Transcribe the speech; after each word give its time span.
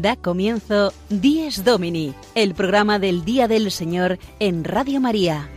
Da 0.00 0.14
comienzo 0.14 0.92
Dies 1.08 1.64
Domini, 1.64 2.14
el 2.36 2.54
programa 2.54 3.00
del 3.00 3.24
Día 3.24 3.48
del 3.48 3.72
Señor 3.72 4.20
en 4.38 4.62
Radio 4.62 5.00
María. 5.00 5.48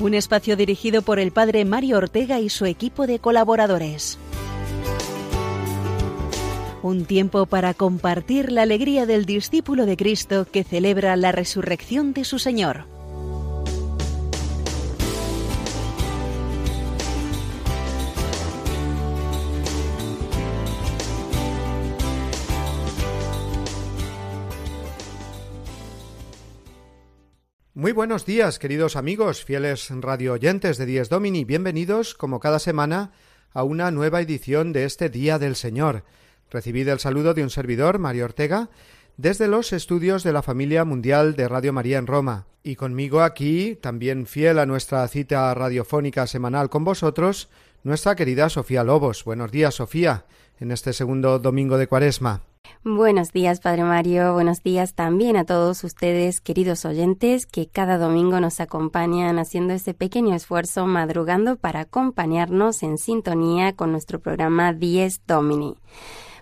Un 0.00 0.14
espacio 0.14 0.56
dirigido 0.56 1.02
por 1.02 1.18
el 1.18 1.32
Padre 1.32 1.66
Mario 1.66 1.98
Ortega 1.98 2.40
y 2.40 2.48
su 2.48 2.64
equipo 2.64 3.06
de 3.06 3.18
colaboradores. 3.18 4.18
Un 6.82 7.04
tiempo 7.04 7.44
para 7.44 7.74
compartir 7.74 8.52
la 8.52 8.62
alegría 8.62 9.04
del 9.04 9.26
discípulo 9.26 9.84
de 9.84 9.98
Cristo 9.98 10.46
que 10.50 10.64
celebra 10.64 11.14
la 11.16 11.32
resurrección 11.32 12.14
de 12.14 12.24
su 12.24 12.38
Señor. 12.38 12.97
Muy 27.78 27.92
buenos 27.92 28.26
días, 28.26 28.58
queridos 28.58 28.96
amigos, 28.96 29.44
fieles 29.44 29.88
radio 30.00 30.32
oyentes 30.32 30.78
de 30.78 30.84
Dies 30.84 31.08
Domini. 31.08 31.44
Bienvenidos, 31.44 32.14
como 32.14 32.40
cada 32.40 32.58
semana, 32.58 33.12
a 33.52 33.62
una 33.62 33.92
nueva 33.92 34.20
edición 34.20 34.72
de 34.72 34.84
este 34.84 35.10
Día 35.10 35.38
del 35.38 35.54
Señor. 35.54 36.02
Recibid 36.50 36.88
el 36.88 36.98
saludo 36.98 37.34
de 37.34 37.44
un 37.44 37.50
servidor, 37.50 38.00
Mario 38.00 38.24
Ortega, 38.24 38.68
desde 39.16 39.46
los 39.46 39.72
estudios 39.72 40.24
de 40.24 40.32
la 40.32 40.42
familia 40.42 40.84
mundial 40.84 41.36
de 41.36 41.46
Radio 41.46 41.72
María 41.72 41.98
en 41.98 42.08
Roma. 42.08 42.48
Y 42.64 42.74
conmigo 42.74 43.20
aquí, 43.22 43.78
también 43.80 44.26
fiel 44.26 44.58
a 44.58 44.66
nuestra 44.66 45.06
cita 45.06 45.54
radiofónica 45.54 46.26
semanal 46.26 46.70
con 46.70 46.82
vosotros, 46.82 47.48
nuestra 47.84 48.16
querida 48.16 48.48
Sofía 48.48 48.82
Lobos. 48.82 49.22
Buenos 49.22 49.52
días, 49.52 49.76
Sofía, 49.76 50.24
en 50.58 50.72
este 50.72 50.92
segundo 50.92 51.38
domingo 51.38 51.78
de 51.78 51.86
Cuaresma. 51.86 52.42
Buenos 52.84 53.32
días, 53.32 53.60
Padre 53.60 53.84
Mario. 53.84 54.32
Buenos 54.32 54.62
días 54.62 54.94
también 54.94 55.36
a 55.36 55.44
todos 55.44 55.84
ustedes, 55.84 56.40
queridos 56.40 56.84
oyentes, 56.84 57.46
que 57.46 57.68
cada 57.68 57.98
domingo 57.98 58.40
nos 58.40 58.60
acompañan 58.60 59.38
haciendo 59.38 59.74
ese 59.74 59.94
pequeño 59.94 60.34
esfuerzo 60.34 60.86
madrugando 60.86 61.56
para 61.56 61.80
acompañarnos 61.80 62.82
en 62.82 62.98
sintonía 62.98 63.74
con 63.74 63.92
nuestro 63.92 64.20
programa 64.20 64.72
Dies 64.72 65.20
Domini. 65.26 65.74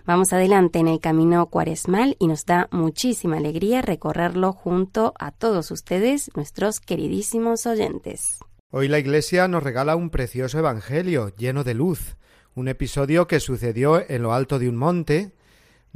Vamos 0.05 0.31
adelante 0.31 0.79
en 0.79 0.87
el 0.87 1.01
camino 1.01 1.47
cuaresmal 1.47 2.15
y 2.17 2.27
nos 2.27 2.45
da 2.45 2.69
muchísima 2.71 3.37
alegría 3.37 3.81
recorrerlo 3.81 4.53
junto 4.53 5.13
a 5.19 5.31
todos 5.31 5.69
ustedes, 5.69 6.31
nuestros 6.33 6.79
queridísimos 6.79 7.65
oyentes. 7.65 8.39
Hoy 8.69 8.87
la 8.87 8.99
Iglesia 8.99 9.49
nos 9.49 9.63
regala 9.63 9.97
un 9.97 10.09
precioso 10.09 10.59
Evangelio 10.59 11.35
lleno 11.35 11.65
de 11.65 11.73
luz, 11.73 12.15
un 12.55 12.69
episodio 12.69 13.27
que 13.27 13.39
sucedió 13.41 14.01
en 14.09 14.23
lo 14.23 14.33
alto 14.33 14.59
de 14.59 14.69
un 14.69 14.77
monte, 14.77 15.33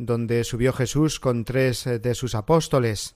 donde 0.06 0.44
subió 0.44 0.74
Jesús 0.74 1.20
con 1.20 1.46
tres 1.46 1.86
eh, 1.88 2.00
de 2.00 2.16
sus 2.16 2.36
apóstoles. 2.36 3.16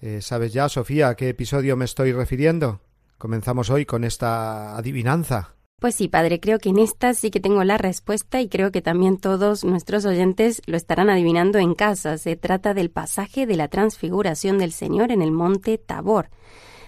Eh, 0.00 0.20
¿Sabes 0.20 0.52
ya, 0.52 0.68
Sofía, 0.68 1.08
a 1.08 1.16
qué 1.16 1.28
episodio 1.28 1.76
me 1.76 1.84
estoy 1.84 2.12
refiriendo? 2.12 2.80
Comenzamos 3.16 3.70
hoy 3.70 3.86
con 3.86 4.04
esta 4.04 4.76
adivinanza. 4.76 5.54
Pues 5.78 5.94
sí, 5.94 6.08
padre, 6.08 6.40
creo 6.40 6.58
que 6.58 6.70
en 6.70 6.78
esta 6.78 7.14
sí 7.14 7.30
que 7.30 7.40
tengo 7.40 7.62
la 7.62 7.78
respuesta 7.78 8.40
y 8.40 8.48
creo 8.48 8.72
que 8.72 8.82
también 8.82 9.18
todos 9.18 9.62
nuestros 9.62 10.04
oyentes 10.04 10.62
lo 10.66 10.76
estarán 10.76 11.10
adivinando 11.10 11.58
en 11.58 11.74
casa. 11.74 12.18
Se 12.18 12.34
trata 12.34 12.74
del 12.74 12.90
pasaje 12.90 13.46
de 13.46 13.56
la 13.56 13.68
transfiguración 13.68 14.58
del 14.58 14.72
Señor 14.72 15.12
en 15.12 15.22
el 15.22 15.32
monte 15.32 15.78
Tabor, 15.78 16.30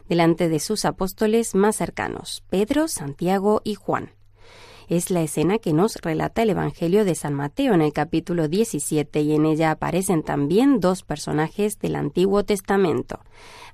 delante 0.08 0.48
de 0.48 0.58
sus 0.58 0.84
apóstoles 0.84 1.54
más 1.54 1.76
cercanos, 1.76 2.42
Pedro, 2.48 2.88
Santiago 2.88 3.60
y 3.62 3.74
Juan 3.74 4.17
es 4.88 5.10
la 5.10 5.22
escena 5.22 5.58
que 5.58 5.72
nos 5.72 5.96
relata 5.96 6.42
el 6.42 6.50
Evangelio 6.50 7.04
de 7.04 7.14
San 7.14 7.34
Mateo 7.34 7.74
en 7.74 7.82
el 7.82 7.92
capítulo 7.92 8.48
17 8.48 9.20
y 9.20 9.34
en 9.34 9.44
ella 9.44 9.70
aparecen 9.70 10.22
también 10.22 10.80
dos 10.80 11.02
personajes 11.02 11.78
del 11.78 11.96
Antiguo 11.96 12.44
Testamento. 12.44 13.20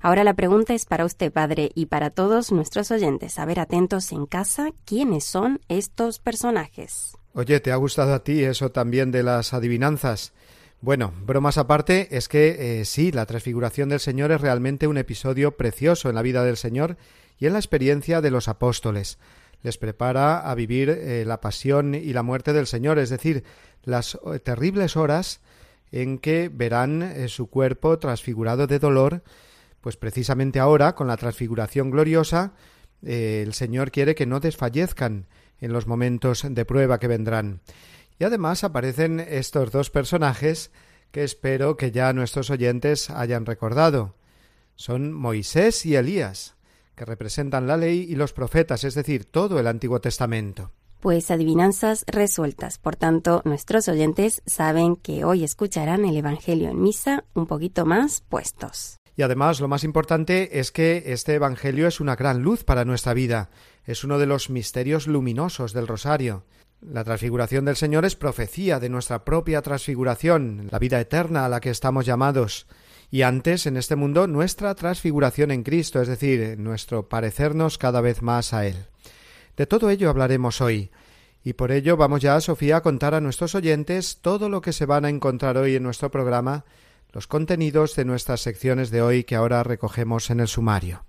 Ahora 0.01 0.23
la 0.23 0.33
pregunta 0.33 0.73
es 0.73 0.85
para 0.85 1.05
usted, 1.05 1.31
Padre, 1.31 1.71
y 1.73 1.85
para 1.87 2.09
todos 2.09 2.51
nuestros 2.51 2.91
oyentes. 2.91 3.39
A 3.39 3.45
ver, 3.45 3.59
atentos 3.59 4.11
en 4.11 4.25
casa, 4.25 4.71
¿quiénes 4.83 5.23
son 5.23 5.61
estos 5.69 6.19
personajes? 6.19 7.17
Oye, 7.33 7.59
¿te 7.59 7.71
ha 7.71 7.77
gustado 7.77 8.13
a 8.13 8.23
ti 8.23 8.43
eso 8.43 8.71
también 8.71 9.11
de 9.11 9.23
las 9.23 9.53
adivinanzas? 9.53 10.33
Bueno, 10.81 11.13
bromas 11.25 11.57
aparte, 11.57 12.15
es 12.15 12.27
que 12.27 12.81
eh, 12.81 12.85
sí, 12.85 13.11
la 13.11 13.25
transfiguración 13.25 13.89
del 13.89 13.99
Señor 13.99 14.31
es 14.31 14.41
realmente 14.41 14.87
un 14.87 14.97
episodio 14.97 15.55
precioso 15.55 16.09
en 16.09 16.15
la 16.15 16.21
vida 16.21 16.43
del 16.43 16.57
Señor 16.57 16.97
y 17.39 17.47
en 17.47 17.53
la 17.53 17.59
experiencia 17.59 18.21
de 18.21 18.31
los 18.31 18.47
apóstoles 18.47 19.17
les 19.65 19.79
prepara 19.79 20.39
a 20.39 20.53
vivir 20.53 20.91
eh, 20.91 21.25
la 21.25 21.41
pasión 21.41 21.95
y 21.95 22.13
la 22.13 22.21
muerte 22.21 22.53
del 22.53 22.67
Señor, 22.67 22.99
es 22.99 23.09
decir, 23.09 23.43
las 23.83 24.13
eh, 24.13 24.37
terribles 24.37 24.95
horas 24.95 25.41
en 25.91 26.19
que 26.19 26.49
verán 26.53 27.01
eh, 27.01 27.27
su 27.29 27.49
cuerpo 27.49 27.97
transfigurado 27.97 28.67
de 28.67 28.77
dolor, 28.77 29.23
pues 29.81 29.97
precisamente 29.97 30.59
ahora, 30.59 30.93
con 30.93 31.07
la 31.07 31.17
transfiguración 31.17 31.89
gloriosa, 31.89 32.53
el 33.01 33.53
Señor 33.53 33.91
quiere 33.91 34.13
que 34.15 34.25
no 34.25 34.39
desfallezcan 34.39 35.25
en 35.59 35.73
los 35.73 35.85
momentos 35.85 36.45
de 36.47 36.65
prueba 36.65 36.99
que 36.99 37.07
vendrán. 37.07 37.61
Y 38.19 38.23
además 38.23 38.63
aparecen 38.63 39.19
estos 39.19 39.71
dos 39.71 39.89
personajes 39.89 40.71
que 41.11 41.23
espero 41.23 41.77
que 41.77 41.91
ya 41.91 42.13
nuestros 42.13 42.49
oyentes 42.49 43.09
hayan 43.11 43.45
recordado. 43.45 44.15
Son 44.75 45.13
Moisés 45.13 45.85
y 45.85 45.95
Elías 45.95 46.54
que 46.95 47.05
representan 47.05 47.67
la 47.67 47.77
ley 47.77 48.05
y 48.09 48.15
los 48.15 48.33
profetas, 48.33 48.83
es 48.83 48.95
decir, 48.95 49.25
todo 49.25 49.59
el 49.59 49.67
Antiguo 49.67 49.99
Testamento. 50.01 50.71
Pues 50.99 51.29
adivinanzas 51.29 52.03
resueltas. 52.07 52.79
Por 52.79 52.95
tanto, 52.95 53.41
nuestros 53.45 53.87
oyentes 53.87 54.41
saben 54.45 54.95
que 54.95 55.23
hoy 55.23 55.43
escucharán 55.43 56.05
el 56.05 56.17
Evangelio 56.17 56.69
en 56.69 56.81
misa 56.81 57.25
un 57.35 57.45
poquito 57.45 57.85
más 57.85 58.21
puestos. 58.21 58.97
Y 59.15 59.21
además, 59.21 59.59
lo 59.59 59.67
más 59.67 59.83
importante 59.83 60.59
es 60.59 60.71
que 60.71 61.03
este 61.05 61.35
Evangelio 61.35 61.87
es 61.87 61.99
una 61.99 62.15
gran 62.15 62.41
luz 62.41 62.63
para 62.63 62.85
nuestra 62.85 63.13
vida. 63.13 63.49
Es 63.85 64.03
uno 64.03 64.17
de 64.17 64.25
los 64.25 64.49
misterios 64.49 65.07
luminosos 65.07 65.73
del 65.73 65.87
Rosario. 65.87 66.43
La 66.81 67.03
transfiguración 67.03 67.65
del 67.65 67.77
Señor 67.77 68.03
es 68.05 68.15
profecía 68.15 68.79
de 68.79 68.89
nuestra 68.89 69.23
propia 69.23 69.61
transfiguración, 69.61 70.67
la 70.71 70.79
vida 70.79 70.99
eterna 70.99 71.45
a 71.45 71.49
la 71.49 71.59
que 71.59 71.69
estamos 71.69 72.05
llamados 72.05 72.67
y 73.11 73.21
antes 73.21 73.65
en 73.65 73.77
este 73.77 73.95
mundo 73.95 74.27
nuestra 74.27 74.75
transfiguración 74.75 75.51
en 75.51 75.63
Cristo, 75.63 76.01
es 76.01 76.07
decir, 76.07 76.57
nuestro 76.59 77.07
parecernos 77.07 77.77
cada 77.77 78.01
vez 78.01 78.21
más 78.21 78.53
a 78.53 78.65
Él. 78.65 78.75
De 79.57 79.65
todo 79.65 79.89
ello 79.89 80.09
hablaremos 80.09 80.61
hoy, 80.61 80.91
y 81.43 81.53
por 81.53 81.71
ello 81.71 81.95
vamos 81.95 82.21
ya, 82.21 82.39
Sofía, 82.41 82.77
a 82.77 82.81
contar 82.81 83.13
a 83.13 83.21
nuestros 83.21 83.55
oyentes 83.55 84.17
todo 84.21 84.49
lo 84.49 84.61
que 84.61 84.73
se 84.73 84.85
van 84.85 85.05
a 85.05 85.09
encontrar 85.09 85.57
hoy 85.57 85.75
en 85.75 85.83
nuestro 85.83 86.09
programa, 86.09 86.65
los 87.13 87.27
contenidos 87.27 87.95
de 87.95 88.03
nuestras 88.03 88.41
secciones 88.41 88.89
de 88.89 89.01
hoy 89.01 89.23
que 89.23 89.35
ahora 89.35 89.63
recogemos 89.63 90.29
en 90.29 90.39
el 90.39 90.47
sumario. 90.47 91.05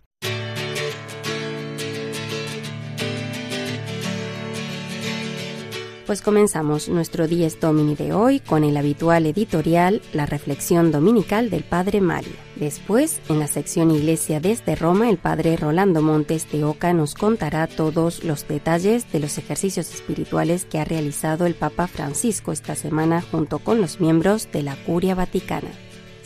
Pues 6.07 6.23
comenzamos 6.23 6.89
nuestro 6.89 7.27
Dies 7.27 7.59
Domini 7.59 7.97
de 7.97 8.13
hoy 8.13 8.39
con 8.39 8.63
el 8.63 8.77
habitual 8.77 9.27
editorial 9.27 10.01
La 10.13 10.25
Reflexión 10.25 10.93
Dominical 10.93 11.51
del 11.51 11.65
Padre 11.65 12.01
Mario. 12.01 12.31
Después, 12.55 13.21
en 13.29 13.41
la 13.41 13.49
sección 13.49 13.91
Iglesia 13.91 14.39
desde 14.39 14.77
Roma, 14.77 15.11
el 15.11 15.19
Padre 15.19 15.57
Rolando 15.57 16.03
Montes 16.03 16.49
de 16.53 16.63
Oca 16.63 16.93
nos 16.93 17.17
contará 17.17 17.67
todos 17.67 18.23
los 18.23 18.47
detalles 18.47 19.11
de 19.11 19.19
los 19.19 19.37
ejercicios 19.37 19.93
espirituales 19.93 20.65
que 20.65 20.79
ha 20.79 20.85
realizado 20.85 21.45
el 21.45 21.57
Papa 21.57 21.89
Francisco 21.89 22.53
esta 22.53 22.77
semana 22.77 23.21
junto 23.21 23.59
con 23.59 23.81
los 23.81 24.01
miembros 24.01 24.49
de 24.53 24.63
la 24.63 24.77
Curia 24.77 25.17
Vaticana. 25.17 25.71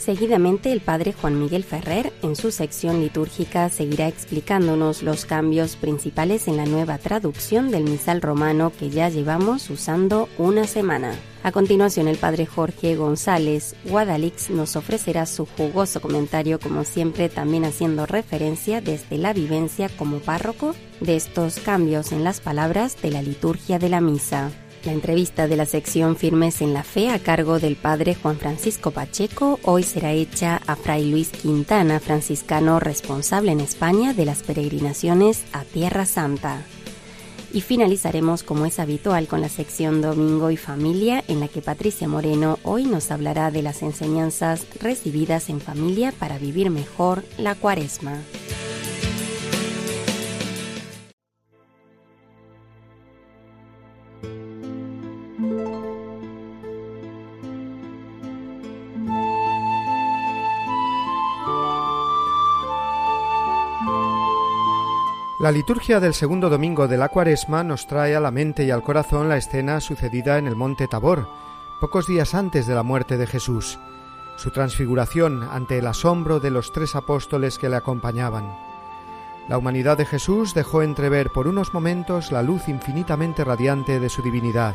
Seguidamente, 0.01 0.73
el 0.73 0.81
padre 0.81 1.13
Juan 1.13 1.39
Miguel 1.39 1.63
Ferrer, 1.63 2.11
en 2.23 2.35
su 2.35 2.53
sección 2.53 3.03
litúrgica, 3.03 3.69
seguirá 3.69 4.09
explicándonos 4.09 5.03
los 5.03 5.27
cambios 5.27 5.77
principales 5.77 6.49
en 6.49 6.57
la 6.57 6.65
nueva 6.65 6.97
traducción 6.97 7.71
del 7.71 7.85
misal 7.85 8.23
romano 8.23 8.73
que 8.79 8.89
ya 8.89 9.11
llevamos 9.11 9.69
usando 9.69 10.31
una 10.39 10.67
semana. 10.67 11.13
A 11.43 11.53
continuación, 11.53 12.09
el 12.09 12.17
padre 12.17 12.47
Jorge 12.47 12.97
González 12.97 13.77
Guadalix 13.85 14.49
nos 14.49 14.75
ofrecerá 14.75 15.27
su 15.27 15.45
jugoso 15.45 16.01
comentario, 16.01 16.59
como 16.59 16.85
siempre, 16.85 17.29
también 17.29 17.67
haciendo 17.67 18.07
referencia 18.07 18.81
desde 18.81 19.19
la 19.19 19.35
vivencia 19.35 19.91
como 19.91 20.21
párroco 20.21 20.75
de 21.03 21.17
estos 21.17 21.59
cambios 21.59 22.13
en 22.13 22.25
las 22.25 22.41
palabras 22.41 22.97
de 23.03 23.11
la 23.11 23.21
liturgia 23.21 23.79
de 23.79 23.91
la 23.91 24.01
misa. 24.01 24.51
La 24.85 24.93
entrevista 24.93 25.47
de 25.47 25.57
la 25.57 25.67
sección 25.67 26.17
Firmes 26.17 26.63
en 26.63 26.73
la 26.73 26.83
Fe 26.83 27.11
a 27.11 27.19
cargo 27.19 27.59
del 27.61 27.77
padre 27.77 28.15
Juan 28.15 28.39
Francisco 28.39 28.93
Pacheco 28.93 29.61
hoy 29.63 29.83
será 29.83 30.13
hecha 30.13 30.59
a 30.67 30.75
Fray 30.75 31.11
Luis 31.11 31.29
Quintana, 31.29 32.01
franciscano 32.01 32.81
responsable 32.81 33.53
en 33.53 33.61
España 33.61 34.15
de 34.15 34.25
las 34.25 34.43
peregrinaciones 34.43 35.45
a 35.53 35.65
Tierra 35.65 36.07
Santa. 36.07 36.63
Y 37.53 37.61
finalizaremos 37.61 38.43
como 38.43 38.65
es 38.65 38.79
habitual 38.79 39.27
con 39.27 39.43
la 39.43 39.51
sección 39.51 40.01
Domingo 40.01 40.51
y 40.51 40.57
Familia 40.57 41.25
en 41.29 41.41
la 41.41 41.49
que 41.49 41.61
Patricia 41.61 42.09
Moreno 42.09 42.59
hoy 42.63 42.85
nos 42.85 43.11
hablará 43.11 43.51
de 43.51 43.61
las 43.61 43.83
enseñanzas 43.83 44.67
recibidas 44.81 45.51
en 45.51 45.61
familia 45.61 46.11
para 46.19 46.39
vivir 46.39 46.71
mejor 46.71 47.23
la 47.37 47.55
cuaresma. 47.55 48.23
La 65.41 65.51
liturgia 65.51 66.01
del 66.01 66.13
segundo 66.13 66.51
domingo 66.51 66.87
de 66.87 66.99
la 66.99 67.09
cuaresma 67.09 67.65
nos 67.65 67.87
trae 67.87 68.15
a 68.15 68.21
la 68.21 68.31
mente 68.31 68.65
y 68.65 68.71
al 68.71 68.83
corazón 68.83 69.31
la 69.31 69.39
escena 69.39 69.81
sucedida 69.81 70.37
en 70.37 70.47
el 70.47 70.55
monte 70.55 70.87
Tabor, 70.87 71.27
pocos 71.81 72.07
días 72.07 72.35
antes 72.35 72.67
de 72.67 72.75
la 72.75 72.83
muerte 72.83 73.17
de 73.17 73.27
Jesús, 73.27 73.79
su 74.37 74.51
transfiguración 74.51 75.43
ante 75.43 75.79
el 75.79 75.87
asombro 75.87 76.41
de 76.41 76.51
los 76.51 76.75
tres 76.75 76.95
apóstoles 76.95 77.57
que 77.57 77.71
le 77.71 77.77
acompañaban. 77.77 78.55
La 79.49 79.57
humanidad 79.57 79.97
de 79.97 80.05
Jesús 80.05 80.53
dejó 80.53 80.83
entrever 80.83 81.31
por 81.31 81.49
unos 81.49 81.73
momentos 81.73 82.33
la 82.33 82.43
luz 82.43 82.69
infinitamente 82.69 83.43
radiante 83.43 83.99
de 83.99 84.11
su 84.11 84.21
divinidad, 84.21 84.75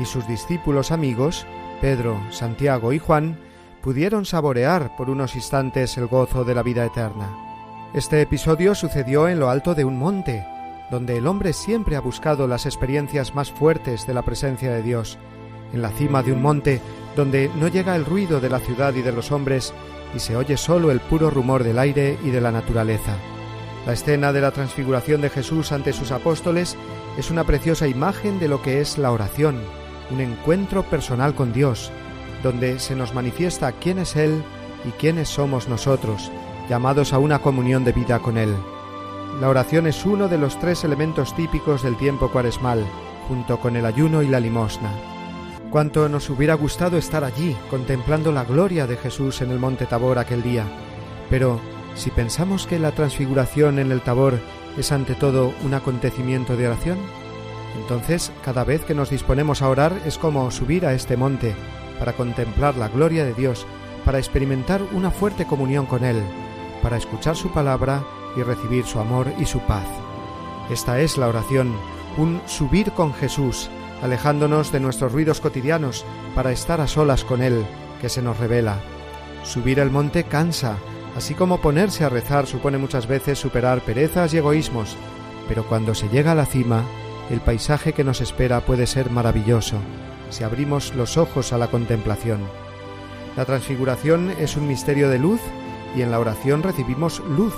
y 0.00 0.04
sus 0.04 0.26
discípulos 0.26 0.90
amigos, 0.90 1.46
Pedro, 1.80 2.20
Santiago 2.32 2.92
y 2.92 2.98
Juan, 2.98 3.38
pudieron 3.82 4.24
saborear 4.24 4.96
por 4.96 5.10
unos 5.10 5.36
instantes 5.36 5.96
el 5.96 6.08
gozo 6.08 6.42
de 6.42 6.56
la 6.56 6.64
vida 6.64 6.84
eterna. 6.84 7.45
Este 7.96 8.20
episodio 8.20 8.74
sucedió 8.74 9.26
en 9.26 9.40
lo 9.40 9.48
alto 9.48 9.74
de 9.74 9.86
un 9.86 9.96
monte, 9.96 10.46
donde 10.90 11.16
el 11.16 11.26
hombre 11.26 11.54
siempre 11.54 11.96
ha 11.96 12.00
buscado 12.00 12.46
las 12.46 12.66
experiencias 12.66 13.34
más 13.34 13.50
fuertes 13.50 14.06
de 14.06 14.12
la 14.12 14.20
presencia 14.20 14.70
de 14.70 14.82
Dios, 14.82 15.16
en 15.72 15.80
la 15.80 15.88
cima 15.88 16.22
de 16.22 16.32
un 16.32 16.42
monte 16.42 16.82
donde 17.16 17.50
no 17.58 17.68
llega 17.68 17.96
el 17.96 18.04
ruido 18.04 18.38
de 18.38 18.50
la 18.50 18.58
ciudad 18.58 18.92
y 18.92 19.00
de 19.00 19.12
los 19.12 19.32
hombres 19.32 19.72
y 20.14 20.18
se 20.18 20.36
oye 20.36 20.58
solo 20.58 20.90
el 20.90 21.00
puro 21.00 21.30
rumor 21.30 21.64
del 21.64 21.78
aire 21.78 22.18
y 22.22 22.28
de 22.28 22.42
la 22.42 22.52
naturaleza. 22.52 23.16
La 23.86 23.94
escena 23.94 24.30
de 24.34 24.42
la 24.42 24.50
transfiguración 24.50 25.22
de 25.22 25.30
Jesús 25.30 25.72
ante 25.72 25.94
sus 25.94 26.12
apóstoles 26.12 26.76
es 27.16 27.30
una 27.30 27.44
preciosa 27.44 27.88
imagen 27.88 28.38
de 28.38 28.48
lo 28.48 28.60
que 28.60 28.82
es 28.82 28.98
la 28.98 29.10
oración, 29.10 29.58
un 30.10 30.20
encuentro 30.20 30.82
personal 30.82 31.34
con 31.34 31.54
Dios, 31.54 31.90
donde 32.42 32.78
se 32.78 32.94
nos 32.94 33.14
manifiesta 33.14 33.72
quién 33.72 33.98
es 33.98 34.16
Él 34.16 34.44
y 34.86 34.90
quiénes 34.90 35.30
somos 35.30 35.66
nosotros, 35.66 36.30
llamados 36.68 37.12
a 37.12 37.18
una 37.18 37.38
comunión 37.40 37.84
de 37.84 37.92
vida 37.92 38.18
con 38.18 38.38
Él. 38.38 38.54
La 39.40 39.48
oración 39.48 39.86
es 39.86 40.04
uno 40.06 40.28
de 40.28 40.38
los 40.38 40.58
tres 40.58 40.84
elementos 40.84 41.34
típicos 41.36 41.82
del 41.82 41.96
tiempo 41.96 42.30
cuaresmal, 42.30 42.84
junto 43.28 43.58
con 43.60 43.76
el 43.76 43.84
ayuno 43.84 44.22
y 44.22 44.28
la 44.28 44.40
limosna. 44.40 44.90
Cuánto 45.70 46.08
nos 46.08 46.30
hubiera 46.30 46.54
gustado 46.54 46.96
estar 46.96 47.24
allí, 47.24 47.54
contemplando 47.68 48.32
la 48.32 48.44
gloria 48.44 48.86
de 48.86 48.96
Jesús 48.96 49.42
en 49.42 49.50
el 49.50 49.58
monte 49.58 49.84
Tabor 49.84 50.18
aquel 50.18 50.42
día. 50.42 50.64
Pero, 51.28 51.60
si 51.94 52.10
pensamos 52.10 52.66
que 52.66 52.78
la 52.78 52.92
transfiguración 52.92 53.78
en 53.78 53.92
el 53.92 54.00
Tabor 54.00 54.38
es 54.78 54.92
ante 54.92 55.14
todo 55.14 55.52
un 55.64 55.74
acontecimiento 55.74 56.56
de 56.56 56.68
oración, 56.68 56.98
entonces 57.78 58.32
cada 58.44 58.64
vez 58.64 58.84
que 58.84 58.94
nos 58.94 59.10
disponemos 59.10 59.60
a 59.60 59.68
orar 59.68 59.92
es 60.06 60.18
como 60.18 60.50
subir 60.50 60.86
a 60.86 60.94
este 60.94 61.16
monte 61.16 61.54
para 61.98 62.14
contemplar 62.14 62.76
la 62.76 62.88
gloria 62.88 63.24
de 63.24 63.34
Dios, 63.34 63.66
para 64.04 64.18
experimentar 64.18 64.82
una 64.92 65.10
fuerte 65.10 65.46
comunión 65.46 65.84
con 65.84 66.04
Él, 66.04 66.22
para 66.82 66.96
escuchar 66.96 67.36
su 67.36 67.50
palabra 67.50 68.02
y 68.36 68.42
recibir 68.42 68.84
su 68.84 69.00
amor 69.00 69.32
y 69.38 69.46
su 69.46 69.60
paz. 69.60 69.86
Esta 70.70 71.00
es 71.00 71.16
la 71.16 71.28
oración, 71.28 71.74
un 72.16 72.40
subir 72.46 72.92
con 72.92 73.14
Jesús, 73.14 73.70
alejándonos 74.02 74.72
de 74.72 74.80
nuestros 74.80 75.12
ruidos 75.12 75.40
cotidianos 75.40 76.04
para 76.34 76.52
estar 76.52 76.80
a 76.80 76.86
solas 76.86 77.24
con 77.24 77.42
Él, 77.42 77.64
que 78.00 78.08
se 78.08 78.22
nos 78.22 78.38
revela. 78.38 78.78
Subir 79.42 79.78
el 79.78 79.90
monte 79.90 80.24
cansa, 80.24 80.76
así 81.16 81.34
como 81.34 81.60
ponerse 81.60 82.04
a 82.04 82.08
rezar 82.08 82.46
supone 82.46 82.78
muchas 82.78 83.06
veces 83.06 83.38
superar 83.38 83.80
perezas 83.80 84.34
y 84.34 84.38
egoísmos, 84.38 84.96
pero 85.48 85.66
cuando 85.66 85.94
se 85.94 86.08
llega 86.08 86.32
a 86.32 86.34
la 86.34 86.46
cima, 86.46 86.82
el 87.30 87.40
paisaje 87.40 87.92
que 87.92 88.04
nos 88.04 88.20
espera 88.20 88.60
puede 88.60 88.86
ser 88.86 89.10
maravilloso, 89.10 89.78
si 90.30 90.44
abrimos 90.44 90.94
los 90.94 91.16
ojos 91.16 91.52
a 91.52 91.58
la 91.58 91.68
contemplación. 91.68 92.40
La 93.36 93.44
transfiguración 93.44 94.30
es 94.38 94.56
un 94.56 94.66
misterio 94.66 95.08
de 95.10 95.18
luz 95.18 95.40
y 95.96 96.02
en 96.02 96.10
la 96.10 96.20
oración 96.20 96.62
recibimos 96.62 97.20
luz 97.20 97.54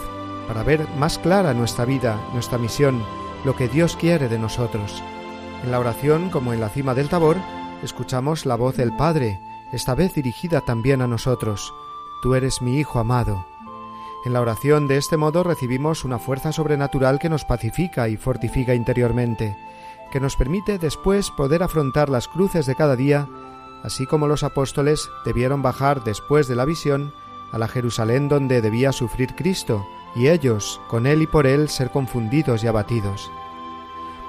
para 0.46 0.62
ver 0.62 0.88
más 0.96 1.18
clara 1.18 1.52
nuestra 1.52 1.84
vida, 1.84 2.18
nuestra 2.32 2.56
misión, 2.56 3.02
lo 3.44 3.54
que 3.56 3.68
Dios 3.68 3.96
quiere 3.96 4.28
de 4.28 4.38
nosotros. 4.38 5.02
En 5.62 5.72
la 5.72 5.80
oración, 5.80 6.30
como 6.30 6.52
en 6.52 6.60
la 6.60 6.68
cima 6.68 6.94
del 6.94 7.08
Tabor, 7.08 7.36
escuchamos 7.82 8.46
la 8.46 8.54
voz 8.54 8.76
del 8.76 8.96
Padre, 8.96 9.40
esta 9.72 9.94
vez 9.94 10.14
dirigida 10.14 10.60
también 10.62 11.02
a 11.02 11.06
nosotros. 11.06 11.74
Tú 12.22 12.34
eres 12.34 12.62
mi 12.62 12.78
Hijo 12.78 13.00
amado. 13.00 13.44
En 14.24 14.32
la 14.32 14.40
oración 14.40 14.88
de 14.88 14.96
este 14.96 15.16
modo 15.16 15.42
recibimos 15.42 16.04
una 16.04 16.18
fuerza 16.18 16.52
sobrenatural 16.52 17.18
que 17.18 17.28
nos 17.28 17.44
pacifica 17.44 18.08
y 18.08 18.16
fortifica 18.16 18.74
interiormente, 18.74 19.56
que 20.10 20.20
nos 20.20 20.36
permite 20.36 20.78
después 20.78 21.30
poder 21.30 21.62
afrontar 21.62 22.08
las 22.08 22.28
cruces 22.28 22.66
de 22.66 22.74
cada 22.74 22.96
día, 22.96 23.28
así 23.82 24.06
como 24.06 24.26
los 24.26 24.42
apóstoles 24.44 25.10
debieron 25.24 25.60
bajar 25.62 26.04
después 26.04 26.48
de 26.48 26.56
la 26.56 26.64
visión 26.64 27.12
a 27.52 27.58
la 27.58 27.68
Jerusalén 27.68 28.28
donde 28.28 28.60
debía 28.60 28.92
sufrir 28.92 29.34
Cristo, 29.34 29.86
y 30.14 30.28
ellos, 30.28 30.80
con 30.88 31.06
él 31.06 31.22
y 31.22 31.26
por 31.26 31.46
él, 31.46 31.68
ser 31.68 31.90
confundidos 31.90 32.64
y 32.64 32.66
abatidos. 32.66 33.30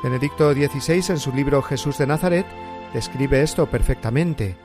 Benedicto 0.03 0.53
XVI 0.53 1.03
en 1.09 1.19
su 1.19 1.33
libro 1.33 1.61
Jesús 1.61 1.97
de 1.97 2.07
Nazaret 2.07 2.45
describe 2.93 3.41
esto 3.41 3.65
perfectamente. 3.65 4.55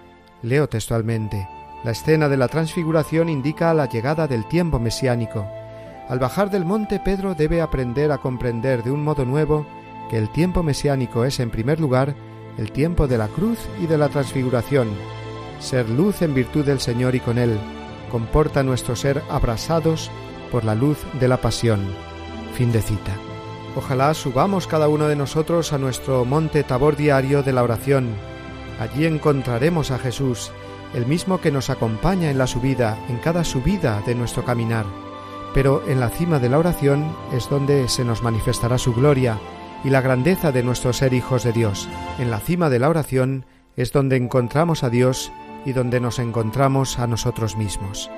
Leo 0.43 0.69
textualmente. 0.69 1.49
La 1.83 1.91
escena 1.91 2.29
de 2.29 2.37
la 2.37 2.49
transfiguración 2.49 3.29
indica 3.29 3.75
la 3.75 3.89
llegada 3.89 4.27
del 4.27 4.47
tiempo 4.47 4.79
mesiánico. 4.79 5.47
Al 6.09 6.19
bajar 6.19 6.51
del 6.51 6.65
monte 6.65 7.01
Pedro 7.01 7.35
debe 7.35 7.61
aprender 7.63 8.13
a 8.13 8.19
comprender 8.19 8.83
de 8.83 8.91
un 8.91 9.03
modo 9.03 9.25
nuevo 9.25 9.67
que 10.11 10.19
el 10.19 10.31
tiempo 10.31 10.63
mesiánico 10.63 11.25
es 11.25 11.41
en 11.41 11.51
primer 11.51 11.81
lugar 11.81 12.15
el 12.57 12.71
tiempo 12.71 13.09
de 13.09 13.19
la 13.19 13.29
cruz 13.29 13.59
y 13.83 13.87
de 13.87 13.99
la 13.99 14.09
transfiguración. 14.09 14.89
Ser 15.59 15.89
luz 15.89 16.23
en 16.23 16.35
virtud 16.35 16.65
del 16.65 16.81
Señor 16.81 17.15
y 17.15 17.21
con 17.21 17.39
Él, 17.39 17.59
comporta 18.15 18.63
nuestro 18.63 18.95
ser 18.95 19.25
abrasados 19.29 20.09
por 20.53 20.63
la 20.63 20.77
luz 20.77 20.99
de 21.19 21.27
la 21.27 21.39
pasión. 21.39 21.81
Fin 22.55 22.71
de 22.71 22.81
cita. 22.81 23.11
Ojalá 23.75 24.15
subamos 24.15 24.69
cada 24.69 24.87
uno 24.87 25.09
de 25.09 25.17
nosotros 25.17 25.73
a 25.73 25.79
nuestro 25.79 26.25
monte 26.25 26.63
tabor 26.63 26.95
diario 26.95 27.43
de 27.43 27.53
la 27.53 27.65
oración. 27.65 28.15
Allí 28.79 29.05
encontraremos 29.05 29.91
a 29.91 29.99
Jesús, 29.99 30.53
el 30.95 31.07
mismo 31.07 31.41
que 31.41 31.51
nos 31.51 31.71
acompaña 31.71 32.31
en 32.31 32.39
la 32.39 32.47
subida, 32.47 32.97
en 33.09 33.17
cada 33.17 33.43
subida 33.43 34.01
de 34.07 34.15
nuestro 34.15 34.45
caminar. 34.45 34.87
Pero 35.53 35.83
en 35.89 35.99
la 35.99 36.09
cima 36.09 36.39
de 36.39 36.51
la 36.51 36.61
oración 36.61 37.17
es 37.33 37.51
donde 37.51 37.89
se 37.89 38.05
nos 38.05 38.23
manifestará 38.23 38.79
su 38.79 38.95
gloria 38.95 39.41
y 39.83 39.91
la 39.91 40.03
grandeza 40.03 40.53
de 40.53 40.63
nuestro 40.63 40.93
ser 40.93 41.15
hijos 41.15 41.43
de 41.43 41.51
Dios. 41.51 41.89
En 42.21 42.31
la 42.31 42.39
cima 42.39 42.71
de 42.71 42.79
la 42.79 42.91
oración 42.91 43.45
es 43.77 43.91
donde 43.91 44.15
encontramos 44.15 44.85
a 44.85 44.89
Dios 44.89 45.33
y 45.65 45.73
donde 45.73 46.01
nos 46.01 46.19
encontramos 46.19 46.99
a 46.99 47.07
nosotros 47.07 47.57
mismos. 47.57 48.11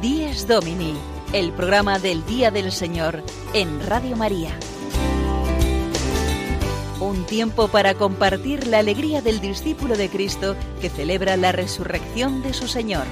Días 0.00 0.46
Domini, 0.46 0.94
el 1.32 1.52
programa 1.52 1.98
del 1.98 2.24
Día 2.24 2.50
del 2.50 2.72
Señor 2.72 3.22
en 3.52 3.86
Radio 3.86 4.16
María. 4.16 4.58
Un 7.00 7.24
tiempo 7.26 7.68
para 7.68 7.94
compartir 7.94 8.66
la 8.66 8.80
alegría 8.80 9.22
del 9.22 9.40
discípulo 9.40 9.96
de 9.96 10.08
Cristo 10.08 10.56
que 10.80 10.90
celebra 10.90 11.36
la 11.36 11.52
resurrección 11.52 12.42
de 12.42 12.52
su 12.52 12.66
Señor. 12.66 13.04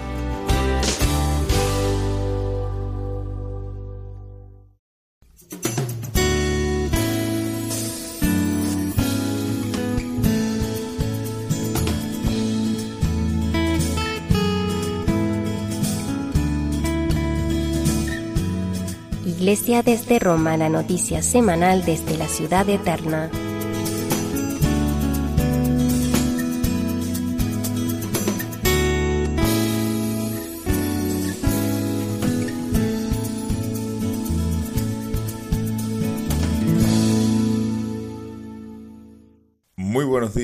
Iglesia 19.24 19.84
desde 19.84 20.18
Roma, 20.18 20.56
la 20.56 20.68
noticia 20.68 21.22
semanal 21.22 21.84
desde 21.84 22.16
la 22.16 22.26
ciudad 22.26 22.68
eterna. 22.68 23.30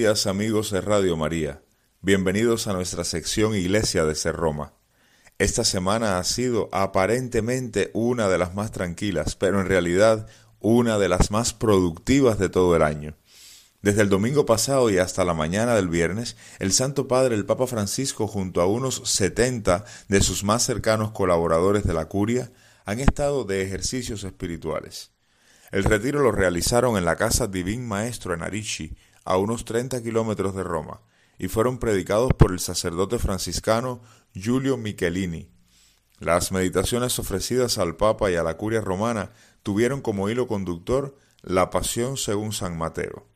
Amigos 0.02 0.72
de 0.72 0.80
Radio 0.80 1.16
María. 1.16 1.62
Bienvenidos 2.00 2.66
a 2.66 2.72
nuestra 2.72 3.04
sección 3.04 3.54
Iglesia 3.54 4.04
desde 4.04 4.32
Roma. 4.32 4.74
Esta 5.38 5.62
semana 5.64 6.18
ha 6.18 6.24
sido 6.24 6.68
aparentemente 6.72 7.92
una 7.94 8.28
de 8.28 8.36
las 8.36 8.52
más 8.52 8.72
tranquilas, 8.72 9.36
pero 9.36 9.60
en 9.60 9.68
realidad 9.68 10.26
una 10.58 10.98
de 10.98 11.08
las 11.08 11.30
más 11.30 11.54
productivas 11.54 12.40
de 12.40 12.48
todo 12.48 12.74
el 12.74 12.82
año. 12.82 13.16
Desde 13.80 14.02
el 14.02 14.08
domingo 14.08 14.44
pasado 14.44 14.90
y 14.90 14.98
hasta 14.98 15.24
la 15.24 15.34
mañana 15.34 15.76
del 15.76 15.88
viernes, 15.88 16.36
el 16.58 16.72
Santo 16.72 17.06
Padre, 17.06 17.36
el 17.36 17.46
Papa 17.46 17.68
Francisco, 17.68 18.26
junto 18.26 18.60
a 18.60 18.66
unos 18.66 19.02
70 19.04 19.84
de 20.08 20.20
sus 20.20 20.42
más 20.42 20.64
cercanos 20.64 21.12
colaboradores 21.12 21.84
de 21.84 21.94
la 21.94 22.06
curia, 22.06 22.50
han 22.84 22.98
estado 22.98 23.44
de 23.44 23.62
ejercicios 23.62 24.24
espirituales. 24.24 25.12
El 25.70 25.84
retiro 25.84 26.20
lo 26.20 26.32
realizaron 26.32 26.98
en 26.98 27.04
la 27.04 27.14
casa 27.14 27.46
Divin 27.46 27.86
Maestro 27.86 28.34
en 28.34 28.42
Arici, 28.42 28.96
a 29.24 29.36
unos 29.36 29.64
30 29.64 30.02
kilómetros 30.02 30.54
de 30.54 30.62
Roma, 30.62 31.00
y 31.38 31.48
fueron 31.48 31.78
predicados 31.78 32.32
por 32.36 32.52
el 32.52 32.60
sacerdote 32.60 33.18
franciscano 33.18 34.02
Giulio 34.34 34.76
Michelini. 34.76 35.50
Las 36.18 36.52
meditaciones 36.52 37.18
ofrecidas 37.18 37.78
al 37.78 37.96
Papa 37.96 38.30
y 38.30 38.36
a 38.36 38.42
la 38.42 38.56
curia 38.56 38.80
romana 38.80 39.32
tuvieron 39.62 40.00
como 40.00 40.28
hilo 40.28 40.46
conductor 40.46 41.16
la 41.42 41.70
pasión 41.70 42.16
según 42.16 42.52
San 42.52 42.78
Mateo. 42.78 43.26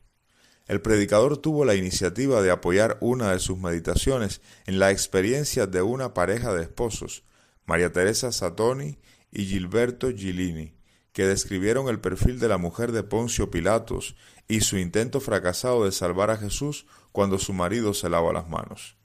El 0.67 0.81
predicador 0.81 1.37
tuvo 1.37 1.63
la 1.63 1.75
iniciativa 1.75 2.41
de 2.41 2.51
apoyar 2.51 2.97
una 2.99 3.31
de 3.31 3.39
sus 3.39 3.57
meditaciones 3.57 4.41
en 4.65 4.79
la 4.79 4.91
experiencia 4.91 5.65
de 5.65 5.81
una 5.81 6.13
pareja 6.13 6.53
de 6.53 6.63
esposos, 6.63 7.23
María 7.65 7.91
Teresa 7.91 8.31
Satoni 8.31 8.99
y 9.31 9.45
Gilberto 9.45 10.09
Gilini, 10.09 10.73
que 11.13 11.25
describieron 11.25 11.87
el 11.87 11.99
perfil 11.99 12.39
de 12.39 12.47
la 12.47 12.57
mujer 12.57 12.91
de 12.91 13.03
Poncio 13.03 13.49
Pilatos 13.49 14.15
y 14.47 14.61
su 14.61 14.77
intento 14.77 15.19
fracasado 15.19 15.85
de 15.85 15.91
salvar 15.91 16.31
a 16.31 16.37
Jesús 16.37 16.85
cuando 17.11 17.37
su 17.37 17.53
marido 17.53 17.93
se 17.93 18.09
lava 18.09 18.33
las 18.33 18.49
manos. 18.49 18.95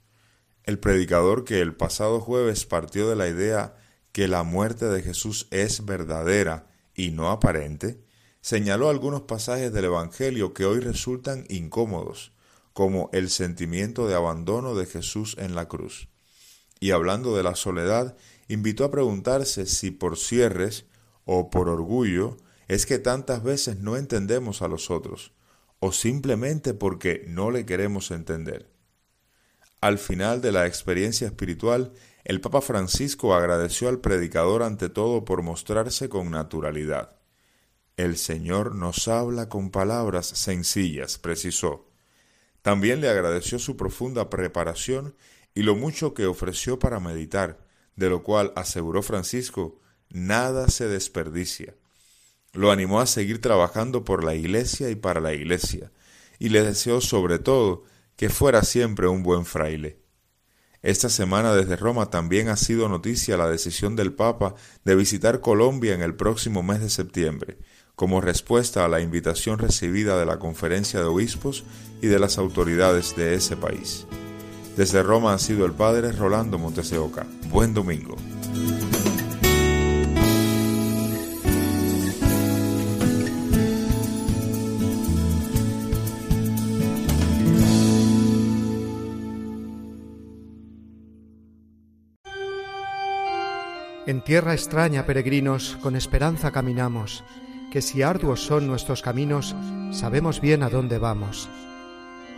El 0.64 0.78
predicador 0.78 1.44
que 1.44 1.60
el 1.60 1.74
pasado 1.74 2.20
jueves 2.20 2.66
partió 2.66 3.08
de 3.08 3.16
la 3.16 3.28
idea 3.28 3.76
que 4.12 4.28
la 4.28 4.42
muerte 4.44 4.86
de 4.86 5.02
Jesús 5.02 5.48
es 5.50 5.84
verdadera 5.84 6.68
y 6.94 7.10
no 7.10 7.30
aparente, 7.30 8.04
señaló 8.40 8.88
algunos 8.88 9.22
pasajes 9.22 9.72
del 9.72 9.86
Evangelio 9.86 10.52
que 10.52 10.66
hoy 10.66 10.80
resultan 10.80 11.44
incómodos, 11.48 12.32
como 12.72 13.10
el 13.12 13.30
sentimiento 13.30 14.06
de 14.06 14.14
abandono 14.14 14.74
de 14.74 14.86
Jesús 14.86 15.36
en 15.38 15.54
la 15.54 15.68
cruz. 15.68 16.08
Y 16.80 16.90
hablando 16.90 17.36
de 17.36 17.42
la 17.42 17.54
soledad, 17.54 18.16
invitó 18.48 18.84
a 18.84 18.90
preguntarse 18.90 19.66
si 19.66 19.90
por 19.90 20.18
cierres 20.18 20.84
o 21.24 21.50
por 21.50 21.68
orgullo 21.68 22.36
es 22.72 22.86
que 22.86 22.98
tantas 22.98 23.42
veces 23.42 23.80
no 23.80 23.98
entendemos 23.98 24.62
a 24.62 24.66
los 24.66 24.90
otros, 24.90 25.32
o 25.78 25.92
simplemente 25.92 26.72
porque 26.72 27.22
no 27.28 27.50
le 27.50 27.66
queremos 27.66 28.10
entender. 28.10 28.72
Al 29.82 29.98
final 29.98 30.40
de 30.40 30.52
la 30.52 30.66
experiencia 30.66 31.26
espiritual, 31.26 31.92
el 32.24 32.40
Papa 32.40 32.62
Francisco 32.62 33.34
agradeció 33.34 33.90
al 33.90 33.98
predicador 33.98 34.62
ante 34.62 34.88
todo 34.88 35.26
por 35.26 35.42
mostrarse 35.42 36.08
con 36.08 36.30
naturalidad. 36.30 37.16
El 37.98 38.16
Señor 38.16 38.74
nos 38.74 39.06
habla 39.06 39.50
con 39.50 39.70
palabras 39.70 40.28
sencillas, 40.28 41.18
precisó. 41.18 41.90
También 42.62 43.02
le 43.02 43.10
agradeció 43.10 43.58
su 43.58 43.76
profunda 43.76 44.30
preparación 44.30 45.14
y 45.54 45.62
lo 45.64 45.76
mucho 45.76 46.14
que 46.14 46.24
ofreció 46.24 46.78
para 46.78 47.00
meditar, 47.00 47.66
de 47.96 48.08
lo 48.08 48.22
cual 48.22 48.50
aseguró 48.56 49.02
Francisco 49.02 49.78
nada 50.08 50.68
se 50.68 50.88
desperdicia. 50.88 51.74
Lo 52.52 52.70
animó 52.70 53.00
a 53.00 53.06
seguir 53.06 53.40
trabajando 53.40 54.04
por 54.04 54.24
la 54.24 54.34
Iglesia 54.34 54.90
y 54.90 54.94
para 54.94 55.20
la 55.20 55.32
Iglesia, 55.32 55.90
y 56.38 56.50
le 56.50 56.62
deseó 56.62 57.00
sobre 57.00 57.38
todo 57.38 57.84
que 58.16 58.28
fuera 58.28 58.62
siempre 58.62 59.08
un 59.08 59.22
buen 59.22 59.46
fraile. 59.46 60.02
Esta 60.82 61.08
semana 61.08 61.54
desde 61.54 61.76
Roma 61.76 62.10
también 62.10 62.48
ha 62.48 62.56
sido 62.56 62.88
noticia 62.88 63.36
la 63.36 63.48
decisión 63.48 63.96
del 63.96 64.12
Papa 64.12 64.54
de 64.84 64.96
visitar 64.96 65.40
Colombia 65.40 65.94
en 65.94 66.02
el 66.02 66.14
próximo 66.14 66.62
mes 66.62 66.80
de 66.80 66.90
septiembre, 66.90 67.58
como 67.94 68.20
respuesta 68.20 68.84
a 68.84 68.88
la 68.88 69.00
invitación 69.00 69.58
recibida 69.58 70.18
de 70.18 70.26
la 70.26 70.38
Conferencia 70.38 71.00
de 71.00 71.06
Obispos 71.06 71.64
y 72.02 72.08
de 72.08 72.18
las 72.18 72.36
autoridades 72.36 73.16
de 73.16 73.34
ese 73.34 73.56
país. 73.56 74.06
Desde 74.76 75.02
Roma 75.02 75.34
ha 75.34 75.38
sido 75.38 75.64
el 75.64 75.72
Padre 75.72 76.12
Rolando 76.12 76.58
Monteseoca. 76.58 77.26
Buen 77.48 77.74
domingo. 77.74 78.16
En 94.12 94.20
tierra 94.20 94.52
extraña, 94.52 95.06
peregrinos, 95.06 95.78
con 95.80 95.96
esperanza 95.96 96.50
caminamos, 96.50 97.24
que 97.70 97.80
si 97.80 98.02
arduos 98.02 98.44
son 98.44 98.66
nuestros 98.66 99.00
caminos, 99.00 99.56
sabemos 99.90 100.42
bien 100.42 100.62
a 100.62 100.68
dónde 100.68 100.98
vamos. 100.98 101.48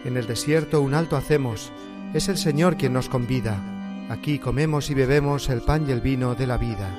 En 0.04 0.16
el 0.16 0.28
desierto 0.28 0.80
un 0.80 0.94
alto 0.94 1.16
hacemos, 1.16 1.72
es 2.14 2.28
el 2.28 2.38
Señor 2.38 2.76
quien 2.76 2.92
nos 2.92 3.08
convida, 3.08 3.58
aquí 4.08 4.38
comemos 4.38 4.88
y 4.88 4.94
bebemos 4.94 5.48
el 5.48 5.62
pan 5.62 5.84
y 5.88 5.90
el 5.90 6.00
vino 6.00 6.36
de 6.36 6.46
la 6.46 6.58
vida. 6.58 6.94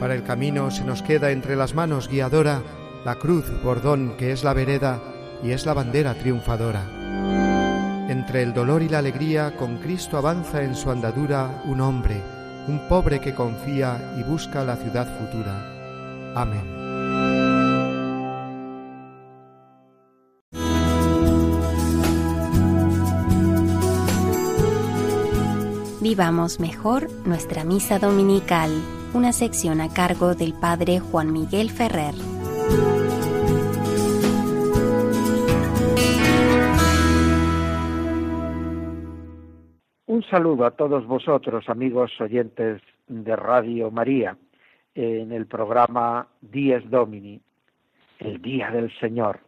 Para 0.00 0.14
el 0.14 0.24
camino 0.24 0.70
se 0.70 0.86
nos 0.86 1.02
queda 1.02 1.30
entre 1.30 1.54
las 1.54 1.74
manos 1.74 2.08
guiadora 2.08 2.62
la 3.04 3.16
cruz, 3.16 3.44
bordón 3.62 4.16
que 4.16 4.32
es 4.32 4.44
la 4.44 4.54
vereda 4.54 4.98
y 5.44 5.50
es 5.50 5.66
la 5.66 5.74
bandera 5.74 6.14
triunfadora. 6.14 6.86
Entre 8.08 8.42
el 8.42 8.54
dolor 8.54 8.80
y 8.80 8.88
la 8.88 9.00
alegría, 9.00 9.56
con 9.58 9.76
Cristo 9.76 10.16
avanza 10.16 10.62
en 10.62 10.74
su 10.74 10.90
andadura 10.90 11.62
un 11.66 11.82
hombre, 11.82 12.37
un 12.68 12.78
pobre 12.88 13.20
que 13.20 13.34
confía 13.34 14.14
y 14.18 14.22
busca 14.22 14.62
la 14.62 14.76
ciudad 14.76 15.06
futura. 15.18 15.54
Amén. 16.34 16.78
Vivamos 26.00 26.60
mejor 26.60 27.10
nuestra 27.26 27.64
misa 27.64 27.98
dominical, 27.98 28.70
una 29.14 29.32
sección 29.32 29.80
a 29.80 29.88
cargo 29.92 30.34
del 30.34 30.54
Padre 30.54 31.00
Juan 31.00 31.32
Miguel 31.32 31.70
Ferrer. 31.70 32.14
Saludo 40.30 40.66
a 40.66 40.72
todos 40.72 41.06
vosotros, 41.06 41.68
amigos 41.68 42.20
oyentes 42.20 42.82
de 43.06 43.34
Radio 43.34 43.90
María, 43.90 44.36
en 44.94 45.32
el 45.32 45.46
programa 45.46 46.28
Dies 46.40 46.88
Domini, 46.90 47.40
el 48.18 48.42
Día 48.42 48.70
del 48.70 48.92
Señor, 48.98 49.40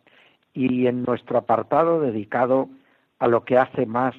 y 0.54 0.86
en 0.86 1.04
nuestro 1.04 1.38
apartado 1.38 2.00
dedicado 2.00 2.68
a 3.18 3.28
lo 3.28 3.44
que 3.44 3.58
hace 3.58 3.84
más 3.84 4.14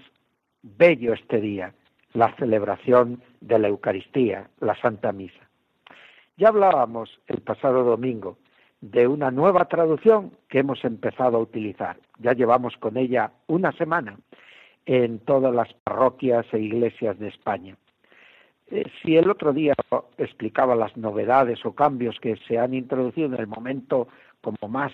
bello 0.62 1.14
este 1.14 1.42
día, 1.42 1.74
la 2.14 2.36
celebración 2.36 3.24
de 3.40 3.58
la 3.58 3.68
Eucaristía, 3.68 4.50
la 4.60 4.76
Santa 4.76 5.12
Misa. 5.12 5.50
Ya 6.38 6.50
hablábamos 6.50 7.20
el 7.28 7.42
pasado 7.42 7.84
domingo 7.84 8.38
de 8.82 9.08
una 9.08 9.32
nueva 9.32 9.66
traducción 9.66 10.32
que 10.48 10.60
hemos 10.60 10.84
empezado 10.86 11.38
a 11.38 11.42
utilizar. 11.42 11.98
Ya 12.20 12.34
llevamos 12.34 12.78
con 12.78 12.98
ella 12.98 13.32
una 13.48 13.72
semana 13.74 14.18
en 14.94 15.20
todas 15.20 15.56
las 15.56 15.74
parroquias 15.86 16.46
e 16.52 16.60
iglesias 16.60 17.18
de 17.18 17.30
España. 17.30 17.78
Eh, 18.70 18.84
si 19.02 19.16
el 19.16 19.30
otro 19.30 19.54
día 19.54 19.74
explicaba 20.18 20.76
las 20.76 20.98
novedades 20.98 21.66
o 21.66 21.74
cambios 21.74 22.20
que 22.20 22.36
se 22.46 22.60
han 22.60 22.74
introducido 22.74 23.28
en 23.28 23.36
el 23.36 23.48
momento 23.48 24.10
como 24.42 24.68
más 24.68 24.92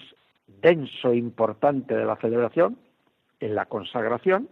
denso 0.61 1.09
e 1.09 1.17
importante 1.17 1.95
de 1.95 2.05
la 2.05 2.15
celebración, 2.17 2.77
en 3.39 3.55
la 3.55 3.65
consagración, 3.65 4.47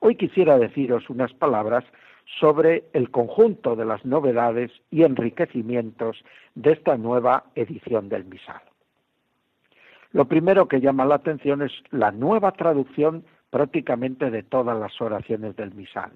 hoy 0.00 0.14
quisiera 0.14 0.58
deciros 0.58 1.10
unas 1.10 1.34
palabras 1.34 1.84
sobre 2.40 2.84
el 2.94 3.10
conjunto 3.10 3.76
de 3.76 3.84
las 3.84 4.02
novedades 4.06 4.70
y 4.90 5.02
enriquecimientos 5.02 6.24
de 6.54 6.72
esta 6.72 6.96
nueva 6.96 7.44
edición 7.54 8.08
del 8.08 8.24
misal. 8.24 8.62
Lo 10.12 10.24
primero 10.24 10.68
que 10.68 10.80
llama 10.80 11.04
la 11.04 11.16
atención 11.16 11.60
es 11.60 11.72
la 11.90 12.12
nueva 12.12 12.52
traducción 12.52 13.24
prácticamente 13.50 14.30
de 14.30 14.42
todas 14.42 14.78
las 14.78 15.00
oraciones 15.00 15.56
del 15.56 15.74
misal. 15.74 16.12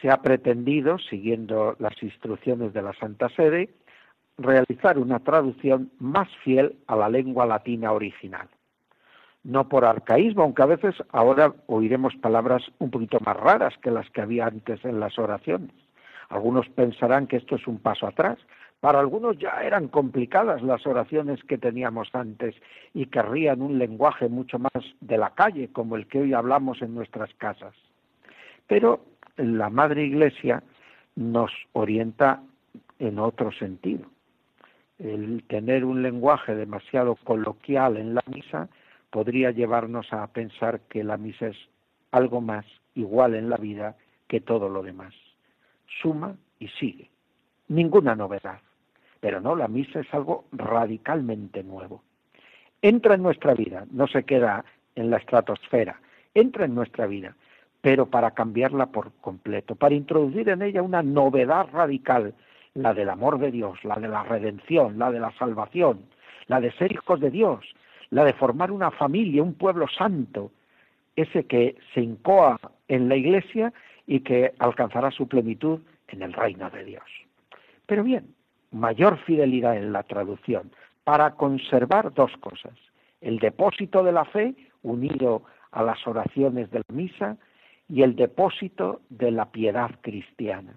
Se 0.00 0.10
ha 0.10 0.18
pretendido, 0.22 0.98
siguiendo 0.98 1.76
las 1.78 2.02
instrucciones 2.02 2.72
de 2.72 2.82
la 2.82 2.92
Santa 2.94 3.28
Sede, 3.30 3.70
realizar 4.36 4.98
una 4.98 5.20
traducción 5.20 5.90
más 5.98 6.28
fiel 6.42 6.76
a 6.86 6.96
la 6.96 7.08
lengua 7.08 7.46
latina 7.46 7.92
original. 7.92 8.48
No 9.44 9.68
por 9.68 9.84
arcaísmo, 9.84 10.42
aunque 10.42 10.62
a 10.62 10.66
veces 10.66 10.94
ahora 11.10 11.54
oiremos 11.66 12.16
palabras 12.16 12.62
un 12.78 12.90
poquito 12.90 13.18
más 13.20 13.36
raras 13.36 13.74
que 13.82 13.90
las 13.90 14.08
que 14.10 14.22
había 14.22 14.46
antes 14.46 14.84
en 14.84 15.00
las 15.00 15.18
oraciones. 15.18 15.74
Algunos 16.30 16.68
pensarán 16.70 17.26
que 17.26 17.36
esto 17.36 17.56
es 17.56 17.66
un 17.66 17.78
paso 17.78 18.06
atrás, 18.06 18.38
para 18.84 19.00
algunos 19.00 19.38
ya 19.38 19.62
eran 19.62 19.88
complicadas 19.88 20.60
las 20.60 20.86
oraciones 20.86 21.42
que 21.44 21.56
teníamos 21.56 22.10
antes 22.12 22.54
y 22.92 23.06
querrían 23.06 23.62
un 23.62 23.78
lenguaje 23.78 24.28
mucho 24.28 24.58
más 24.58 24.84
de 25.00 25.16
la 25.16 25.30
calle, 25.30 25.70
como 25.72 25.96
el 25.96 26.06
que 26.06 26.20
hoy 26.20 26.34
hablamos 26.34 26.82
en 26.82 26.94
nuestras 26.94 27.32
casas. 27.36 27.74
Pero 28.66 29.06
la 29.38 29.70
Madre 29.70 30.04
Iglesia 30.04 30.62
nos 31.16 31.50
orienta 31.72 32.42
en 32.98 33.18
otro 33.18 33.52
sentido. 33.52 34.04
El 34.98 35.44
tener 35.44 35.86
un 35.86 36.02
lenguaje 36.02 36.54
demasiado 36.54 37.14
coloquial 37.14 37.96
en 37.96 38.14
la 38.14 38.22
misa 38.26 38.68
podría 39.08 39.50
llevarnos 39.50 40.12
a 40.12 40.26
pensar 40.26 40.80
que 40.90 41.02
la 41.02 41.16
misa 41.16 41.46
es 41.46 41.56
algo 42.10 42.42
más 42.42 42.66
igual 42.94 43.34
en 43.34 43.48
la 43.48 43.56
vida 43.56 43.96
que 44.28 44.42
todo 44.42 44.68
lo 44.68 44.82
demás. 44.82 45.14
Suma 46.02 46.36
y 46.58 46.68
sigue. 46.68 47.08
Ninguna 47.68 48.14
novedad 48.14 48.60
pero 49.24 49.40
no, 49.40 49.56
la 49.56 49.68
misa 49.68 50.00
es 50.00 50.12
algo 50.12 50.44
radicalmente 50.52 51.62
nuevo. 51.62 52.02
Entra 52.82 53.14
en 53.14 53.22
nuestra 53.22 53.54
vida, 53.54 53.86
no 53.90 54.06
se 54.06 54.24
queda 54.24 54.66
en 54.96 55.08
la 55.08 55.16
estratosfera, 55.16 55.98
entra 56.34 56.66
en 56.66 56.74
nuestra 56.74 57.06
vida, 57.06 57.34
pero 57.80 58.04
para 58.04 58.32
cambiarla 58.32 58.84
por 58.92 59.12
completo, 59.22 59.76
para 59.76 59.94
introducir 59.94 60.50
en 60.50 60.60
ella 60.60 60.82
una 60.82 61.02
novedad 61.02 61.68
radical, 61.72 62.34
la 62.74 62.92
del 62.92 63.08
amor 63.08 63.38
de 63.38 63.50
Dios, 63.50 63.82
la 63.82 63.94
de 63.94 64.08
la 64.08 64.24
redención, 64.24 64.98
la 64.98 65.10
de 65.10 65.20
la 65.20 65.32
salvación, 65.38 66.02
la 66.46 66.60
de 66.60 66.72
ser 66.72 66.92
hijos 66.92 67.18
de 67.18 67.30
Dios, 67.30 67.64
la 68.10 68.24
de 68.24 68.34
formar 68.34 68.70
una 68.70 68.90
familia, 68.90 69.42
un 69.42 69.54
pueblo 69.54 69.88
santo, 69.88 70.52
ese 71.16 71.46
que 71.46 71.76
se 71.94 72.02
incoa 72.02 72.60
en 72.88 73.08
la 73.08 73.16
iglesia 73.16 73.72
y 74.06 74.20
que 74.20 74.52
alcanzará 74.58 75.10
su 75.10 75.28
plenitud 75.28 75.80
en 76.08 76.20
el 76.20 76.34
reino 76.34 76.68
de 76.68 76.84
Dios. 76.84 77.08
Pero 77.86 78.04
bien, 78.04 78.34
mayor 78.74 79.18
fidelidad 79.18 79.76
en 79.76 79.92
la 79.92 80.02
traducción 80.02 80.72
para 81.04 81.32
conservar 81.36 82.12
dos 82.12 82.32
cosas, 82.38 82.74
el 83.20 83.38
depósito 83.38 84.02
de 84.02 84.12
la 84.12 84.24
fe 84.24 84.54
unido 84.82 85.42
a 85.70 85.82
las 85.82 86.04
oraciones 86.06 86.70
de 86.70 86.80
la 86.80 86.94
misa 86.94 87.36
y 87.88 88.02
el 88.02 88.16
depósito 88.16 89.00
de 89.10 89.30
la 89.30 89.50
piedad 89.50 89.90
cristiana. 90.00 90.76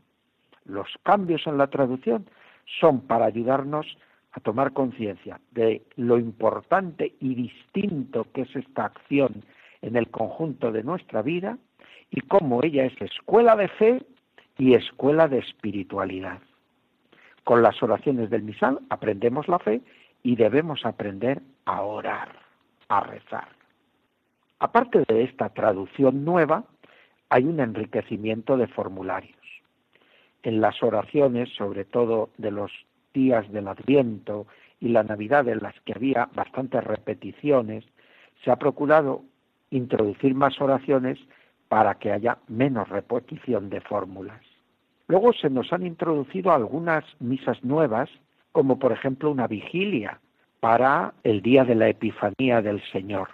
Los 0.65 0.87
cambios 1.03 1.47
en 1.47 1.57
la 1.57 1.67
traducción 1.67 2.29
son 2.79 3.01
para 3.01 3.25
ayudarnos 3.25 3.87
a 4.33 4.41
tomar 4.41 4.73
conciencia 4.73 5.39
de 5.51 5.81
lo 5.95 6.19
importante 6.19 7.15
y 7.19 7.33
distinto 7.33 8.27
que 8.33 8.41
es 8.41 8.55
esta 8.55 8.85
acción 8.85 9.43
en 9.81 9.95
el 9.95 10.09
conjunto 10.09 10.71
de 10.71 10.83
nuestra 10.83 11.21
vida 11.21 11.57
y 12.11 12.21
cómo 12.21 12.61
ella 12.63 12.85
es 12.85 13.01
escuela 13.01 13.55
de 13.55 13.67
fe 13.69 14.03
y 14.57 14.75
escuela 14.75 15.27
de 15.27 15.39
espiritualidad. 15.39 16.39
Con 17.47 17.63
las 17.63 17.81
oraciones 17.81 18.29
del 18.29 18.43
misal 18.43 18.79
aprendemos 18.89 19.47
la 19.47 19.57
fe 19.57 19.79
y 20.21 20.35
debemos 20.35 20.85
aprender 20.85 21.41
a 21.63 21.81
orar, 21.81 22.27
a 22.89 22.99
rezar. 22.99 23.47
Aparte 24.59 25.05
de 25.07 25.23
esta 25.23 25.47
traducción 25.47 26.25
nueva, 26.25 26.65
hay 27.29 27.45
un 27.45 27.61
enriquecimiento 27.61 28.57
de 28.57 28.67
formularios. 28.67 29.39
En 30.43 30.59
las 30.59 30.83
oraciones, 30.83 31.47
sobre 31.55 31.85
todo 31.85 32.31
de 32.37 32.51
los 32.51 32.69
días 33.13 33.49
del 33.49 33.69
Adviento 33.69 34.45
y 34.81 34.89
la 34.89 35.03
Navidad, 35.03 35.47
en 35.47 35.59
las 35.59 35.79
que 35.85 35.93
había 35.93 36.27
bastantes 36.35 36.83
repeticiones, 36.83 37.85
se 38.43 38.51
ha 38.51 38.57
procurado 38.57 39.21
introducir 39.69 40.35
más 40.35 40.59
oraciones 40.59 41.17
para 41.69 41.95
que 41.95 42.11
haya 42.11 42.39
menos 42.49 42.89
repetición 42.89 43.69
de 43.69 43.79
fórmulas. 43.79 44.41
Luego 45.07 45.31
se 45.33 45.49
nos 45.49 45.71
han 45.71 45.85
introducido 45.85 46.51
algunas 46.51 47.05
misas 47.19 47.63
nuevas, 47.63 48.09
como 48.51 48.77
por 48.77 48.91
ejemplo 48.91 49.31
una 49.31 49.47
vigilia 49.47 50.19
para 50.59 51.13
el 51.23 51.41
día 51.41 51.63
de 51.63 51.75
la 51.75 51.87
Epifanía 51.87 52.61
del 52.61 52.81
Señor, 52.91 53.29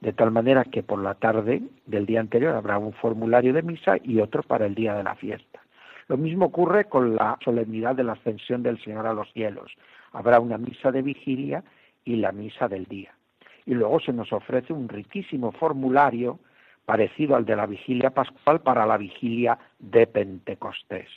de 0.00 0.12
tal 0.12 0.30
manera 0.30 0.64
que 0.64 0.82
por 0.82 1.02
la 1.02 1.14
tarde 1.14 1.62
del 1.86 2.04
día 2.04 2.20
anterior 2.20 2.54
habrá 2.54 2.78
un 2.78 2.92
formulario 2.92 3.54
de 3.54 3.62
misa 3.62 3.96
y 4.02 4.20
otro 4.20 4.42
para 4.42 4.66
el 4.66 4.74
día 4.74 4.94
de 4.94 5.04
la 5.04 5.14
fiesta. 5.14 5.60
Lo 6.08 6.18
mismo 6.18 6.46
ocurre 6.46 6.84
con 6.84 7.16
la 7.16 7.38
solemnidad 7.42 7.96
de 7.96 8.04
la 8.04 8.12
ascensión 8.12 8.62
del 8.62 8.78
Señor 8.82 9.06
a 9.06 9.14
los 9.14 9.32
cielos. 9.32 9.72
Habrá 10.12 10.40
una 10.40 10.58
misa 10.58 10.90
de 10.90 11.00
vigilia 11.00 11.64
y 12.04 12.16
la 12.16 12.32
misa 12.32 12.68
del 12.68 12.84
día. 12.84 13.14
Y 13.64 13.72
luego 13.72 13.98
se 14.00 14.12
nos 14.12 14.30
ofrece 14.32 14.74
un 14.74 14.90
riquísimo 14.90 15.52
formulario 15.52 16.38
parecido 16.84 17.36
al 17.36 17.44
de 17.44 17.56
la 17.56 17.66
vigilia 17.66 18.10
pascual 18.10 18.60
para 18.60 18.86
la 18.86 18.96
vigilia 18.96 19.58
de 19.78 20.06
Pentecostés. 20.06 21.08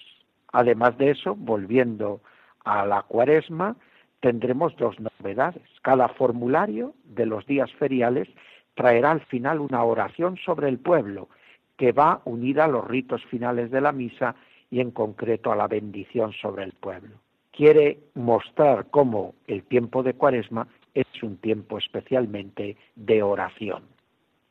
Además 0.54 0.98
de 0.98 1.12
eso, 1.12 1.36
volviendo 1.36 2.22
a 2.64 2.86
la 2.86 3.02
cuaresma, 3.04 3.76
tendremos 4.20 4.76
dos 4.78 4.96
novedades. 5.00 5.64
Cada 5.82 6.08
formulario 6.10 6.94
de 7.04 7.26
los 7.26 7.46
días 7.46 7.72
feriales 7.74 8.28
traerá 8.76 9.12
al 9.12 9.22
final 9.22 9.60
una 9.60 9.84
oración 9.84 10.38
sobre 10.38 10.70
el 10.70 10.80
pueblo 10.80 11.30
que 11.78 11.92
va 11.92 12.22
unida 12.26 12.66
a 12.66 12.68
los 12.68 12.88
ritos 12.88 13.24
finales 13.26 13.72
de 13.72 13.82
la 13.82 13.92
misa 13.92 14.36
y 14.70 14.82
en 14.82 14.92
concreto 14.92 15.52
a 15.52 15.56
la 15.56 15.68
bendición 15.68 16.34
sobre 16.34 16.64
el 16.64 16.74
pueblo. 16.74 17.18
Quiere 17.52 18.00
mostrar 18.16 18.88
cómo 18.92 19.36
el 19.48 19.64
tiempo 19.64 20.04
de 20.04 20.14
cuaresma 20.14 20.68
es 20.94 21.08
un 21.24 21.38
tiempo 21.38 21.78
especialmente 21.78 22.78
de 22.96 23.24
oración. 23.24 23.84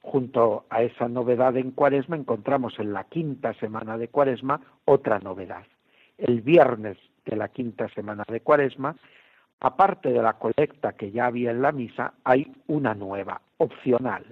Junto 0.07 0.67
a 0.71 0.83
esa 0.83 1.09
novedad 1.09 1.57
en 1.57 1.73
cuaresma 1.73 2.15
encontramos 2.15 2.79
en 2.79 2.93
la 2.93 3.05
quinta 3.05 3.55
semana 3.55 3.99
de 3.99 4.07
cuaresma 4.07 4.61
otra 4.85 5.19
novedad. 5.19 5.65
El 6.17 6.43
viernes 6.43 6.97
de 7.25 7.35
la 7.35 7.49
quinta 7.49 7.89
semana 7.89 8.23
de 8.29 8.41
cuaresma, 8.41 8.95
aparte 9.59 10.13
de 10.13 10.23
la 10.23 10.35
colecta 10.35 10.93
que 10.93 11.11
ya 11.11 11.27
había 11.27 11.51
en 11.51 11.61
la 11.61 11.73
misa, 11.73 12.15
hay 12.23 12.47
una 12.69 12.95
nueva, 12.95 13.41
opcional. 13.59 14.25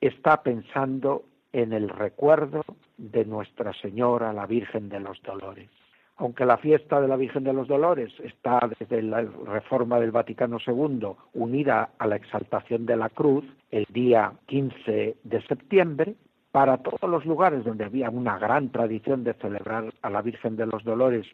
Está 0.00 0.44
pensando 0.44 1.24
en 1.52 1.72
el 1.72 1.88
recuerdo 1.88 2.62
de 2.96 3.24
Nuestra 3.24 3.72
Señora, 3.72 4.32
la 4.32 4.46
Virgen 4.46 4.88
de 4.88 5.00
los 5.00 5.20
Dolores. 5.22 5.79
Aunque 6.20 6.44
la 6.44 6.58
fiesta 6.58 7.00
de 7.00 7.08
la 7.08 7.16
Virgen 7.16 7.44
de 7.44 7.54
los 7.54 7.66
Dolores 7.66 8.12
está 8.22 8.60
desde 8.78 9.00
la 9.00 9.22
reforma 9.46 9.98
del 9.98 10.10
Vaticano 10.10 10.58
II 10.64 11.12
unida 11.32 11.92
a 11.98 12.06
la 12.06 12.16
exaltación 12.16 12.84
de 12.84 12.94
la 12.94 13.08
cruz 13.08 13.42
el 13.70 13.86
día 13.88 14.34
15 14.44 15.16
de 15.24 15.42
septiembre, 15.48 16.14
para 16.52 16.76
todos 16.76 17.10
los 17.10 17.24
lugares 17.24 17.64
donde 17.64 17.86
había 17.86 18.10
una 18.10 18.38
gran 18.38 18.68
tradición 18.68 19.24
de 19.24 19.32
celebrar 19.32 19.94
a 20.02 20.10
la 20.10 20.20
Virgen 20.20 20.56
de 20.56 20.66
los 20.66 20.84
Dolores 20.84 21.26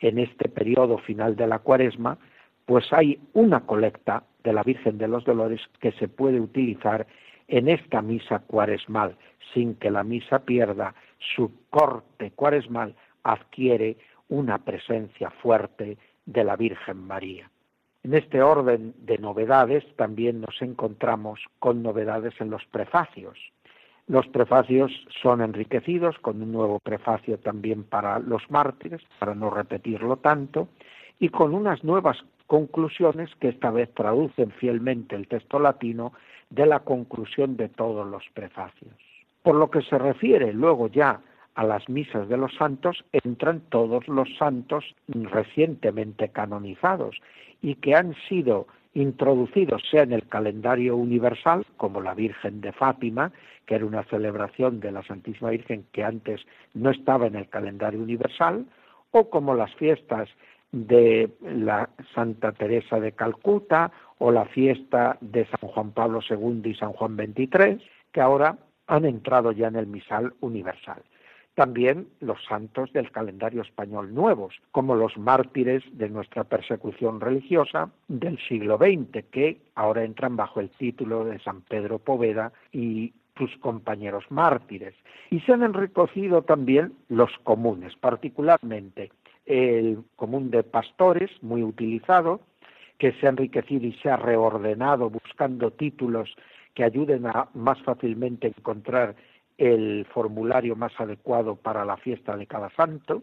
en 0.00 0.18
este 0.18 0.50
periodo 0.50 0.98
final 0.98 1.36
de 1.36 1.46
la 1.46 1.60
cuaresma, 1.60 2.18
pues 2.66 2.92
hay 2.92 3.18
una 3.32 3.60
colecta 3.60 4.24
de 4.42 4.52
la 4.52 4.62
Virgen 4.62 4.98
de 4.98 5.08
los 5.08 5.24
Dolores 5.24 5.62
que 5.80 5.92
se 5.92 6.06
puede 6.06 6.38
utilizar 6.38 7.06
en 7.48 7.70
esta 7.70 8.02
misa 8.02 8.40
cuaresmal, 8.40 9.16
sin 9.54 9.76
que 9.76 9.90
la 9.90 10.04
misa 10.04 10.40
pierda 10.40 10.94
su 11.34 11.50
corte 11.70 12.32
cuaresmal, 12.32 12.94
adquiere 13.22 13.96
una 14.28 14.58
presencia 14.58 15.30
fuerte 15.30 15.98
de 16.26 16.44
la 16.44 16.56
Virgen 16.56 17.06
María. 17.06 17.50
En 18.02 18.14
este 18.14 18.42
orden 18.42 18.94
de 18.98 19.18
novedades 19.18 19.84
también 19.96 20.40
nos 20.40 20.60
encontramos 20.60 21.40
con 21.58 21.82
novedades 21.82 22.34
en 22.40 22.50
los 22.50 22.64
prefacios. 22.66 23.38
Los 24.06 24.26
prefacios 24.28 24.92
son 25.22 25.40
enriquecidos 25.40 26.18
con 26.18 26.42
un 26.42 26.52
nuevo 26.52 26.78
prefacio 26.80 27.38
también 27.38 27.84
para 27.84 28.18
los 28.18 28.42
mártires, 28.50 29.00
para 29.18 29.34
no 29.34 29.48
repetirlo 29.48 30.18
tanto, 30.18 30.68
y 31.18 31.30
con 31.30 31.54
unas 31.54 31.82
nuevas 31.82 32.18
conclusiones 32.46 33.30
que 33.36 33.48
esta 33.48 33.70
vez 33.70 33.92
traducen 33.94 34.50
fielmente 34.50 35.16
el 35.16 35.26
texto 35.26 35.58
latino 35.58 36.12
de 36.50 36.66
la 36.66 36.80
conclusión 36.80 37.56
de 37.56 37.70
todos 37.70 38.06
los 38.06 38.22
prefacios. 38.34 38.94
Por 39.42 39.54
lo 39.54 39.70
que 39.70 39.80
se 39.82 39.96
refiere 39.96 40.52
luego 40.52 40.88
ya 40.88 41.22
a 41.54 41.64
las 41.64 41.88
misas 41.88 42.28
de 42.28 42.36
los 42.36 42.54
santos, 42.54 43.04
entran 43.12 43.60
todos 43.68 44.06
los 44.08 44.28
santos 44.36 44.84
recientemente 45.08 46.28
canonizados 46.28 47.16
y 47.62 47.76
que 47.76 47.94
han 47.94 48.14
sido 48.28 48.66
introducidos 48.94 49.82
sea 49.90 50.02
en 50.02 50.12
el 50.12 50.26
calendario 50.28 50.96
universal, 50.96 51.66
como 51.76 52.00
la 52.00 52.14
Virgen 52.14 52.60
de 52.60 52.72
Fátima, 52.72 53.32
que 53.66 53.74
era 53.74 53.86
una 53.86 54.04
celebración 54.04 54.80
de 54.80 54.92
la 54.92 55.02
Santísima 55.02 55.50
Virgen 55.50 55.86
que 55.92 56.04
antes 56.04 56.40
no 56.74 56.90
estaba 56.90 57.26
en 57.26 57.34
el 57.34 57.48
calendario 57.48 58.00
universal, 58.00 58.66
o 59.10 59.30
como 59.30 59.54
las 59.54 59.74
fiestas 59.74 60.28
de 60.72 61.30
la 61.40 61.88
Santa 62.14 62.52
Teresa 62.52 62.98
de 62.98 63.12
Calcuta 63.12 63.92
o 64.18 64.32
la 64.32 64.44
fiesta 64.46 65.16
de 65.20 65.46
San 65.46 65.70
Juan 65.70 65.92
Pablo 65.92 66.20
II 66.28 66.62
y 66.64 66.74
San 66.74 66.92
Juan 66.92 67.16
XXIII, 67.16 67.78
que 68.12 68.20
ahora 68.20 68.58
han 68.86 69.04
entrado 69.04 69.52
ya 69.52 69.68
en 69.68 69.76
el 69.76 69.86
misal 69.86 70.34
universal. 70.40 71.02
También 71.54 72.08
los 72.20 72.42
santos 72.44 72.92
del 72.92 73.12
calendario 73.12 73.62
español 73.62 74.12
nuevos, 74.12 74.54
como 74.72 74.96
los 74.96 75.16
mártires 75.16 75.84
de 75.92 76.08
nuestra 76.08 76.42
persecución 76.44 77.20
religiosa 77.20 77.90
del 78.08 78.38
siglo 78.48 78.76
XX, 78.76 79.24
que 79.30 79.60
ahora 79.76 80.04
entran 80.04 80.36
bajo 80.36 80.58
el 80.58 80.70
título 80.70 81.24
de 81.24 81.38
San 81.38 81.60
Pedro 81.62 82.00
Poveda 82.00 82.52
y 82.72 83.12
sus 83.38 83.56
compañeros 83.58 84.24
mártires. 84.30 84.94
Y 85.30 85.40
se 85.40 85.52
han 85.52 85.62
enriquecido 85.62 86.42
también 86.42 86.92
los 87.08 87.30
comunes, 87.44 87.94
particularmente 87.96 89.12
el 89.46 90.02
común 90.16 90.50
de 90.50 90.62
pastores, 90.62 91.30
muy 91.42 91.62
utilizado, 91.62 92.40
que 92.98 93.12
se 93.12 93.26
ha 93.26 93.30
enriquecido 93.30 93.86
y 93.86 93.92
se 93.94 94.10
ha 94.10 94.16
reordenado 94.16 95.10
buscando 95.10 95.70
títulos 95.72 96.34
que 96.74 96.84
ayuden 96.84 97.26
a 97.26 97.48
más 97.54 97.80
fácilmente 97.82 98.48
encontrar 98.48 99.14
el 99.58 100.06
formulario 100.12 100.76
más 100.76 100.92
adecuado 100.98 101.56
para 101.56 101.84
la 101.84 101.96
fiesta 101.96 102.36
de 102.36 102.46
cada 102.46 102.70
santo. 102.70 103.22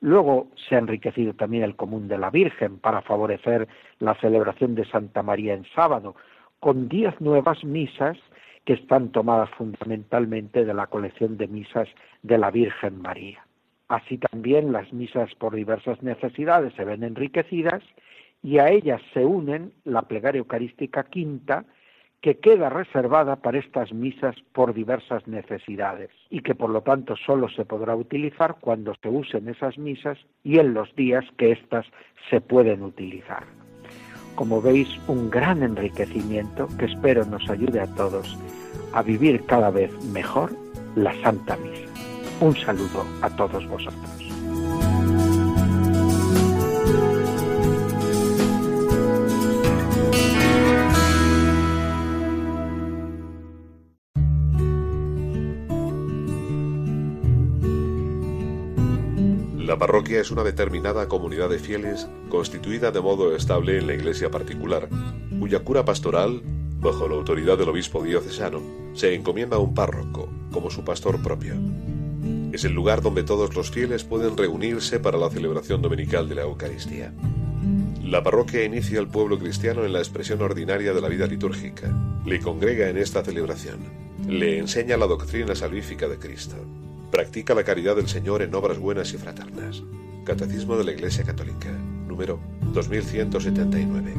Luego 0.00 0.48
se 0.68 0.74
ha 0.74 0.78
enriquecido 0.78 1.34
también 1.34 1.62
el 1.62 1.76
común 1.76 2.08
de 2.08 2.18
la 2.18 2.30
Virgen 2.30 2.78
para 2.78 3.02
favorecer 3.02 3.66
la 3.98 4.14
celebración 4.16 4.74
de 4.74 4.84
Santa 4.84 5.22
María 5.22 5.54
en 5.54 5.64
sábado, 5.74 6.14
con 6.60 6.88
diez 6.88 7.18
nuevas 7.20 7.64
misas 7.64 8.18
que 8.64 8.74
están 8.74 9.10
tomadas 9.10 9.48
fundamentalmente 9.50 10.64
de 10.64 10.74
la 10.74 10.88
colección 10.88 11.36
de 11.36 11.46
misas 11.46 11.88
de 12.22 12.36
la 12.36 12.50
Virgen 12.50 13.00
María. 13.00 13.46
Así 13.88 14.18
también 14.18 14.72
las 14.72 14.92
misas 14.92 15.32
por 15.36 15.54
diversas 15.54 16.02
necesidades 16.02 16.74
se 16.74 16.84
ven 16.84 17.04
enriquecidas 17.04 17.82
y 18.42 18.58
a 18.58 18.68
ellas 18.68 19.00
se 19.14 19.24
unen 19.24 19.72
la 19.84 20.02
plegaria 20.02 20.40
eucarística 20.40 21.04
quinta, 21.04 21.64
que 22.20 22.38
queda 22.38 22.68
reservada 22.68 23.36
para 23.36 23.58
estas 23.58 23.92
misas 23.92 24.36
por 24.52 24.74
diversas 24.74 25.26
necesidades 25.28 26.10
y 26.30 26.40
que 26.40 26.54
por 26.54 26.70
lo 26.70 26.82
tanto 26.82 27.14
solo 27.16 27.48
se 27.48 27.64
podrá 27.64 27.94
utilizar 27.94 28.56
cuando 28.60 28.94
se 29.02 29.08
usen 29.08 29.48
esas 29.48 29.78
misas 29.78 30.18
y 30.42 30.58
en 30.58 30.74
los 30.74 30.94
días 30.96 31.24
que 31.36 31.52
éstas 31.52 31.86
se 32.30 32.40
pueden 32.40 32.82
utilizar. 32.82 33.44
Como 34.34 34.60
veis, 34.60 34.88
un 35.08 35.30
gran 35.30 35.62
enriquecimiento 35.62 36.68
que 36.78 36.86
espero 36.86 37.24
nos 37.24 37.48
ayude 37.48 37.80
a 37.80 37.94
todos 37.94 38.36
a 38.92 39.02
vivir 39.02 39.44
cada 39.46 39.70
vez 39.70 39.90
mejor 40.12 40.50
la 40.94 41.14
Santa 41.22 41.56
Misa. 41.56 41.90
Un 42.40 42.54
saludo 42.54 43.04
a 43.22 43.30
todos 43.30 43.66
vosotros. 43.66 44.25
La 59.76 59.80
parroquia 59.80 60.22
es 60.22 60.30
una 60.30 60.42
determinada 60.42 61.06
comunidad 61.06 61.50
de 61.50 61.58
fieles 61.58 62.08
constituida 62.30 62.92
de 62.92 63.02
modo 63.02 63.36
estable 63.36 63.76
en 63.76 63.86
la 63.86 63.92
iglesia 63.92 64.30
particular, 64.30 64.88
cuya 65.38 65.58
cura 65.58 65.84
pastoral, 65.84 66.40
bajo 66.80 67.06
la 67.06 67.16
autoridad 67.16 67.58
del 67.58 67.68
obispo 67.68 68.02
diocesano, 68.02 68.62
se 68.94 69.14
encomienda 69.14 69.56
a 69.56 69.58
un 69.58 69.74
párroco 69.74 70.30
como 70.50 70.70
su 70.70 70.82
pastor 70.82 71.22
propio. 71.22 71.56
Es 72.52 72.64
el 72.64 72.72
lugar 72.72 73.02
donde 73.02 73.22
todos 73.22 73.54
los 73.54 73.70
fieles 73.70 74.02
pueden 74.02 74.38
reunirse 74.38 74.98
para 74.98 75.18
la 75.18 75.28
celebración 75.28 75.82
dominical 75.82 76.26
de 76.26 76.36
la 76.36 76.42
Eucaristía. 76.44 77.12
La 78.02 78.22
parroquia 78.22 78.64
inicia 78.64 78.98
al 78.98 79.08
pueblo 79.08 79.38
cristiano 79.38 79.84
en 79.84 79.92
la 79.92 79.98
expresión 79.98 80.40
ordinaria 80.40 80.94
de 80.94 81.02
la 81.02 81.08
vida 81.08 81.26
litúrgica, 81.26 81.94
le 82.24 82.40
congrega 82.40 82.88
en 82.88 82.96
esta 82.96 83.22
celebración, 83.22 83.80
le 84.26 84.56
enseña 84.56 84.96
la 84.96 85.06
doctrina 85.06 85.54
salvífica 85.54 86.08
de 86.08 86.18
Cristo, 86.18 86.56
Practica 87.10 87.54
la 87.54 87.64
caridad 87.64 87.96
del 87.96 88.08
Señor 88.08 88.42
en 88.42 88.54
obras 88.54 88.78
buenas 88.78 89.12
y 89.12 89.18
fraternas. 89.18 89.82
Catecismo 90.24 90.76
de 90.76 90.84
la 90.84 90.92
Iglesia 90.92 91.24
Católica, 91.24 91.70
número 92.06 92.40
2179. 92.72 94.14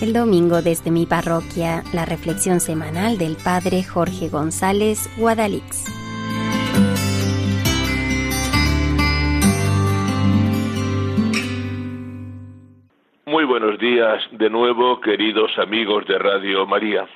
El 0.00 0.14
domingo 0.14 0.62
desde 0.62 0.90
mi 0.90 1.06
parroquia, 1.06 1.84
la 1.92 2.04
reflexión 2.04 2.60
semanal 2.60 3.18
del 3.18 3.36
Padre 3.36 3.84
Jorge 3.84 4.28
González 4.28 5.08
Guadalix. 5.16 5.99
Días 13.80 14.22
de 14.32 14.50
nuevo, 14.50 15.00
queridos 15.00 15.58
amigos 15.58 16.06
de 16.06 16.18
Radio 16.18 16.66
María. 16.66 17.08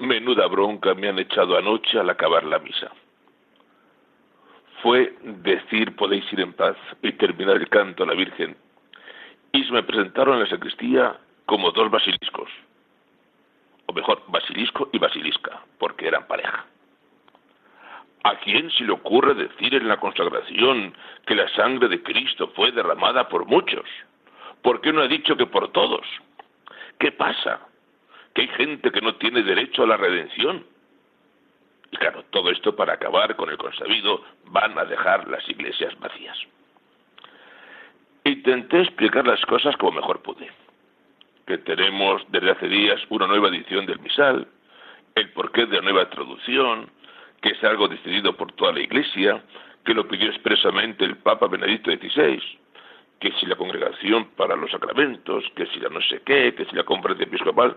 Menuda 0.00 0.48
bronca 0.48 0.92
me 0.94 1.08
han 1.08 1.20
echado 1.20 1.56
anoche 1.56 2.00
al 2.00 2.10
acabar 2.10 2.42
la 2.42 2.58
misa. 2.58 2.90
Fue 4.82 5.14
decir 5.22 5.94
podéis 5.94 6.24
ir 6.32 6.40
en 6.40 6.52
paz 6.52 6.76
y 7.00 7.12
terminar 7.12 7.56
el 7.56 7.68
canto 7.68 8.02
a 8.02 8.06
la 8.06 8.14
Virgen. 8.14 8.56
Y 9.52 9.62
se 9.62 9.70
me 9.70 9.84
presentaron 9.84 10.34
en 10.34 10.40
la 10.40 10.48
sacristía 10.48 11.16
como 11.46 11.70
dos 11.70 11.88
basiliscos. 11.92 12.50
O 13.86 13.92
mejor, 13.92 14.24
basilisco 14.26 14.88
y 14.92 14.98
basilisca, 14.98 15.60
porque 15.78 16.08
eran 16.08 16.26
pareja. 16.26 16.66
¿A 18.24 18.34
quién 18.40 18.68
se 18.72 18.82
le 18.82 18.92
ocurre 18.92 19.34
decir 19.34 19.76
en 19.76 19.86
la 19.86 19.98
consagración 19.98 20.92
que 21.24 21.36
la 21.36 21.48
sangre 21.54 21.86
de 21.86 22.02
Cristo 22.02 22.50
fue 22.56 22.72
derramada 22.72 23.28
por 23.28 23.46
muchos? 23.46 23.86
¿Por 24.62 24.80
qué 24.80 24.92
no 24.92 25.02
ha 25.02 25.08
dicho 25.08 25.36
que 25.36 25.46
por 25.46 25.72
todos? 25.72 26.06
¿Qué 26.98 27.12
pasa? 27.12 27.60
Que 28.34 28.42
hay 28.42 28.48
gente 28.48 28.90
que 28.90 29.00
no 29.00 29.14
tiene 29.16 29.42
derecho 29.42 29.82
a 29.82 29.86
la 29.86 29.96
redención. 29.96 30.64
Y 31.90 31.96
claro, 31.96 32.24
todo 32.30 32.50
esto 32.50 32.76
para 32.76 32.94
acabar 32.94 33.34
con 33.36 33.50
el 33.50 33.56
consabido 33.56 34.22
van 34.46 34.78
a 34.78 34.84
dejar 34.84 35.28
las 35.28 35.48
iglesias 35.48 35.98
vacías. 35.98 36.38
Intenté 38.24 38.82
explicar 38.82 39.26
las 39.26 39.40
cosas 39.46 39.76
como 39.76 39.92
mejor 39.92 40.22
pude. 40.22 40.50
Que 41.46 41.58
tenemos 41.58 42.22
desde 42.28 42.50
hace 42.50 42.68
días 42.68 43.00
una 43.08 43.26
nueva 43.26 43.48
edición 43.48 43.86
del 43.86 43.98
misal, 44.00 44.46
el 45.14 45.30
porqué 45.30 45.66
de 45.66 45.76
la 45.76 45.82
nueva 45.82 46.08
traducción, 46.10 46.90
que 47.40 47.50
es 47.50 47.64
algo 47.64 47.88
decidido 47.88 48.36
por 48.36 48.52
toda 48.52 48.72
la 48.72 48.80
iglesia, 48.80 49.42
que 49.84 49.94
lo 49.94 50.06
pidió 50.06 50.28
expresamente 50.28 51.04
el 51.04 51.16
Papa 51.16 51.48
Benedicto 51.48 51.90
XVI, 51.90 52.40
que 53.20 53.30
si 53.32 53.46
la 53.46 53.56
congregación 53.56 54.30
para 54.36 54.56
los 54.56 54.70
sacramentos, 54.70 55.44
que 55.54 55.66
si 55.66 55.78
la 55.78 55.90
no 55.90 56.00
sé 56.00 56.22
qué, 56.24 56.54
que 56.54 56.64
si 56.64 56.74
la 56.74 56.84
conferencia 56.84 57.26
episcopal, 57.26 57.76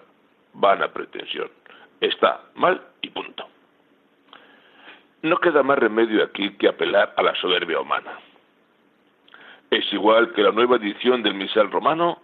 van 0.54 0.82
a 0.82 0.88
pretensión. 0.88 1.50
Está 2.00 2.42
mal 2.56 2.82
y 3.02 3.10
punto. 3.10 3.48
No 5.22 5.38
queda 5.38 5.62
más 5.62 5.78
remedio 5.78 6.24
aquí 6.24 6.52
que 6.58 6.70
apelar 6.70 7.14
a 7.18 7.24
la 7.24 7.36
soberbia 7.36 7.80
humana. 7.80 8.20
Es 9.70 9.92
igual 9.92 10.34
que 10.34 10.44
la 10.44 10.52
nueva 10.52 10.78
edición 10.78 11.24
del 11.24 11.34
misal 11.34 11.72
romano 11.72 12.22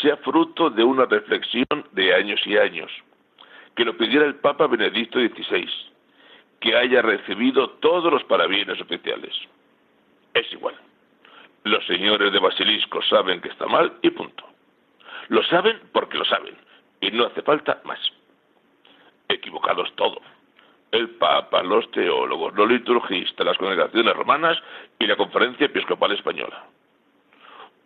sea 0.00 0.16
fruto 0.18 0.70
de 0.70 0.84
una 0.84 1.06
reflexión 1.06 1.66
de 1.92 2.14
años 2.14 2.40
y 2.46 2.56
años, 2.56 2.90
que 3.74 3.84
lo 3.84 3.96
pidiera 3.96 4.26
el 4.26 4.36
Papa 4.36 4.66
Benedicto 4.68 5.18
XVI, 5.18 5.68
que 6.60 6.76
haya 6.76 7.02
recibido 7.02 7.70
todos 7.80 8.12
los 8.12 8.22
parabienes 8.24 8.80
oficiales. 8.80 9.34
Es 10.34 10.52
igual. 10.52 10.74
Los 11.64 11.86
señores 11.86 12.32
de 12.32 12.38
Basilisco 12.38 13.02
saben 13.02 13.40
que 13.40 13.48
está 13.48 13.66
mal 13.66 13.92
y 14.02 14.10
punto. 14.10 14.44
Lo 15.28 15.42
saben 15.44 15.78
porque 15.92 16.16
lo 16.16 16.24
saben 16.24 16.56
y 17.00 17.10
no 17.10 17.26
hace 17.26 17.42
falta 17.42 17.80
más. 17.84 18.00
Equivocados 19.28 19.94
todos. 19.96 20.22
El 20.90 21.10
Papa, 21.10 21.62
los 21.62 21.88
teólogos, 21.92 22.54
los 22.54 22.68
liturgistas, 22.68 23.46
las 23.46 23.58
congregaciones 23.58 24.14
romanas 24.14 24.58
y 24.98 25.06
la 25.06 25.16
Conferencia 25.16 25.66
Episcopal 25.66 26.12
Española. 26.12 26.64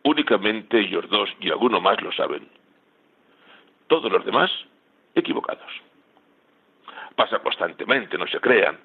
Únicamente 0.05 0.81
ellos 0.81 1.09
dos 1.11 1.29
y 1.41 1.51
alguno 1.51 1.81
más 1.81 2.01
lo 2.01 2.13
saben. 2.13 2.49
Todos 3.89 4.11
los 4.11 4.25
demás, 4.25 4.51
equivocados. 5.15 5.71
Pasa 7.17 7.41
constantemente, 7.41 8.17
no 8.17 8.27
se 8.27 8.41
crean. 8.41 8.79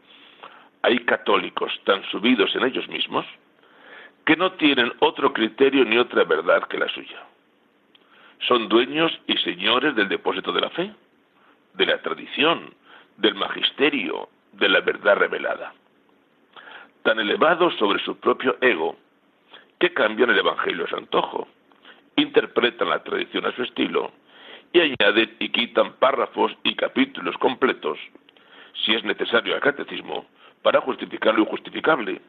Hay 0.82 1.00
católicos 1.06 1.72
tan 1.86 2.04
subidos 2.10 2.54
en 2.56 2.66
ellos 2.66 2.88
mismos 2.90 3.26
que 4.26 4.36
no 4.36 4.54
tienen 4.54 4.94
otro 5.00 5.34
criterio 5.34 5.86
ni 5.86 5.98
otra 5.98 6.24
verdad 6.24 6.68
que 6.68 6.78
la 6.78 6.88
suya. 6.90 7.24
Son 8.48 8.70
dueños 8.70 9.12
y 9.28 9.38
señores 9.38 9.96
del 9.96 10.08
depósito 10.08 10.52
de 10.52 10.62
la 10.62 10.70
fe, 10.70 10.94
de 11.74 11.86
la 11.86 12.02
tradición, 12.02 12.74
del 13.18 13.36
magisterio, 13.36 14.30
de 14.54 14.70
la 14.70 14.82
verdad 14.82 15.18
revelada. 15.18 15.74
Tan 17.04 17.20
elevados 17.20 17.76
sobre 17.78 18.00
su 18.04 18.18
propio 18.20 18.58
ego 18.62 18.96
que 19.80 19.94
cambian 19.94 20.30
el 20.30 20.40
Evangelio 20.40 20.86
a 20.86 20.90
su 20.90 20.96
antojo, 20.96 21.48
interpretan 22.16 22.90
la 22.90 23.04
tradición 23.04 23.46
a 23.46 23.56
su 23.56 23.64
estilo 23.64 24.12
y 24.74 24.80
añaden 24.82 25.36
y 25.40 25.50
quitan 25.50 25.94
párrafos 25.94 26.52
y 26.64 26.76
capítulos 26.76 27.38
completos, 27.38 27.98
si 28.86 28.94
es 28.94 29.04
necesario 29.04 29.56
al 29.56 29.62
catecismo, 29.62 30.26
para 30.62 30.82
justificar 30.82 31.34
lo 31.34 31.42
injustificable 31.42 32.22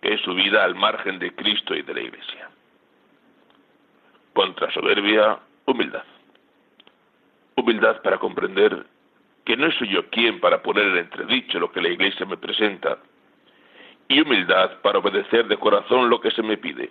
que 0.00 0.14
es 0.14 0.20
su 0.22 0.34
vida 0.34 0.64
al 0.64 0.74
margen 0.74 1.18
de 1.18 1.34
Cristo 1.34 1.74
y 1.74 1.82
de 1.82 1.94
la 1.94 2.00
Iglesia. 2.00 2.48
Contra 4.32 4.70
soberbia, 4.72 5.38
humildad. 5.66 6.04
Humildad 7.56 8.00
para 8.02 8.18
comprender 8.18 8.86
que 9.44 9.56
no 9.56 9.70
soy 9.72 9.88
yo 9.88 10.08
quien 10.08 10.40
para 10.40 10.62
poner 10.62 10.86
en 10.86 10.98
entredicho 10.98 11.58
lo 11.58 11.70
que 11.70 11.82
la 11.82 11.88
Iglesia 11.88 12.24
me 12.24 12.36
presenta, 12.36 12.98
y 14.08 14.20
humildad 14.20 14.80
para 14.80 14.98
obedecer 14.98 15.46
de 15.46 15.56
corazón 15.56 16.08
lo 16.08 16.20
que 16.20 16.30
se 16.30 16.42
me 16.42 16.56
pide. 16.56 16.90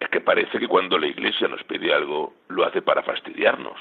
Es 0.00 0.08
que 0.08 0.20
parece 0.20 0.58
que 0.58 0.68
cuando 0.68 0.96
la 0.98 1.06
Iglesia 1.06 1.48
nos 1.48 1.62
pide 1.64 1.92
algo, 1.92 2.34
lo 2.48 2.64
hace 2.64 2.80
para 2.80 3.02
fastidiarnos, 3.02 3.78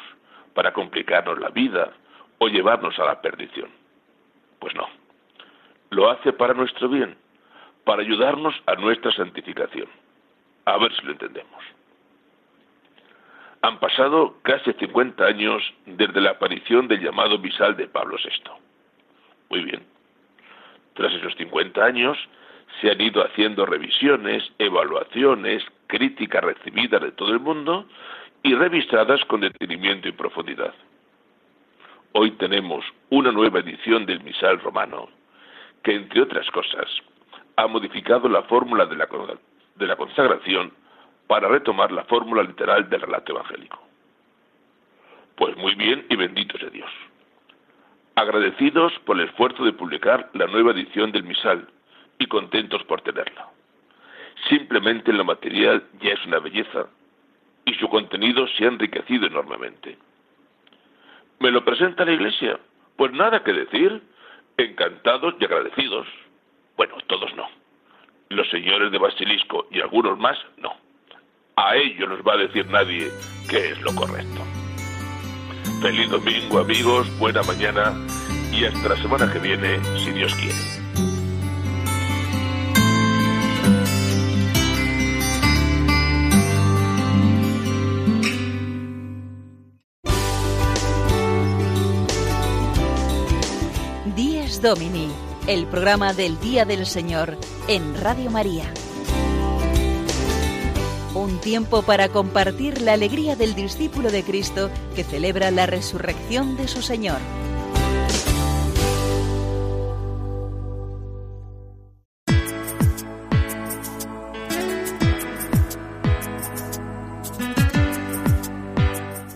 para 0.54 0.74
complicarnos 0.74 1.40
la 1.40 1.50
vida 1.50 1.94
o 2.40 2.48
llevarnos 2.48 2.98
a 3.00 3.06
la 3.06 3.22
perdición. 3.22 3.70
Pues 4.60 4.74
no, 4.76 4.88
lo 5.92 6.10
hace 6.10 6.34
para 6.34 6.54
nuestro 6.54 6.90
bien 6.90 7.16
para 7.88 8.02
ayudarnos 8.02 8.54
a 8.66 8.76
nuestra 8.76 9.14
santificación. 9.14 9.88
A 10.66 10.78
ver 10.78 10.94
si 10.94 11.06
lo 11.06 11.14
entendemos. 11.14 11.64
Han 13.62 13.80
pasado 13.80 14.36
casi 14.42 14.74
50 14.74 15.24
años 15.26 15.64
desde 15.86 16.20
la 16.20 16.32
aparición 16.32 16.90
del 16.90 17.02
llamado 17.02 17.40
misal 17.40 17.78
de 17.78 17.88
Pablo 17.88 18.18
VI. 18.22 18.52
Muy 19.50 19.64
bien. 19.64 19.86
Tras 20.96 21.14
esos 21.14 21.34
50 21.36 21.82
años 21.82 22.18
se 22.82 22.92
han 22.92 23.00
ido 23.00 23.26
haciendo 23.26 23.66
revisiones, 23.66 24.44
evaluaciones, 24.60 25.64
críticas 25.88 26.44
recibidas 26.44 27.02
de 27.02 27.14
todo 27.14 27.32
el 27.32 27.40
mundo 27.40 27.88
y 28.44 28.54
revisadas 28.54 29.24
con 29.26 29.40
detenimiento 29.40 30.10
y 30.10 30.12
profundidad. 30.12 30.74
hoy 32.12 32.32
tenemos 32.32 32.84
una 33.12 33.32
nueva 33.32 33.60
edición 33.60 34.06
del 34.06 34.22
misal 34.24 34.60
romano 34.60 35.08
que, 35.84 35.96
entre 35.96 36.22
otras 36.22 36.50
cosas, 36.52 36.90
ha 37.58 37.68
modificado 37.68 38.30
la 38.30 38.44
fórmula 38.44 38.86
de 38.86 38.96
la, 38.96 39.08
la 39.80 39.96
consagración 39.96 40.72
para 41.26 41.50
retomar 41.50 41.92
la 41.92 42.04
fórmula 42.06 42.44
literal 42.44 42.88
del 42.90 43.02
relato 43.02 43.34
evangélico. 43.34 43.84
Pues 45.36 45.58
muy 45.58 45.76
bien 45.76 46.06
y 46.10 46.16
bendito 46.16 46.58
sea 46.58 46.70
Dios. 46.70 46.90
Agradecidos 48.16 48.94
por 49.06 49.20
el 49.20 49.28
esfuerzo 49.28 49.66
de 49.66 49.74
publicar 49.74 50.30
la 50.34 50.48
nueva 50.48 50.72
edición 50.72 51.12
del 51.12 51.24
misal 51.24 51.68
y 52.20 52.28
contentos 52.28 52.84
por 52.84 53.02
tenerla. 53.02 53.50
Simplemente 54.50 55.12
lo 55.12 55.26
material 55.26 55.84
ya 56.00 56.14
es 56.14 56.26
una 56.26 56.40
belleza 56.40 56.88
y 57.66 57.74
su 57.74 57.90
contenido 57.90 58.48
se 58.50 58.66
ha 58.66 58.68
enriquecido 58.68 59.28
enormemente. 59.28 59.98
¿Me 61.40 61.52
lo 61.52 61.66
presenta 61.66 62.06
la 62.06 62.14
Iglesia? 62.14 62.60
Pues 62.96 63.12
nada 63.14 63.44
que 63.44 63.54
decir, 63.54 64.02
encantados 64.58 65.36
y 65.40 65.46
agradecidos. 65.46 66.08
Bueno, 66.78 66.94
todos 67.08 67.34
no. 67.36 67.48
Los 68.30 68.48
señores 68.50 68.92
de 68.92 69.00
Basilisco 69.00 69.68
y 69.72 69.82
algunos 69.82 70.18
más, 70.20 70.38
no. 70.58 70.74
A 71.56 71.76
ellos 71.76 72.08
nos 72.08 72.22
va 72.22 72.34
a 72.34 72.38
decir 72.38 72.68
nadie 72.68 73.10
qué 73.50 73.72
es 73.72 73.82
lo 73.82 73.94
correcto. 73.96 74.42
Feliz 75.82 76.10
domingo 76.10 76.60
amigos, 76.60 77.08
buena 77.18 77.42
mañana 77.44 77.94
y 78.54 78.66
hasta 78.66 78.90
la 78.90 78.98
semana 78.98 79.32
que 79.32 79.40
viene, 79.40 79.84
si 79.98 80.12
Dios 80.12 80.34
quiere. 80.36 80.78
10 94.16 94.62
Domini, 94.62 95.12
el 95.48 95.66
programa 95.66 96.12
del 96.14 96.38
Día 96.42 96.66
del 96.66 96.86
Señor 96.86 97.38
en 97.70 97.96
Radio 98.02 98.30
María. 98.30 98.66
Un 101.16 101.40
tiempo 101.40 101.84
para 101.84 102.10
compartir 102.10 102.82
la 102.82 102.94
alegría 102.94 103.38
del 103.38 103.56
discípulo 103.56 104.12
de 104.12 104.24
Cristo 104.24 104.70
que 104.94 105.06
celebra 105.06 105.50
la 105.52 105.66
resurrección 105.66 106.58
de 106.58 106.68
su 106.68 106.82
Señor. 106.82 107.20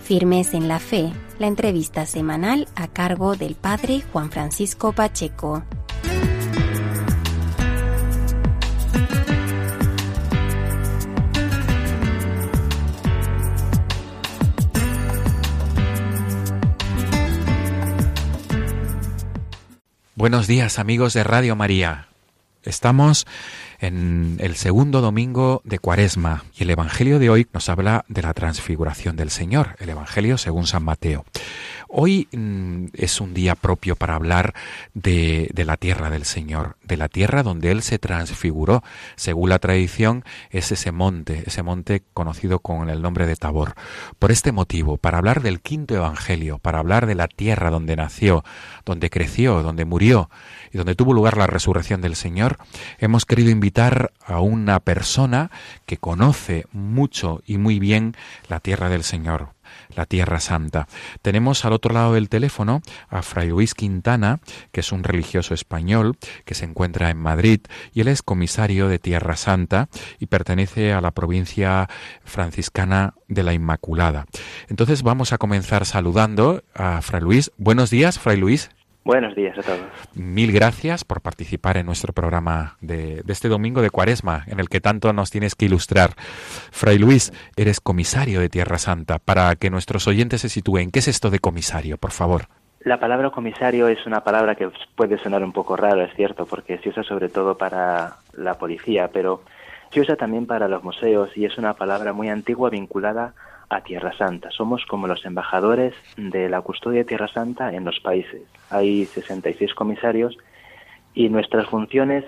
Firmes 0.03 0.53
en 0.53 0.67
la 0.67 0.79
fe, 0.79 1.13
la 1.39 1.47
entrevista 1.47 2.05
semanal 2.05 2.67
a 2.75 2.89
cargo 2.89 3.37
del 3.37 3.55
padre 3.55 4.03
Juan 4.11 4.29
Francisco 4.29 4.91
Pacheco. 4.91 5.63
Buenos 20.21 20.45
días 20.45 20.77
amigos 20.77 21.13
de 21.13 21.23
Radio 21.23 21.55
María. 21.55 22.05
Estamos 22.61 23.25
en 23.79 24.37
el 24.39 24.55
segundo 24.55 25.01
domingo 25.01 25.63
de 25.65 25.79
Cuaresma 25.79 26.43
y 26.55 26.61
el 26.61 26.69
Evangelio 26.69 27.17
de 27.17 27.31
hoy 27.31 27.47
nos 27.51 27.69
habla 27.69 28.05
de 28.07 28.21
la 28.21 28.35
transfiguración 28.35 29.15
del 29.15 29.31
Señor, 29.31 29.75
el 29.79 29.89
Evangelio 29.89 30.37
según 30.37 30.67
San 30.67 30.83
Mateo. 30.83 31.25
Hoy 31.93 32.29
mm, 32.31 32.85
es 32.93 33.19
un 33.19 33.33
día 33.33 33.53
propio 33.55 33.97
para 33.97 34.15
hablar 34.15 34.53
de, 34.93 35.51
de, 35.53 35.65
la 35.65 35.75
tierra 35.75 36.09
del 36.09 36.23
Señor, 36.23 36.77
de 36.83 36.95
la 36.95 37.09
tierra 37.09 37.43
donde 37.43 37.69
Él 37.69 37.81
se 37.81 37.99
transfiguró. 37.99 38.81
Según 39.17 39.49
la 39.49 39.59
tradición, 39.59 40.23
es 40.51 40.71
ese 40.71 40.93
monte, 40.93 41.43
ese 41.45 41.63
monte 41.63 42.01
conocido 42.13 42.59
con 42.59 42.89
el 42.89 43.01
nombre 43.01 43.27
de 43.27 43.35
Tabor. 43.35 43.75
Por 44.19 44.31
este 44.31 44.53
motivo, 44.53 44.95
para 44.95 45.17
hablar 45.17 45.41
del 45.41 45.59
quinto 45.59 45.93
Evangelio, 45.93 46.59
para 46.59 46.79
hablar 46.79 47.07
de 47.07 47.15
la 47.15 47.27
tierra 47.27 47.69
donde 47.69 47.97
nació, 47.97 48.45
donde 48.85 49.09
creció, 49.09 49.61
donde 49.61 49.83
murió 49.83 50.29
y 50.71 50.77
donde 50.77 50.95
tuvo 50.95 51.13
lugar 51.13 51.35
la 51.35 51.47
resurrección 51.47 51.99
del 51.99 52.15
Señor, 52.15 52.57
hemos 52.99 53.25
querido 53.25 53.49
invitar 53.49 54.13
a 54.25 54.39
una 54.39 54.79
persona 54.79 55.51
que 55.85 55.97
conoce 55.97 56.67
mucho 56.71 57.41
y 57.45 57.57
muy 57.57 57.79
bien 57.79 58.15
la 58.47 58.61
tierra 58.61 58.87
del 58.87 59.03
Señor, 59.03 59.49
la 59.95 60.05
Tierra 60.05 60.39
Santa. 60.39 60.87
Tenemos 61.21 61.65
al 61.65 61.73
otro 61.73 61.93
lado 61.93 62.13
del 62.13 62.29
teléfono 62.29 62.81
a 63.09 63.21
Fray 63.21 63.49
Luis 63.49 63.73
Quintana, 63.73 64.39
que 64.71 64.81
es 64.81 64.91
un 64.91 65.03
religioso 65.03 65.53
español 65.53 66.17
que 66.45 66.55
se 66.55 66.65
encuentra 66.65 67.09
en 67.09 67.17
Madrid 67.17 67.61
y 67.93 68.01
él 68.01 68.07
es 68.07 68.21
comisario 68.21 68.87
de 68.87 68.99
Tierra 68.99 69.35
Santa 69.35 69.89
y 70.19 70.27
pertenece 70.27 70.93
a 70.93 71.01
la 71.01 71.11
provincia 71.11 71.89
franciscana 72.23 73.13
de 73.27 73.43
la 73.43 73.53
Inmaculada. 73.53 74.25
Entonces 74.67 75.03
vamos 75.03 75.33
a 75.33 75.37
comenzar 75.37 75.85
saludando 75.85 76.63
a 76.73 77.01
Fray 77.01 77.21
Luis. 77.21 77.51
Buenos 77.57 77.89
días, 77.89 78.19
Fray 78.19 78.37
Luis. 78.37 78.69
Buenos 79.03 79.35
días 79.35 79.57
a 79.57 79.63
todos. 79.63 79.79
Mil 80.13 80.51
gracias 80.51 81.03
por 81.03 81.21
participar 81.21 81.77
en 81.77 81.87
nuestro 81.87 82.13
programa 82.13 82.77
de, 82.81 83.23
de, 83.23 83.33
este 83.33 83.47
domingo 83.47 83.81
de 83.81 83.89
Cuaresma, 83.89 84.43
en 84.47 84.59
el 84.59 84.69
que 84.69 84.79
tanto 84.79 85.11
nos 85.11 85.31
tienes 85.31 85.55
que 85.55 85.65
ilustrar. 85.65 86.11
Fray 86.15 86.99
Luis, 86.99 87.33
eres 87.55 87.79
comisario 87.79 88.39
de 88.39 88.49
Tierra 88.49 88.77
Santa. 88.77 89.17
Para 89.17 89.55
que 89.55 89.71
nuestros 89.71 90.07
oyentes 90.07 90.41
se 90.41 90.49
sitúen, 90.49 90.91
¿qué 90.91 90.99
es 90.99 91.07
esto 91.07 91.31
de 91.31 91.39
comisario, 91.39 91.97
por 91.97 92.11
favor? 92.11 92.43
La 92.83 92.99
palabra 92.99 93.29
comisario 93.29 93.87
es 93.87 94.05
una 94.07 94.23
palabra 94.23 94.55
que 94.55 94.69
puede 94.95 95.19
sonar 95.19 95.43
un 95.43 95.51
poco 95.51 95.75
raro, 95.75 96.01
es 96.03 96.15
cierto, 96.15 96.47
porque 96.47 96.79
se 96.79 96.89
usa 96.89 97.03
sobre 97.03 97.29
todo 97.29 97.55
para 97.55 98.15
la 98.33 98.55
policía, 98.55 99.09
pero 99.13 99.43
se 99.91 100.01
usa 100.01 100.15
también 100.15 100.47
para 100.47 100.67
los 100.67 100.83
museos 100.83 101.29
y 101.35 101.45
es 101.45 101.57
una 101.59 101.73
palabra 101.73 102.11
muy 102.13 102.29
antigua 102.29 102.71
vinculada 102.71 103.25
a 103.25 103.33
Tierra 103.79 104.11
Santa. 104.17 104.51
Somos 104.51 104.85
como 104.85 105.07
los 105.07 105.25
embajadores 105.25 105.93
de 106.17 106.49
la 106.49 106.61
custodia 106.61 106.99
de 106.99 107.05
Tierra 107.05 107.29
Santa 107.29 107.73
en 107.73 107.85
los 107.85 108.01
países. 108.01 108.41
Hay 108.69 109.05
66 109.05 109.73
comisarios 109.73 110.37
y 111.13 111.29
nuestras 111.29 111.67
funciones 111.67 112.25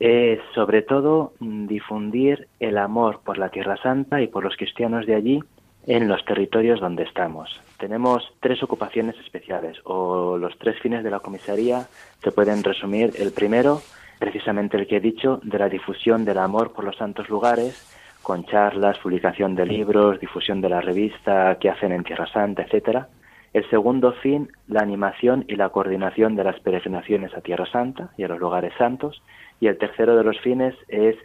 es 0.00 0.40
sobre 0.52 0.82
todo 0.82 1.32
difundir 1.38 2.48
el 2.58 2.78
amor 2.78 3.20
por 3.24 3.38
la 3.38 3.50
Tierra 3.50 3.76
Santa 3.76 4.20
y 4.20 4.26
por 4.26 4.42
los 4.42 4.56
cristianos 4.56 5.06
de 5.06 5.14
allí 5.14 5.40
en 5.86 6.08
los 6.08 6.24
territorios 6.24 6.80
donde 6.80 7.04
estamos. 7.04 7.60
Tenemos 7.78 8.32
tres 8.40 8.62
ocupaciones 8.62 9.16
especiales 9.18 9.78
o 9.84 10.38
los 10.38 10.56
tres 10.58 10.78
fines 10.80 11.04
de 11.04 11.10
la 11.10 11.20
comisaría 11.20 11.86
se 12.22 12.32
pueden 12.32 12.62
resumir. 12.62 13.12
El 13.16 13.32
primero, 13.32 13.80
precisamente 14.18 14.76
el 14.76 14.86
que 14.86 14.96
he 14.96 15.00
dicho, 15.00 15.40
de 15.42 15.58
la 15.58 15.68
difusión 15.68 16.24
del 16.24 16.38
amor 16.38 16.72
por 16.72 16.84
los 16.84 16.96
santos 16.96 17.28
lugares, 17.28 17.91
con 18.22 18.44
charlas, 18.44 18.98
publicación 18.98 19.54
de 19.54 19.66
libros, 19.66 20.20
difusión 20.20 20.60
de 20.60 20.68
la 20.68 20.80
revista 20.80 21.56
que 21.60 21.70
hacen 21.70 21.92
en 21.92 22.04
Tierra 22.04 22.26
Santa, 22.26 22.62
etcétera. 22.62 23.08
El 23.52 23.68
segundo 23.68 24.12
fin, 24.12 24.50
la 24.66 24.80
animación 24.80 25.44
y 25.46 25.56
la 25.56 25.68
coordinación 25.68 26.36
de 26.36 26.44
las 26.44 26.58
peregrinaciones 26.60 27.34
a 27.34 27.42
Tierra 27.42 27.66
Santa 27.66 28.10
y 28.16 28.24
a 28.24 28.28
los 28.28 28.38
lugares 28.38 28.72
santos. 28.78 29.22
Y 29.60 29.66
el 29.66 29.76
tercero 29.76 30.16
de 30.16 30.24
los 30.24 30.40
fines 30.40 30.74
es 30.88 31.16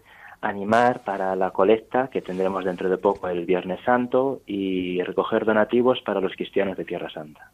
animar 0.41 1.03
para 1.03 1.35
la 1.35 1.51
colecta 1.51 2.09
que 2.09 2.21
tendremos 2.21 2.65
dentro 2.65 2.89
de 2.89 2.97
poco 2.97 3.29
el 3.29 3.45
Viernes 3.45 3.79
Santo 3.85 4.41
y 4.45 5.01
recoger 5.03 5.45
donativos 5.45 6.01
para 6.01 6.21
los 6.21 6.33
cristianos 6.33 6.77
de 6.77 6.85
Tierra 6.85 7.09
Santa. 7.09 7.51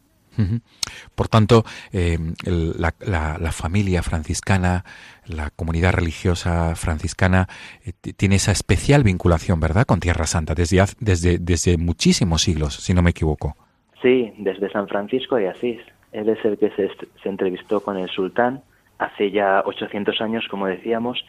Por 1.14 1.28
tanto, 1.28 1.64
eh, 1.92 2.18
la, 2.44 3.52
familia 3.52 4.02
franciscana, 4.02 4.84
la 5.26 5.50
comunidad 5.50 5.92
religiosa 5.92 6.74
franciscana 6.74 7.48
eh, 7.84 7.92
tiene 8.16 8.36
esa 8.36 8.52
especial 8.52 9.04
vinculación, 9.04 9.60
¿verdad?, 9.60 9.86
con 9.86 10.00
Tierra 10.00 10.26
Santa 10.26 10.54
desde, 10.54 10.82
desde, 11.00 11.38
desde 11.38 11.78
muchísimos 11.78 12.42
siglos, 12.42 12.74
si 12.74 12.94
no 12.94 13.02
me 13.02 13.10
equivoco. 13.10 13.56
Sí, 14.02 14.32
desde 14.38 14.70
San 14.70 14.88
Francisco 14.88 15.36
de 15.36 15.48
Asís. 15.48 15.80
Él 16.12 16.28
es 16.28 16.44
el 16.44 16.58
que 16.58 16.70
se, 16.70 16.90
se 17.22 17.28
entrevistó 17.28 17.80
con 17.80 17.96
el 17.96 18.08
sultán 18.08 18.62
hace 18.98 19.30
ya 19.30 19.62
800 19.64 20.20
años, 20.20 20.46
como 20.48 20.66
decíamos, 20.66 21.24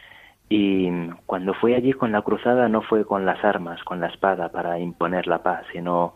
y 0.48 0.88
cuando 1.26 1.54
fue 1.54 1.74
allí 1.74 1.92
con 1.92 2.12
la 2.12 2.22
cruzada 2.22 2.68
no 2.68 2.82
fue 2.82 3.04
con 3.04 3.26
las 3.26 3.42
armas, 3.44 3.82
con 3.82 4.00
la 4.00 4.06
espada 4.08 4.50
para 4.50 4.78
imponer 4.78 5.26
la 5.26 5.42
paz, 5.42 5.64
sino 5.72 6.14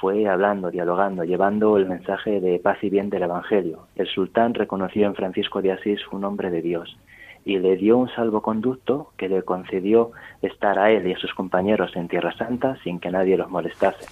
fue 0.00 0.26
hablando, 0.26 0.70
dialogando, 0.70 1.24
llevando 1.24 1.76
el 1.76 1.86
mensaje 1.86 2.40
de 2.40 2.58
paz 2.58 2.78
y 2.82 2.88
bien 2.88 3.10
del 3.10 3.24
Evangelio. 3.24 3.86
El 3.96 4.08
sultán 4.08 4.54
reconoció 4.54 5.06
en 5.06 5.14
Francisco 5.14 5.60
de 5.60 5.72
Asís 5.72 6.00
un 6.10 6.24
hombre 6.24 6.50
de 6.50 6.62
Dios 6.62 6.96
y 7.44 7.58
le 7.58 7.76
dio 7.76 7.98
un 7.98 8.08
salvoconducto 8.08 9.12
que 9.16 9.28
le 9.28 9.42
concedió 9.42 10.12
estar 10.42 10.78
a 10.78 10.90
él 10.90 11.06
y 11.06 11.12
a 11.12 11.18
sus 11.18 11.34
compañeros 11.34 11.94
en 11.96 12.08
Tierra 12.08 12.32
Santa 12.36 12.76
sin 12.82 12.98
que 12.98 13.10
nadie 13.10 13.36
los 13.36 13.50
molestase. 13.50 14.06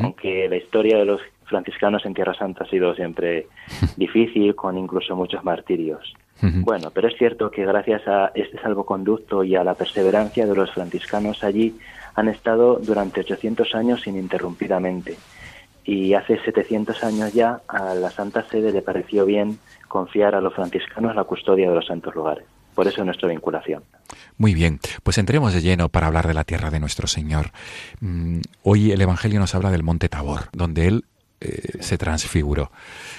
Aunque 0.00 0.48
la 0.48 0.56
historia 0.56 0.96
de 0.96 1.04
los 1.04 1.20
franciscanos 1.46 2.06
en 2.06 2.14
Tierra 2.14 2.34
Santa 2.34 2.62
ha 2.62 2.68
sido 2.68 2.94
siempre 2.94 3.48
difícil, 3.96 4.54
con 4.54 4.78
incluso 4.78 5.16
muchos 5.16 5.42
martirios. 5.42 6.14
Bueno, 6.40 6.90
pero 6.92 7.06
es 7.06 7.16
cierto 7.16 7.52
que 7.52 7.64
gracias 7.64 8.02
a 8.08 8.32
este 8.34 8.60
salvoconducto 8.60 9.44
y 9.44 9.54
a 9.54 9.62
la 9.62 9.74
perseverancia 9.74 10.44
de 10.44 10.56
los 10.56 10.72
franciscanos 10.72 11.44
allí 11.44 11.76
han 12.14 12.28
estado 12.28 12.76
durante 12.76 13.20
800 13.20 13.74
años 13.74 14.06
ininterrumpidamente. 14.06 15.16
y 15.84 16.14
hace 16.14 16.38
700 16.38 17.02
años 17.02 17.32
ya 17.32 17.60
a 17.66 17.94
la 17.94 18.08
Santa 18.12 18.48
Sede 18.48 18.70
le 18.70 18.82
pareció 18.82 19.26
bien 19.26 19.58
confiar 19.88 20.36
a 20.36 20.40
los 20.40 20.54
franciscanos 20.54 21.16
la 21.16 21.24
custodia 21.24 21.68
de 21.68 21.74
los 21.74 21.86
santos 21.86 22.14
lugares. 22.14 22.44
Por 22.74 22.86
eso 22.86 23.04
nuestra 23.04 23.28
vinculación. 23.28 23.82
Muy 24.38 24.54
bien, 24.54 24.78
pues 25.02 25.18
entremos 25.18 25.52
de 25.52 25.60
lleno 25.60 25.88
para 25.88 26.06
hablar 26.06 26.26
de 26.26 26.34
la 26.34 26.44
tierra 26.44 26.70
de 26.70 26.80
nuestro 26.80 27.06
Señor. 27.06 27.50
Mm, 28.00 28.40
hoy 28.62 28.92
el 28.92 29.00
Evangelio 29.00 29.40
nos 29.40 29.54
habla 29.54 29.70
del 29.70 29.82
Monte 29.82 30.08
Tabor, 30.08 30.48
donde 30.52 30.86
Él 30.86 31.04
eh, 31.42 31.82
se 31.82 31.98
transfiguró. 31.98 32.70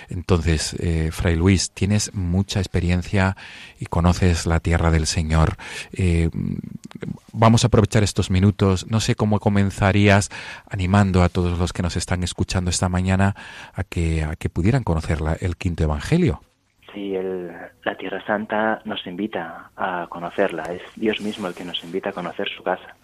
Entonces, 0.09 0.75
eh, 0.79 1.09
Fray 1.11 1.35
Luis, 1.35 1.71
tienes 1.71 2.13
mucha 2.13 2.59
experiencia 2.59 3.35
y 3.79 3.87
conoces 3.87 4.45
la 4.45 4.61
tierra 4.61 4.91
del 4.91 5.07
Señor. 5.07 5.55
Eh, 5.91 6.29
vamos 7.33 7.63
a 7.63 7.67
aprovechar 7.67 8.03
estos 8.03 8.31
minutos. 8.31 8.87
No 8.89 9.01
sé 9.01 9.15
cómo 9.15 9.39
comenzarías 9.39 10.29
animando 10.69 11.21
a 11.21 11.29
todos 11.29 11.59
los 11.59 11.73
que 11.73 11.83
nos 11.83 11.97
están 11.97 12.23
escuchando 12.23 12.69
esta 12.69 12.87
mañana 12.87 13.35
a 13.73 13.83
que, 13.83 14.23
a 14.23 14.35
que 14.37 14.49
pudieran 14.49 14.83
conocer 14.83 15.19
el 15.41 15.57
quinto 15.57 15.83
Evangelio. 15.83 16.41
Sí, 16.93 17.13
la 17.83 17.95
Tierra 17.97 18.23
Santa 18.25 18.81
nos 18.85 19.05
invita 19.07 19.71
a 19.75 20.05
conocerla. 20.09 20.63
Es 20.63 20.81
Dios 20.95 21.19
mismo 21.21 21.47
el 21.47 21.55
que 21.55 21.65
nos 21.65 21.83
invita 21.83 22.09
a 22.09 22.13
conocer 22.13 22.47
su 22.55 22.63
casa. 22.63 22.95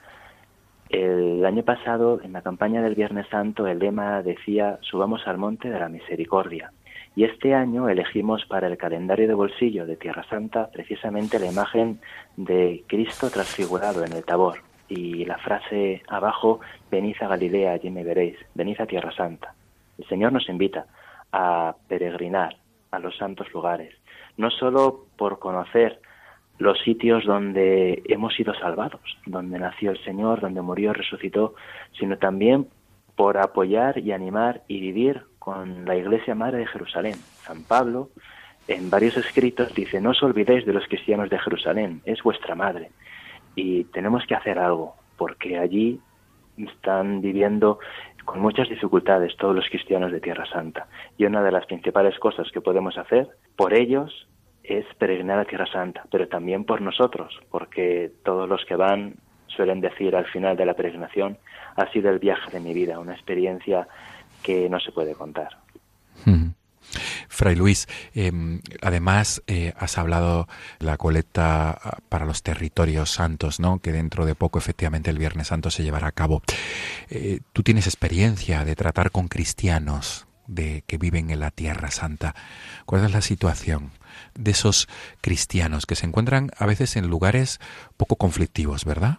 El 0.90 1.46
año 1.46 1.64
pasado, 1.64 2.20
en 2.24 2.34
la 2.34 2.42
campaña 2.42 2.82
del 2.82 2.96
Viernes 2.96 3.28
Santo, 3.30 3.68
el 3.68 3.78
lema 3.78 4.24
decía 4.24 4.80
subamos 4.82 5.28
al 5.28 5.38
monte 5.38 5.70
de 5.70 5.80
la 5.80 5.88
misericordia. 5.88 6.72
Y 7.16 7.26
este 7.26 7.54
año 7.54 7.90
elegimos 7.90 8.46
para 8.46 8.68
el 8.68 8.78
calendario 8.78 9.28
de 9.28 9.36
bolsillo 9.36 9.86
de 9.86 9.98
Tierra 9.98 10.26
Santa 10.30 10.70
precisamente 10.72 11.38
la 11.38 11.52
imagen 11.52 12.00
de 12.38 12.84
Cristo 12.88 13.30
transfigurado 13.30 14.04
en 14.04 14.14
el 14.14 14.26
Tabor. 14.26 14.60
Y 14.88 15.26
la 15.26 15.38
frase 15.38 16.02
abajo, 16.08 16.60
venid 16.90 17.16
a 17.22 17.28
Galilea, 17.28 17.74
allí 17.74 17.92
me 17.92 18.04
veréis, 18.04 18.38
venid 18.56 18.82
a 18.82 18.88
Tierra 18.88 19.12
Santa. 19.12 19.54
El 20.00 20.08
Señor 20.08 20.34
nos 20.34 20.50
invita 20.50 20.88
a 21.32 21.76
peregrinar 21.88 22.56
a 22.90 22.98
los 22.98 23.16
santos 23.18 23.52
lugares, 23.54 23.94
no 24.38 24.50
solo 24.50 25.06
por 25.18 25.38
conocer 25.38 26.00
los 26.60 26.78
sitios 26.82 27.26
donde 27.26 28.04
hemos 28.08 28.36
sido 28.36 28.54
salvados, 28.54 29.02
donde 29.26 29.58
nació 29.58 29.92
el 29.92 30.04
Señor, 30.04 30.42
donde 30.42 30.62
murió, 30.62 30.94
resucitó, 30.94 31.56
sino 31.98 32.18
también 32.18 32.68
por 33.16 33.38
apoyar 33.38 33.98
y 33.98 34.12
animar 34.12 34.62
y 34.68 34.80
vivir 34.80 35.24
con 35.40 35.86
la 35.86 35.96
Iglesia 35.96 36.36
Madre 36.36 36.60
de 36.60 36.68
Jerusalén. 36.68 37.16
San 37.16 37.64
Pablo, 37.64 38.10
en 38.68 38.90
varios 38.90 39.18
escritos, 39.18 39.74
dice, 39.74 40.00
no 40.02 40.12
os 40.12 40.22
olvidéis 40.22 40.66
de 40.66 40.74
los 40.74 40.86
cristianos 40.86 41.30
de 41.30 41.40
Jerusalén, 41.40 42.02
es 42.06 42.22
vuestra 42.22 42.56
madre. 42.56 42.92
Y 43.56 43.86
tenemos 43.86 44.26
que 44.28 44.36
hacer 44.36 44.60
algo, 44.60 44.96
porque 45.18 45.58
allí 45.58 46.00
están 46.58 47.22
viviendo 47.22 47.80
con 48.26 48.42
muchas 48.42 48.70
dificultades 48.70 49.36
todos 49.38 49.56
los 49.56 49.68
cristianos 49.70 50.12
de 50.12 50.20
Tierra 50.20 50.46
Santa. 50.46 50.88
Y 51.18 51.26
una 51.26 51.42
de 51.42 51.52
las 51.52 51.66
principales 51.66 52.20
cosas 52.20 52.52
que 52.52 52.62
podemos 52.62 52.98
hacer 52.98 53.30
por 53.56 53.74
ellos 53.74 54.28
es 54.70 54.86
peregrinar 54.98 55.40
a 55.40 55.46
Tierra 55.46 55.66
Santa, 55.72 56.04
pero 56.12 56.28
también 56.28 56.64
por 56.64 56.82
nosotros, 56.82 57.40
porque 57.50 58.12
todos 58.24 58.48
los 58.48 58.64
que 58.66 58.76
van 58.76 59.16
suelen 59.48 59.82
decir 59.82 60.16
al 60.16 60.26
final 60.28 60.56
de 60.56 60.66
la 60.66 60.76
peregrinación, 60.76 61.38
ha 61.76 61.92
sido 61.92 62.10
el 62.10 62.20
viaje 62.20 62.52
de 62.52 62.60
mi 62.60 62.74
vida, 62.74 63.00
una 63.00 63.14
experiencia 63.14 63.88
que 64.44 64.70
no 64.70 64.80
se 64.80 64.92
puede 64.92 65.16
contar. 65.16 65.58
Fray 67.28 67.56
Luis, 67.56 67.88
em, 68.14 68.62
además 68.82 69.44
eh, 69.48 69.74
has 69.78 69.98
hablado 69.98 70.48
la 70.80 70.98
colecta 70.98 71.70
ah, 71.72 71.98
para 72.10 72.26
los 72.26 72.44
territorios 72.44 73.12
santos, 73.12 73.60
¿no? 73.60 73.80
que 73.80 73.92
dentro 73.92 74.26
de 74.26 74.36
poco 74.36 74.60
efectivamente 74.60 75.10
el 75.10 75.20
Viernes 75.20 75.48
Santo 75.48 75.72
se 75.72 75.84
llevará 75.84 76.08
a 76.08 76.12
cabo. 76.12 76.42
Eh, 77.10 77.40
tú 77.54 77.64
tienes 77.64 77.88
experiencia 77.88 78.66
de 78.66 78.76
tratar 78.76 79.12
con 79.12 79.28
cristianos 79.28 80.28
de 80.48 80.84
que 80.88 80.98
viven 80.98 81.30
en 81.30 81.40
la 81.40 81.52
Tierra 81.52 81.92
Santa. 81.92 82.36
¿Cuál 82.86 83.06
es 83.06 83.12
la 83.14 83.22
situación? 83.22 83.92
De 84.36 84.52
esos 84.52 84.88
cristianos 85.22 85.86
que 85.86 85.96
se 85.96 86.06
encuentran 86.06 86.52
a 86.58 86.66
veces 86.66 86.96
en 86.96 87.08
lugares 87.08 87.60
poco 87.98 88.16
conflictivos, 88.16 88.86
¿verdad? 88.86 89.18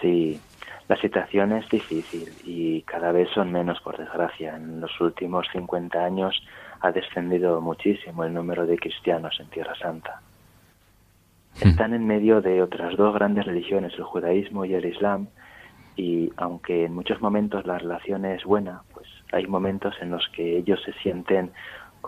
Sí, 0.00 0.40
la 0.88 0.96
situación 0.96 1.52
es 1.52 1.68
difícil 1.68 2.28
y 2.44 2.82
cada 2.82 3.12
vez 3.12 3.28
son 3.34 3.52
menos, 3.52 3.80
por 3.80 3.98
desgracia. 3.98 4.56
En 4.56 4.80
los 4.80 5.00
últimos 5.00 5.46
50 5.52 6.02
años 6.02 6.42
ha 6.80 6.92
descendido 6.92 7.60
muchísimo 7.60 8.24
el 8.24 8.32
número 8.32 8.66
de 8.66 8.78
cristianos 8.78 9.38
en 9.38 9.48
Tierra 9.48 9.74
Santa. 9.76 10.22
Hmm. 11.62 11.68
Están 11.68 11.92
en 11.92 12.06
medio 12.06 12.40
de 12.40 12.62
otras 12.62 12.96
dos 12.96 13.12
grandes 13.14 13.44
religiones, 13.44 13.92
el 13.94 14.04
judaísmo 14.04 14.64
y 14.64 14.74
el 14.74 14.86
islam, 14.86 15.28
y 15.94 16.32
aunque 16.36 16.84
en 16.84 16.94
muchos 16.94 17.20
momentos 17.20 17.66
la 17.66 17.78
relación 17.78 18.24
es 18.24 18.44
buena, 18.44 18.82
pues 18.94 19.08
hay 19.32 19.46
momentos 19.46 19.94
en 20.00 20.10
los 20.10 20.26
que 20.28 20.56
ellos 20.56 20.80
se 20.84 20.92
sienten 21.02 21.50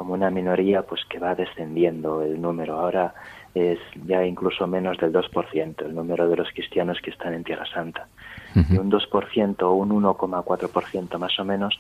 como 0.01 0.15
una 0.15 0.31
minoría 0.31 0.81
pues 0.81 1.05
que 1.05 1.19
va 1.19 1.35
descendiendo 1.35 2.23
el 2.23 2.41
número. 2.41 2.81
Ahora 2.81 3.13
es 3.55 3.79
ya 4.07 4.25
incluso 4.25 4.67
menos 4.67 4.97
del 4.97 5.13
2% 5.13 5.85
el 5.85 5.95
número 5.95 6.27
de 6.27 6.37
los 6.37 6.49
cristianos 6.53 7.03
que 7.03 7.11
están 7.11 7.35
en 7.35 7.45
Tierra 7.45 7.67
Santa. 7.67 8.09
Y 8.55 8.79
un 8.79 8.91
2% 8.91 9.63
o 9.63 9.73
un 9.75 9.91
1,4% 9.91 11.19
más 11.19 11.39
o 11.39 11.45
menos 11.45 11.79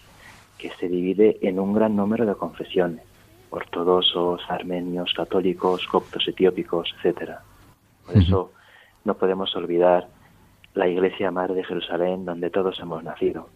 que 0.58 0.68
se 0.78 0.90
divide 0.90 1.38
en 1.40 1.58
un 1.58 1.72
gran 1.72 1.96
número 1.96 2.26
de 2.26 2.34
confesiones, 2.34 3.04
ortodoxos, 3.48 4.42
armenios, 4.50 5.14
católicos, 5.16 5.86
coptos, 5.86 6.28
etiópicos, 6.28 6.94
etcétera. 6.98 7.40
Por 8.04 8.18
eso 8.18 8.52
no 9.06 9.14
podemos 9.14 9.56
olvidar 9.56 10.08
la 10.74 10.86
Iglesia 10.88 11.30
Madre 11.30 11.54
de 11.54 11.64
Jerusalén 11.64 12.26
donde 12.26 12.50
todos 12.50 12.78
hemos 12.80 13.02
nacido. 13.02 13.48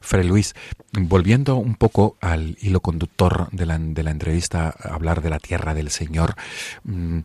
Fray 0.00 0.24
Luis, 0.24 0.54
volviendo 0.92 1.56
un 1.56 1.74
poco 1.74 2.16
al 2.20 2.56
hilo 2.60 2.80
conductor 2.80 3.48
de 3.52 3.66
la, 3.66 3.78
de 3.78 4.02
la 4.02 4.10
entrevista, 4.10 4.74
hablar 4.82 5.22
de 5.22 5.30
la 5.30 5.38
tierra 5.38 5.74
del 5.74 5.90
Señor, 5.90 6.34
mm, 6.84 7.20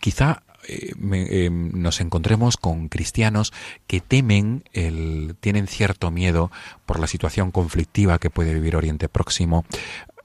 quizá 0.00 0.42
eh, 0.68 0.92
eh, 1.12 1.50
nos 1.50 2.00
encontremos 2.00 2.56
con 2.56 2.88
cristianos 2.88 3.52
que 3.86 4.00
temen, 4.00 4.64
el, 4.72 5.36
tienen 5.40 5.68
cierto 5.68 6.10
miedo 6.10 6.50
por 6.86 6.98
la 6.98 7.06
situación 7.06 7.52
conflictiva 7.52 8.18
que 8.18 8.30
puede 8.30 8.54
vivir 8.54 8.74
Oriente 8.74 9.08
Próximo 9.08 9.64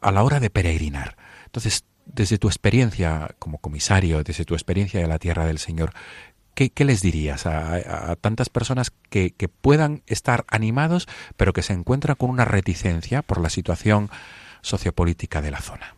a 0.01 0.11
la 0.11 0.23
hora 0.23 0.39
de 0.39 0.49
peregrinar. 0.49 1.15
Entonces, 1.45 1.85
desde 2.05 2.37
tu 2.37 2.47
experiencia 2.47 3.35
como 3.39 3.59
comisario, 3.59 4.23
desde 4.23 4.45
tu 4.45 4.55
experiencia 4.55 4.99
de 4.99 5.07
la 5.07 5.19
tierra 5.19 5.45
del 5.45 5.59
Señor, 5.59 5.93
¿qué, 6.55 6.85
les 6.85 7.01
dirías 7.01 7.45
a, 7.45 8.15
tantas 8.15 8.49
personas 8.49 8.91
que, 9.09 9.33
puedan 9.61 10.01
estar 10.07 10.45
animados, 10.47 11.07
pero 11.37 11.53
que 11.53 11.61
se 11.61 11.73
encuentran 11.73 12.15
con 12.15 12.29
una 12.29 12.45
reticencia 12.45 13.21
por 13.21 13.41
la 13.41 13.49
situación 13.49 14.09
sociopolítica 14.61 15.41
de 15.41 15.51
la 15.51 15.59
zona? 15.59 15.95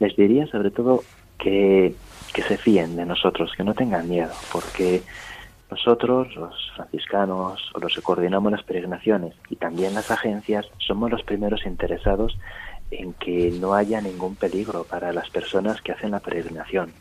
Les 0.00 0.16
diría 0.16 0.46
sobre 0.46 0.70
todo 0.70 1.02
que, 1.38 1.94
que 2.32 2.42
se 2.42 2.58
fíen 2.58 2.96
de 2.96 3.06
nosotros, 3.06 3.52
que 3.56 3.64
no 3.64 3.74
tengan 3.74 4.08
miedo, 4.08 4.32
porque 4.52 5.02
nosotros, 5.70 6.34
los 6.36 6.72
franciscanos, 6.76 7.70
o 7.74 7.80
los 7.80 7.94
que 7.94 8.02
coordinamos 8.02 8.52
las 8.52 8.62
peregrinaciones 8.62 9.34
y 9.48 9.56
también 9.56 9.94
las 9.94 10.10
agencias, 10.10 10.66
somos 10.78 11.10
los 11.10 11.22
primeros 11.22 11.66
interesados 11.66 12.38
en 12.90 13.12
que 13.14 13.50
no 13.60 13.74
haya 13.74 14.00
ningún 14.00 14.36
peligro 14.36 14.84
para 14.84 15.12
las 15.12 15.30
personas 15.30 15.80
que 15.82 15.92
hacen 15.92 16.12
la 16.12 16.20
peregrinación. 16.20 16.92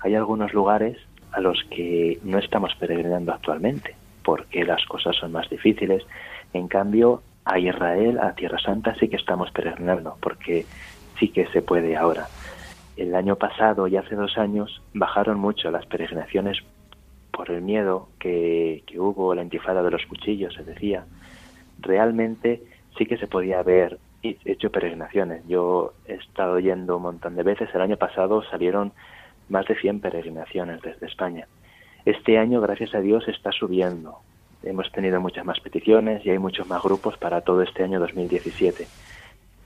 Hay 0.00 0.14
algunos 0.14 0.52
lugares 0.52 0.98
a 1.36 1.40
los 1.40 1.62
que 1.64 2.18
no 2.24 2.38
estamos 2.38 2.74
peregrinando 2.76 3.30
actualmente, 3.30 3.94
porque 4.24 4.64
las 4.64 4.82
cosas 4.86 5.14
son 5.16 5.32
más 5.32 5.50
difíciles. 5.50 6.02
En 6.54 6.66
cambio, 6.66 7.22
a 7.44 7.58
Israel, 7.58 8.18
a 8.18 8.34
Tierra 8.34 8.58
Santa, 8.58 8.94
sí 8.98 9.08
que 9.08 9.16
estamos 9.16 9.50
peregrinando, 9.50 10.16
porque 10.22 10.64
sí 11.20 11.28
que 11.28 11.46
se 11.48 11.60
puede 11.60 11.94
ahora. 11.94 12.26
El 12.96 13.14
año 13.14 13.36
pasado 13.36 13.86
y 13.86 13.98
hace 13.98 14.14
dos 14.14 14.38
años 14.38 14.80
bajaron 14.94 15.38
mucho 15.38 15.70
las 15.70 15.84
peregrinaciones 15.84 16.56
por 17.30 17.50
el 17.50 17.60
miedo 17.60 18.08
que, 18.18 18.82
que 18.86 18.98
hubo, 18.98 19.34
la 19.34 19.42
intifada 19.42 19.82
de 19.82 19.90
los 19.90 20.06
cuchillos, 20.06 20.54
se 20.54 20.64
decía. 20.64 21.04
Realmente 21.80 22.62
sí 22.96 23.04
que 23.04 23.18
se 23.18 23.26
podía 23.26 23.58
haber 23.58 23.98
hecho 24.22 24.70
peregrinaciones. 24.70 25.46
Yo 25.46 25.92
he 26.06 26.14
estado 26.14 26.58
yendo 26.60 26.96
un 26.96 27.02
montón 27.02 27.36
de 27.36 27.42
veces. 27.42 27.68
El 27.74 27.82
año 27.82 27.98
pasado 27.98 28.42
salieron 28.44 28.94
más 29.48 29.66
de 29.66 29.76
100 29.76 30.00
peregrinaciones 30.00 30.82
desde 30.82 31.06
España. 31.06 31.46
Este 32.04 32.38
año, 32.38 32.60
gracias 32.60 32.94
a 32.94 33.00
Dios, 33.00 33.26
está 33.28 33.52
subiendo. 33.52 34.20
Hemos 34.62 34.90
tenido 34.92 35.20
muchas 35.20 35.44
más 35.44 35.60
peticiones 35.60 36.24
y 36.24 36.30
hay 36.30 36.38
muchos 36.38 36.66
más 36.68 36.82
grupos 36.82 37.16
para 37.18 37.40
todo 37.40 37.62
este 37.62 37.84
año 37.84 38.00
2017. 38.00 38.86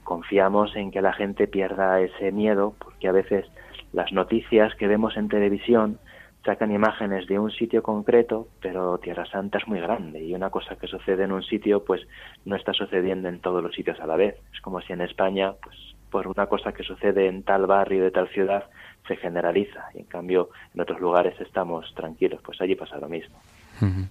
Confiamos 0.03 0.75
en 0.75 0.91
que 0.91 1.01
la 1.01 1.13
gente 1.13 1.47
pierda 1.47 2.01
ese 2.01 2.31
miedo 2.31 2.73
porque 2.77 3.07
a 3.07 3.11
veces 3.11 3.45
las 3.93 4.11
noticias 4.11 4.75
que 4.75 4.87
vemos 4.87 5.17
en 5.17 5.29
televisión 5.29 5.99
sacan 6.43 6.71
imágenes 6.71 7.27
de 7.27 7.37
un 7.37 7.51
sitio 7.51 7.83
concreto, 7.83 8.47
pero 8.61 8.97
Tierra 8.97 9.25
Santa 9.25 9.59
es 9.59 9.67
muy 9.67 9.79
grande 9.79 10.23
y 10.23 10.33
una 10.33 10.49
cosa 10.49 10.75
que 10.75 10.87
sucede 10.87 11.23
en 11.23 11.31
un 11.31 11.43
sitio 11.43 11.83
pues 11.85 12.01
no 12.45 12.55
está 12.55 12.73
sucediendo 12.73 13.29
en 13.29 13.39
todos 13.39 13.63
los 13.63 13.75
sitios 13.75 13.99
a 13.99 14.07
la 14.07 14.15
vez. 14.15 14.35
Es 14.53 14.61
como 14.61 14.81
si 14.81 14.93
en 14.93 15.01
España 15.01 15.53
pues 15.61 15.77
por 16.09 16.27
una 16.27 16.47
cosa 16.47 16.73
que 16.73 16.83
sucede 16.83 17.27
en 17.27 17.43
tal 17.43 17.67
barrio 17.67 18.03
de 18.03 18.11
tal 18.11 18.27
ciudad 18.29 18.65
se 19.07 19.15
generaliza 19.15 19.85
y 19.93 19.99
en 19.99 20.05
cambio 20.05 20.49
en 20.73 20.81
otros 20.81 20.99
lugares 20.99 21.39
estamos 21.39 21.93
tranquilos, 21.95 22.41
pues 22.43 22.59
allí 22.61 22.75
pasa 22.75 22.97
lo 22.97 23.09
mismo. 23.09 23.35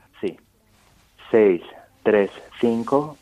Sí. 1.31 1.61
635 2.03 3.17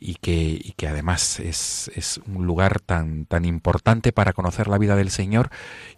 y 0.00 0.14
que, 0.14 0.32
y 0.32 0.74
que 0.76 0.86
además 0.86 1.40
es, 1.40 1.90
es, 1.96 2.18
un 2.26 2.46
lugar 2.46 2.80
tan, 2.80 3.26
tan 3.26 3.44
importante 3.44 4.12
para 4.12 4.32
conocer 4.32 4.68
la 4.68 4.78
vida 4.78 4.96
del 4.96 5.10
Señor. 5.10 5.48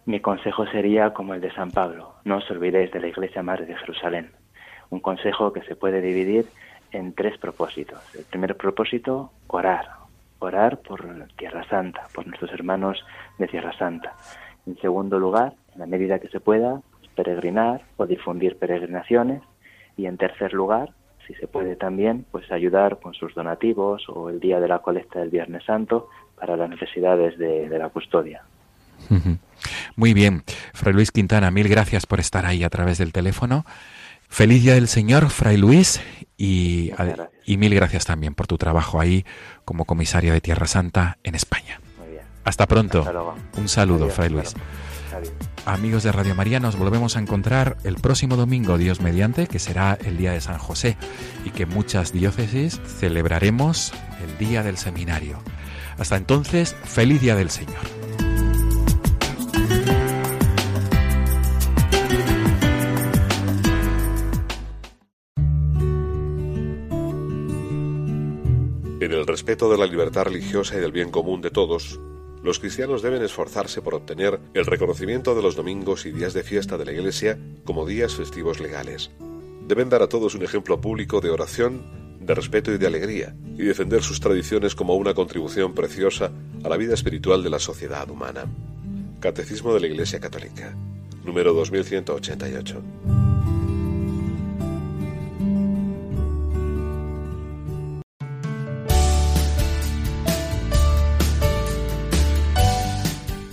Mi 0.07 0.21
consejo 0.21 0.67
sería 0.67 1.13
como 1.13 1.35
el 1.35 1.41
de 1.41 1.53
San 1.53 1.71
Pablo, 1.71 2.15
no 2.25 2.39
os 2.39 2.51
olvidéis 2.51 2.91
de 2.93 3.01
la 3.01 3.09
Iglesia 3.09 3.43
Madre 3.43 3.67
de 3.67 3.77
Jerusalén. 3.77 4.31
Un 4.89 5.01
consejo 5.01 5.53
que 5.53 5.63
se 5.63 5.77
puede 5.77 6.01
dividir 6.01 6.47
en 6.93 7.13
tres 7.15 7.39
propósitos. 7.39 7.99
El 8.15 8.25
primer 8.25 8.57
propósito, 8.57 9.31
orar. 9.47 9.89
Orar 10.39 10.79
por 10.79 11.05
Tierra 11.37 11.65
Santa, 11.69 12.09
por 12.15 12.27
nuestros 12.27 12.51
hermanos 12.53 13.05
de 13.39 13.47
Tierra 13.47 13.77
Santa. 13.77 14.15
En 14.67 14.77
segundo 14.79 15.19
lugar, 15.19 15.55
en 15.75 15.81
la 15.81 15.87
medida 15.87 16.19
que 16.19 16.29
se 16.29 16.41
pueda, 16.41 16.81
peregrinar 17.15 17.83
o 17.97 18.07
difundir 18.07 18.57
peregrinaciones. 18.57 19.43
Y 19.97 20.07
en 20.07 20.17
tercer 20.17 20.53
lugar, 20.55 20.95
si 21.27 21.35
se 21.35 21.47
puede 21.47 21.77
también, 21.77 22.25
pues 22.31 22.51
ayudar 22.51 22.99
con 23.01 23.15
sus 23.15 23.35
donativos 23.35 24.09
o 24.09 24.31
el 24.31 24.41
día 24.41 24.61
de 24.61 24.69
la 24.69 24.79
colecta 24.79 25.21
del 25.21 25.31
Viernes 25.31 25.65
Santo 25.65 26.09
para 26.37 26.57
las 26.57 26.71
necesidades 26.71 27.39
de, 27.39 27.69
la 27.79 27.91
custodia. 27.91 28.43
Muy 29.97 30.15
bien, 30.15 30.43
Fray 30.73 30.95
Luis 30.95 31.11
Quintana, 31.11 31.51
mil 31.51 31.69
gracias 31.69 32.07
por 32.07 32.21
estar 32.21 32.47
ahí 32.47 32.65
a 32.65 32.71
través 32.71 32.99
del 32.99 33.13
teléfono. 33.13 33.65
Feliz 34.31 34.63
Día 34.63 34.75
del 34.75 34.89
Señor, 34.89 35.29
Fray 35.29 35.57
Luis, 35.59 36.01
y, 36.39 36.93
y 37.45 37.57
mil 37.59 37.75
gracias 37.75 38.07
también 38.07 38.35
por 38.35 38.47
tu 38.47 38.57
trabajo 38.57 39.01
ahí 39.01 39.27
como 39.67 39.85
comisario 39.85 40.33
de 40.33 40.41
Tierra 40.41 40.67
Santa 40.67 41.19
en 41.25 41.35
España. 41.35 41.81
Hasta 42.45 42.67
pronto. 42.67 43.05
Un 43.59 43.69
saludo, 43.69 44.09
Fray 44.09 44.31
Luis. 44.31 44.55
Amigos 45.67 46.05
de 46.05 46.13
Radio 46.13 46.35
María, 46.35 46.61
nos 46.61 46.77
volvemos 46.77 47.17
a 47.17 47.21
encontrar 47.21 47.77
el 47.85 47.97
próximo 47.97 48.37
domingo, 48.37 48.79
Dios 48.79 49.01
mediante, 49.01 49.47
que 49.47 49.59
será 49.59 49.99
el 50.03 50.17
Día 50.17 50.33
de 50.33 50.41
San 50.41 50.59
José, 50.59 50.97
y 51.45 51.51
que 51.51 51.67
muchas 51.67 52.13
diócesis 52.13 52.81
celebraremos 52.99 53.93
el 54.25 54.39
Día 54.39 54.63
del 54.63 54.79
Seminario. 54.79 55.43
Hasta 55.99 56.17
entonces, 56.17 56.75
feliz 56.85 57.21
Día 57.21 57.35
del 57.35 57.51
Señor. 57.51 58.00
En 69.11 69.17
el 69.17 69.27
respeto 69.27 69.69
de 69.69 69.77
la 69.77 69.87
libertad 69.87 70.27
religiosa 70.27 70.77
y 70.77 70.81
del 70.81 70.93
bien 70.93 71.11
común 71.11 71.41
de 71.41 71.51
todos, 71.51 71.99
los 72.45 72.61
cristianos 72.61 73.03
deben 73.03 73.23
esforzarse 73.23 73.83
por 73.83 73.97
obtener 73.97 74.39
el 74.55 74.67
reconocimiento 74.67 75.35
de 75.35 75.43
los 75.43 75.57
domingos 75.57 76.07
y 76.07 76.13
días 76.13 76.33
de 76.33 76.45
fiesta 76.45 76.79
de 76.79 76.85
la 76.85 76.93
Iglesia 76.93 77.37
como 77.65 77.87
días 77.87 78.15
festivos 78.15 78.61
legales. 78.61 79.11
Deben 79.67 79.89
dar 79.89 80.03
a 80.03 80.09
todos 80.09 80.37
un 80.37 80.45
ejemplo 80.45 80.81
público 80.81 81.21
de 81.21 81.31
oración, 81.31 82.19
de 82.21 82.37
respeto 82.37 82.73
y 82.73 82.79
de 82.79 82.87
alegría, 82.87 83.35
y 83.59 83.65
defender 83.65 84.05
sus 84.05 84.21
tradiciones 84.21 84.77
como 84.77 84.95
una 84.95 85.13
contribución 85.13 85.75
preciosa 85.75 86.31
a 86.63 86.69
la 86.69 86.77
vida 86.77 86.95
espiritual 86.95 87.43
de 87.43 87.51
la 87.51 87.59
sociedad 87.59 88.09
humana. 88.09 88.45
Catecismo 89.19 89.75
de 89.75 89.81
la 89.81 89.87
Iglesia 89.89 90.21
Católica, 90.21 90.73
número 91.25 91.53
2188. 91.53 93.20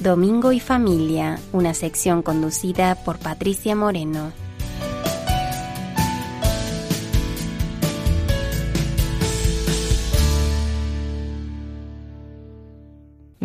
Domingo 0.07 0.53
y 0.53 0.61
Familia, 0.61 1.37
una 1.51 1.73
sección 1.73 2.21
conducida 2.21 2.95
por 2.95 3.19
Patricia 3.19 3.75
Moreno. 3.75 4.31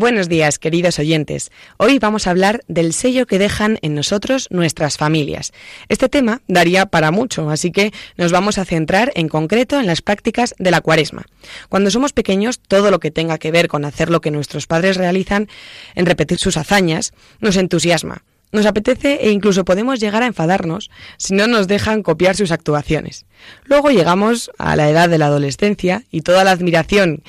Buenos 0.02 0.28
días, 0.28 0.58
queridos 0.58 0.98
oyentes. 0.98 1.52
Hoy 1.76 2.00
vamos 2.00 2.26
a 2.26 2.30
hablar 2.30 2.62
del 2.66 2.92
sello 2.92 3.24
que 3.24 3.38
dejan 3.38 3.78
en 3.82 3.94
nosotros 3.94 4.48
nuestras 4.50 4.96
familias. 4.96 5.52
Este 5.88 6.08
tema 6.08 6.42
daría 6.48 6.86
para 6.86 7.12
mucho, 7.12 7.48
así 7.50 7.70
que 7.70 7.92
nos 8.16 8.32
vamos 8.32 8.58
a 8.58 8.64
centrar 8.64 9.12
en 9.14 9.28
concreto 9.28 9.78
en 9.78 9.86
las 9.86 10.02
prácticas 10.02 10.56
de 10.58 10.72
la 10.72 10.80
cuaresma. 10.80 11.26
Cuando 11.68 11.92
somos 11.92 12.12
pequeños, 12.12 12.58
todo 12.58 12.90
lo 12.90 12.98
que 12.98 13.12
tenga 13.12 13.38
que 13.38 13.52
ver 13.52 13.68
con 13.68 13.84
hacer 13.84 14.10
lo 14.10 14.20
que 14.20 14.32
nuestros 14.32 14.66
padres 14.66 14.96
realizan, 14.96 15.46
en 15.94 16.06
repetir 16.06 16.38
sus 16.38 16.56
hazañas, 16.56 17.12
nos 17.38 17.56
entusiasma. 17.56 18.24
Nos 18.50 18.66
apetece 18.66 19.20
e 19.22 19.30
incluso 19.30 19.64
podemos 19.64 19.98
llegar 19.98 20.22
a 20.22 20.26
enfadarnos 20.26 20.90
si 21.16 21.32
no 21.32 21.46
nos 21.46 21.68
dejan 21.68 22.02
copiar 22.02 22.36
sus 22.36 22.50
actuaciones. 22.50 23.24
Luego 23.64 23.90
llegamos 23.90 24.50
a 24.58 24.76
la 24.76 24.90
edad 24.90 25.08
de 25.08 25.16
la 25.16 25.26
adolescencia 25.26 26.02
y 26.10 26.20
toda 26.20 26.44
la 26.44 26.50
admiración 26.50 27.22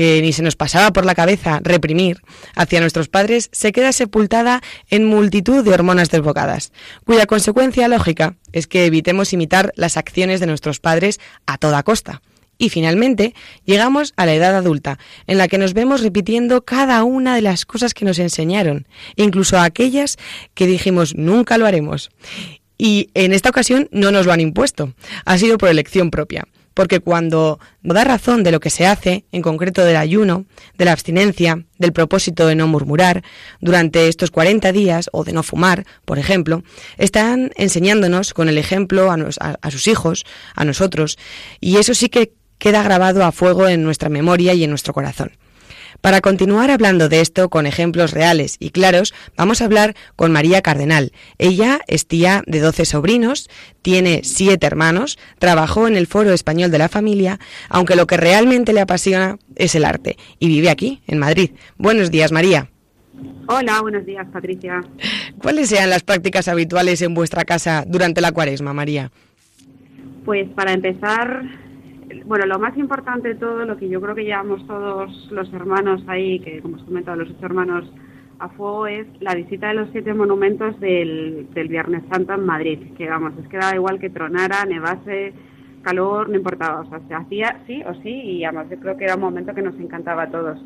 que 0.00 0.22
ni 0.22 0.32
se 0.32 0.42
nos 0.42 0.56
pasaba 0.56 0.94
por 0.94 1.04
la 1.04 1.14
cabeza 1.14 1.60
reprimir 1.62 2.22
hacia 2.54 2.80
nuestros 2.80 3.08
padres 3.08 3.50
se 3.52 3.70
queda 3.70 3.92
sepultada 3.92 4.62
en 4.88 5.04
multitud 5.04 5.62
de 5.62 5.74
hormonas 5.74 6.10
desbocadas, 6.10 6.72
cuya 7.04 7.26
consecuencia 7.26 7.86
lógica 7.86 8.36
es 8.52 8.66
que 8.66 8.86
evitemos 8.86 9.34
imitar 9.34 9.74
las 9.76 9.98
acciones 9.98 10.40
de 10.40 10.46
nuestros 10.46 10.80
padres 10.80 11.20
a 11.44 11.58
toda 11.58 11.82
costa. 11.82 12.22
Y 12.56 12.70
finalmente 12.70 13.34
llegamos 13.66 14.14
a 14.16 14.24
la 14.24 14.32
edad 14.32 14.56
adulta, 14.56 14.98
en 15.26 15.36
la 15.36 15.48
que 15.48 15.58
nos 15.58 15.74
vemos 15.74 16.00
repitiendo 16.00 16.64
cada 16.64 17.04
una 17.04 17.34
de 17.34 17.42
las 17.42 17.66
cosas 17.66 17.92
que 17.92 18.06
nos 18.06 18.18
enseñaron, 18.18 18.88
incluso 19.16 19.58
aquellas 19.58 20.16
que 20.54 20.66
dijimos 20.66 21.14
nunca 21.14 21.58
lo 21.58 21.66
haremos. 21.66 22.08
Y 22.78 23.10
en 23.12 23.34
esta 23.34 23.50
ocasión 23.50 23.86
no 23.92 24.12
nos 24.12 24.24
lo 24.24 24.32
han 24.32 24.40
impuesto, 24.40 24.94
ha 25.26 25.36
sido 25.36 25.58
por 25.58 25.68
elección 25.68 26.10
propia 26.10 26.46
porque 26.74 27.00
cuando 27.00 27.58
da 27.82 28.04
razón 28.04 28.42
de 28.42 28.52
lo 28.52 28.60
que 28.60 28.70
se 28.70 28.86
hace, 28.86 29.24
en 29.32 29.42
concreto 29.42 29.84
del 29.84 29.96
ayuno, 29.96 30.46
de 30.76 30.84
la 30.84 30.92
abstinencia, 30.92 31.64
del 31.78 31.92
propósito 31.92 32.46
de 32.46 32.54
no 32.54 32.66
murmurar, 32.68 33.22
durante 33.60 34.08
estos 34.08 34.30
40 34.30 34.72
días, 34.72 35.08
o 35.12 35.24
de 35.24 35.32
no 35.32 35.42
fumar, 35.42 35.84
por 36.04 36.18
ejemplo, 36.18 36.62
están 36.98 37.50
enseñándonos 37.56 38.34
con 38.34 38.48
el 38.48 38.58
ejemplo 38.58 39.10
a, 39.10 39.16
a 39.60 39.70
sus 39.70 39.88
hijos, 39.88 40.24
a 40.54 40.64
nosotros, 40.64 41.18
y 41.60 41.76
eso 41.76 41.94
sí 41.94 42.08
que 42.08 42.32
queda 42.58 42.82
grabado 42.82 43.24
a 43.24 43.32
fuego 43.32 43.68
en 43.68 43.82
nuestra 43.82 44.08
memoria 44.08 44.54
y 44.54 44.64
en 44.64 44.70
nuestro 44.70 44.92
corazón. 44.92 45.32
Para 46.00 46.20
continuar 46.20 46.70
hablando 46.70 47.08
de 47.08 47.20
esto 47.20 47.48
con 47.48 47.66
ejemplos 47.66 48.12
reales 48.12 48.56
y 48.58 48.70
claros, 48.70 49.14
vamos 49.36 49.60
a 49.60 49.64
hablar 49.64 49.94
con 50.16 50.32
María 50.32 50.62
Cardenal. 50.62 51.12
Ella 51.38 51.80
es 51.86 52.06
tía 52.06 52.42
de 52.46 52.60
12 52.60 52.84
sobrinos, 52.84 53.48
tiene 53.82 54.20
siete 54.24 54.66
hermanos, 54.66 55.18
trabajó 55.38 55.88
en 55.88 55.96
el 55.96 56.06
Foro 56.06 56.32
Español 56.32 56.70
de 56.70 56.78
la 56.78 56.88
Familia, 56.88 57.38
aunque 57.68 57.96
lo 57.96 58.06
que 58.06 58.16
realmente 58.16 58.72
le 58.72 58.80
apasiona 58.80 59.38
es 59.56 59.74
el 59.74 59.84
arte, 59.84 60.16
y 60.38 60.48
vive 60.48 60.70
aquí, 60.70 61.02
en 61.06 61.18
Madrid. 61.18 61.50
Buenos 61.76 62.10
días, 62.10 62.32
María. 62.32 62.68
Hola, 63.46 63.80
buenos 63.82 64.06
días, 64.06 64.26
Patricia. 64.32 64.80
¿Cuáles 65.42 65.68
sean 65.68 65.90
las 65.90 66.02
prácticas 66.02 66.48
habituales 66.48 67.02
en 67.02 67.14
vuestra 67.14 67.44
casa 67.44 67.84
durante 67.86 68.20
la 68.20 68.32
cuaresma, 68.32 68.72
María? 68.72 69.10
Pues 70.24 70.48
para 70.50 70.72
empezar, 70.72 71.42
bueno, 72.24 72.46
lo 72.46 72.58
más 72.58 72.76
importante 72.76 73.28
de 73.28 73.34
todo, 73.34 73.64
lo 73.64 73.76
que 73.76 73.88
yo 73.88 74.00
creo 74.00 74.14
que 74.14 74.24
llevamos 74.24 74.66
todos 74.66 75.28
los 75.30 75.52
hermanos 75.52 76.02
ahí, 76.06 76.40
que 76.40 76.60
como 76.60 76.76
os 76.76 76.84
comentado, 76.84 77.18
los 77.18 77.30
ocho 77.30 77.46
hermanos 77.46 77.90
a 78.38 78.48
fuego 78.48 78.86
es 78.86 79.06
la 79.20 79.34
visita 79.34 79.68
de 79.68 79.74
los 79.74 79.88
siete 79.92 80.14
monumentos 80.14 80.78
del, 80.80 81.48
del 81.52 81.68
Viernes 81.68 82.02
Santo 82.10 82.34
en 82.34 82.44
Madrid, 82.44 82.78
que 82.96 83.08
vamos, 83.08 83.34
es 83.38 83.46
que 83.48 83.58
daba 83.58 83.76
igual 83.76 83.98
que 83.98 84.10
tronara, 84.10 84.64
nevase, 84.64 85.34
calor, 85.82 86.28
no 86.28 86.36
importaba, 86.36 86.80
o 86.80 86.88
sea, 86.88 87.00
se 87.06 87.14
hacía 87.14 87.60
sí 87.66 87.82
o 87.86 87.94
sí 88.02 88.10
y 88.10 88.44
además 88.44 88.68
yo 88.70 88.78
creo 88.78 88.96
que 88.96 89.04
era 89.04 89.16
un 89.16 89.22
momento 89.22 89.54
que 89.54 89.62
nos 89.62 89.78
encantaba 89.78 90.24
a 90.24 90.30
todos. 90.30 90.58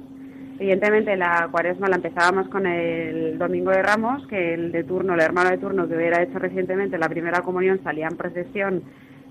Evidentemente 0.58 1.16
la 1.16 1.48
cuaresma 1.50 1.88
la 1.88 1.96
empezábamos 1.96 2.48
con 2.48 2.64
el 2.66 3.38
Domingo 3.38 3.70
de 3.72 3.82
Ramos, 3.82 4.24
que 4.28 4.54
el 4.54 4.70
de 4.70 4.84
turno, 4.84 5.14
el 5.14 5.20
hermano 5.20 5.50
de 5.50 5.58
turno 5.58 5.88
que 5.88 5.96
hubiera 5.96 6.22
hecho 6.22 6.38
recientemente 6.38 6.96
la 6.96 7.08
primera 7.08 7.40
comunión 7.42 7.80
salía 7.82 8.06
en 8.06 8.16
procesión 8.16 8.82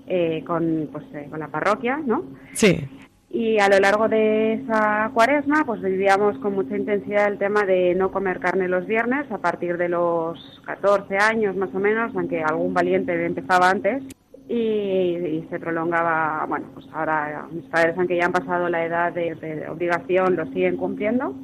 eh, 0.06 0.42
con, 0.46 0.88
pues, 0.92 1.04
eh, 1.14 1.26
con 1.30 1.40
la 1.40 1.48
parroquia, 1.48 2.00
¿no? 2.04 2.24
Sí. 2.52 2.88
Y 3.30 3.58
a 3.58 3.68
lo 3.68 3.80
largo 3.80 4.08
de 4.08 4.54
esa 4.54 5.10
cuaresma, 5.12 5.64
pues 5.64 5.82
vivíamos 5.82 6.38
con 6.38 6.54
mucha 6.54 6.76
intensidad 6.76 7.26
el 7.26 7.38
tema 7.38 7.64
de 7.64 7.92
no 7.96 8.12
comer 8.12 8.38
carne 8.38 8.68
los 8.68 8.86
viernes 8.86 9.28
a 9.32 9.38
partir 9.38 9.76
de 9.76 9.88
los 9.88 10.62
14 10.64 11.18
años 11.18 11.56
más 11.56 11.74
o 11.74 11.80
menos, 11.80 12.14
aunque 12.14 12.44
algún 12.44 12.72
valiente 12.72 13.12
empezaba 13.26 13.70
antes 13.70 14.04
y, 14.48 15.44
se 15.50 15.58
prolongaba, 15.58 16.46
bueno, 16.48 16.66
pues 16.74 16.86
ahora 16.92 17.46
mis 17.50 17.64
padres, 17.64 17.96
aunque 17.96 18.16
ya 18.16 18.26
han 18.26 18.32
pasado 18.32 18.68
la 18.68 18.84
edad 18.84 19.12
de, 19.12 19.66
obligación, 19.68 20.36
lo 20.36 20.46
siguen 20.46 20.76
cumpliendo. 20.76 21.34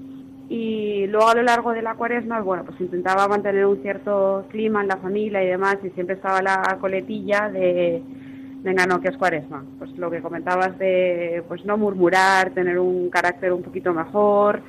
Y 0.49 1.07
luego 1.07 1.29
a 1.29 1.35
lo 1.35 1.43
largo 1.43 1.73
de 1.73 1.83
la 1.83 1.95
cuaresma, 1.95 2.41
bueno, 2.41 2.65
pues 2.65 2.81
intentaba 2.81 3.27
mantener 3.29 3.67
un 3.67 3.83
cierto 3.83 4.47
clima 4.51 4.83
en 4.83 4.89
la 4.89 4.97
familia 4.97 5.43
y 5.43 5.47
demás, 5.49 5.79
y 5.83 5.91
siempre 5.91 6.17
estaba 6.17 6.43
la 6.43 6.79
coletilla 6.81 7.49
de, 7.49 8.03
venga, 8.63 8.87
no, 8.87 9.01
que 9.01 9.09
es 9.09 9.17
cuaresma. 9.17 9.65
Pues 9.79 9.97
lo 9.99 10.11
que 10.11 10.21
comentabas 10.21 10.79
de, 10.79 11.43
pues 11.49 11.65
no 11.65 11.77
murmurar, 11.77 12.51
tener 12.51 12.79
un 12.79 13.11
carácter 13.11 13.53
un 13.53 13.63
poquito 13.63 13.93
mejor, 13.93 14.61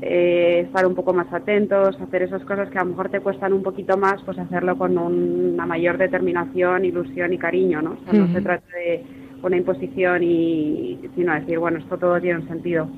eh, 0.00 0.62
estar 0.66 0.86
un 0.86 0.94
poco 0.94 1.12
más 1.12 1.32
atentos, 1.32 2.00
hacer 2.00 2.22
esas 2.22 2.42
cosas 2.44 2.70
que 2.70 2.78
a 2.78 2.84
lo 2.84 2.90
mejor 2.90 3.08
te 3.08 3.20
cuestan 3.20 3.52
un 3.52 3.62
poquito 3.62 3.96
más, 3.96 4.22
pues 4.22 4.38
hacerlo 4.38 4.78
con 4.78 4.96
una 4.96 5.66
mayor 5.66 5.98
determinación, 5.98 6.84
ilusión 6.84 7.32
y 7.32 7.38
cariño, 7.38 7.82
¿no? 7.82 7.92
O 7.92 8.04
sea, 8.04 8.12
no 8.12 8.32
se 8.32 8.40
trata 8.40 8.66
de 8.76 9.04
una 9.42 9.56
imposición 9.56 10.22
y 10.22 10.98
sino 11.14 11.34
decir, 11.34 11.58
bueno, 11.58 11.78
esto 11.78 11.96
todo 11.96 12.20
tiene 12.20 12.40
un 12.40 12.48
sentido. 12.48 12.88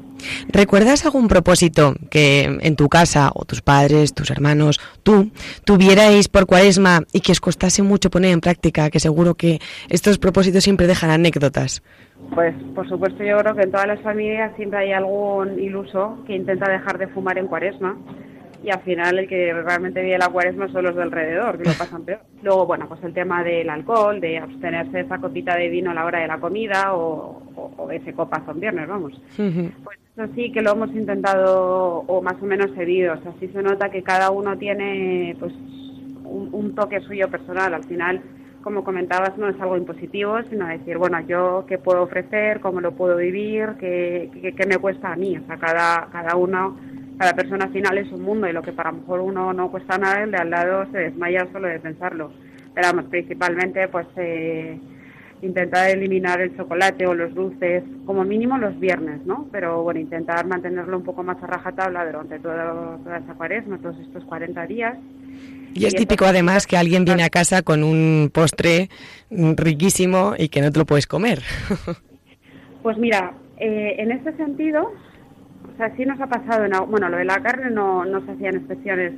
¿Recuerdas 0.49 1.05
algún 1.05 1.29
propósito 1.29 1.95
que 2.11 2.59
en 2.61 2.77
tu 2.77 2.89
casa 2.89 3.31
o 3.35 3.45
tus 3.45 3.63
padres, 3.63 4.15
tus 4.15 4.31
hermanos, 4.31 4.81
tú 5.03 5.31
tuvierais 5.65 6.29
por 6.29 6.47
cuaresma 6.47 7.01
y 7.13 7.21
que 7.21 7.33
os 7.33 7.41
costase 7.41 7.83
mucho 7.83 8.11
poner 8.11 8.33
en 8.33 8.41
práctica? 8.41 8.91
Que 8.91 9.01
seguro 9.01 9.35
que 9.35 9.59
estos 9.89 10.19
propósitos 10.19 10.65
siempre 10.65 10.87
dejan 10.87 11.11
anécdotas. 11.11 11.83
Pues 12.35 12.55
por 12.75 12.89
supuesto 12.89 13.25
yo 13.25 13.39
creo 13.39 13.55
que 13.55 13.63
en 13.63 13.71
todas 13.71 13.87
las 13.87 14.01
familias 14.03 14.53
siempre 14.57 14.81
hay 14.81 14.93
algún 14.93 15.59
iluso 15.59 16.19
que 16.27 16.37
intenta 16.37 16.71
dejar 16.71 16.99
de 16.99 17.09
fumar 17.09 17.39
en 17.39 17.47
cuaresma 17.47 17.97
y 18.63 18.71
al 18.71 18.81
final 18.81 19.19
el 19.19 19.29
que 19.29 19.53
realmente 19.53 20.03
vive 20.03 20.19
la 20.19 20.29
cuaresma 20.29 20.69
son 20.69 20.85
los 20.85 20.95
de 20.95 21.03
alrededor, 21.03 21.59
que 21.59 21.69
lo 21.69 21.75
pasan 21.77 22.05
peor. 22.05 22.21
Luego, 22.43 22.67
bueno, 22.67 22.89
pues 22.89 23.03
el 23.05 23.15
tema 23.15 23.43
del 23.43 23.71
alcohol, 23.71 24.21
de 24.21 24.39
abstenerse 24.39 25.01
esa 25.01 25.19
copita 25.19 25.57
de 25.57 25.69
vino 25.69 25.91
a 25.91 25.95
la 25.95 26.05
hora 26.05 26.21
de 26.21 26.27
la 26.27 26.39
comida 26.39 26.95
o, 26.95 27.43
o, 27.77 27.91
ese 27.91 28.13
copazo 28.13 28.53
en 28.53 28.61
viernes, 28.61 28.89
vamos. 28.89 29.21
Pues 29.37 29.99
eso 30.17 30.33
sí 30.35 30.53
que 30.53 30.63
lo 30.63 30.73
hemos 30.73 30.91
intentado 30.95 32.05
o 32.07 32.23
más 32.23 32.37
o 32.41 32.47
menos 32.47 32.71
seguido, 32.77 33.15
o 33.15 33.23
sea, 33.23 33.33
sí 33.41 33.49
se 33.49 33.63
nota 33.63 33.91
que 33.91 34.03
cada 34.03 34.31
uno 34.31 34.57
tiene 34.59 35.37
pues 35.39 35.53
un, 36.25 36.49
un 36.53 36.75
toque 36.75 37.01
suyo 37.01 37.29
personal, 37.29 37.75
al 37.75 37.85
final 37.85 38.23
como 38.63 38.85
comentabas, 38.85 39.37
no 39.39 39.49
es 39.49 39.61
algo 39.61 39.77
impositivo, 39.77 40.39
sino 40.49 40.67
decir, 40.67 40.99
bueno, 40.99 41.21
yo 41.21 41.65
qué 41.67 41.79
puedo 41.79 42.03
ofrecer, 42.03 42.61
cómo 42.61 42.81
lo 42.81 42.93
puedo 42.93 43.17
vivir, 43.17 43.71
qué, 43.79 44.31
qué, 44.57 44.67
me 44.67 44.79
cuesta 44.79 45.13
a 45.13 45.17
mí. 45.17 45.37
O 45.39 45.47
sea, 45.47 45.57
cada, 45.57 46.09
cada 46.13 46.37
uno, 46.37 46.77
cada 47.21 47.35
persona 47.35 47.69
final 47.69 47.99
es 47.99 48.11
un 48.13 48.23
mundo 48.23 48.49
y 48.49 48.53
lo 48.55 48.63
que 48.63 48.73
para 48.73 48.93
mejor 48.93 49.21
uno 49.21 49.53
no 49.53 49.71
cuesta 49.71 49.99
nada, 49.99 50.23
el 50.23 50.31
de 50.31 50.39
al 50.39 50.49
lado 50.49 50.87
se 50.91 50.97
desmaya 50.97 51.47
solo 51.53 51.69
de 51.69 51.79
pensarlo. 51.79 52.33
Pero 52.75 52.89
vamos, 52.89 53.11
principalmente, 53.11 53.89
pues 53.89 54.07
eh, 54.17 54.81
intentar 55.43 55.91
eliminar 55.91 56.41
el 56.41 56.57
chocolate 56.57 57.07
o 57.07 57.13
los 57.13 57.35
dulces, 57.35 57.85
como 58.07 58.25
mínimo 58.25 58.57
los 58.57 58.81
viernes, 58.81 59.21
¿no? 59.27 59.49
Pero 59.53 59.83
bueno, 59.83 60.01
intentar 60.01 60.47
mantenerlo 60.47 60.97
un 60.97 61.05
poco 61.05 61.23
más 61.23 61.37
a 61.43 61.47
rajatabla 61.47 62.07
durante 62.07 62.39
todo, 62.39 62.99
toda 63.05 63.19
esa 63.19 63.35
cuaresma, 63.35 63.77
todos 63.77 63.99
estos 63.99 64.25
40 64.25 64.67
días 64.67 64.97
y 65.75 65.85
es 65.85 65.95
típico 65.95 66.25
además 66.25 66.67
que 66.67 66.77
alguien 66.77 67.05
viene 67.05 67.23
a 67.23 67.29
casa 67.29 67.63
con 67.63 67.85
un 67.85 68.31
postre 68.33 68.89
riquísimo 69.31 70.35
y 70.37 70.49
que 70.49 70.63
no 70.63 70.73
te 70.73 70.79
lo 70.81 70.87
puedes 70.87 71.07
comer. 71.07 71.43
Pues 72.83 72.97
mira, 72.97 73.35
eh, 73.59 73.97
en 73.99 74.11
ese 74.11 74.35
sentido, 74.39 74.95
o 75.69 75.77
sea, 75.77 75.95
sí 75.97 76.05
nos 76.05 76.21
ha 76.21 76.27
pasado, 76.27 76.65
en, 76.65 76.73
bueno, 76.91 77.09
lo 77.09 77.17
de 77.17 77.25
la 77.25 77.41
carne 77.41 77.71
no, 77.71 78.05
no 78.05 78.25
se 78.25 78.33
hacían 78.33 78.57
excepciones, 78.57 79.13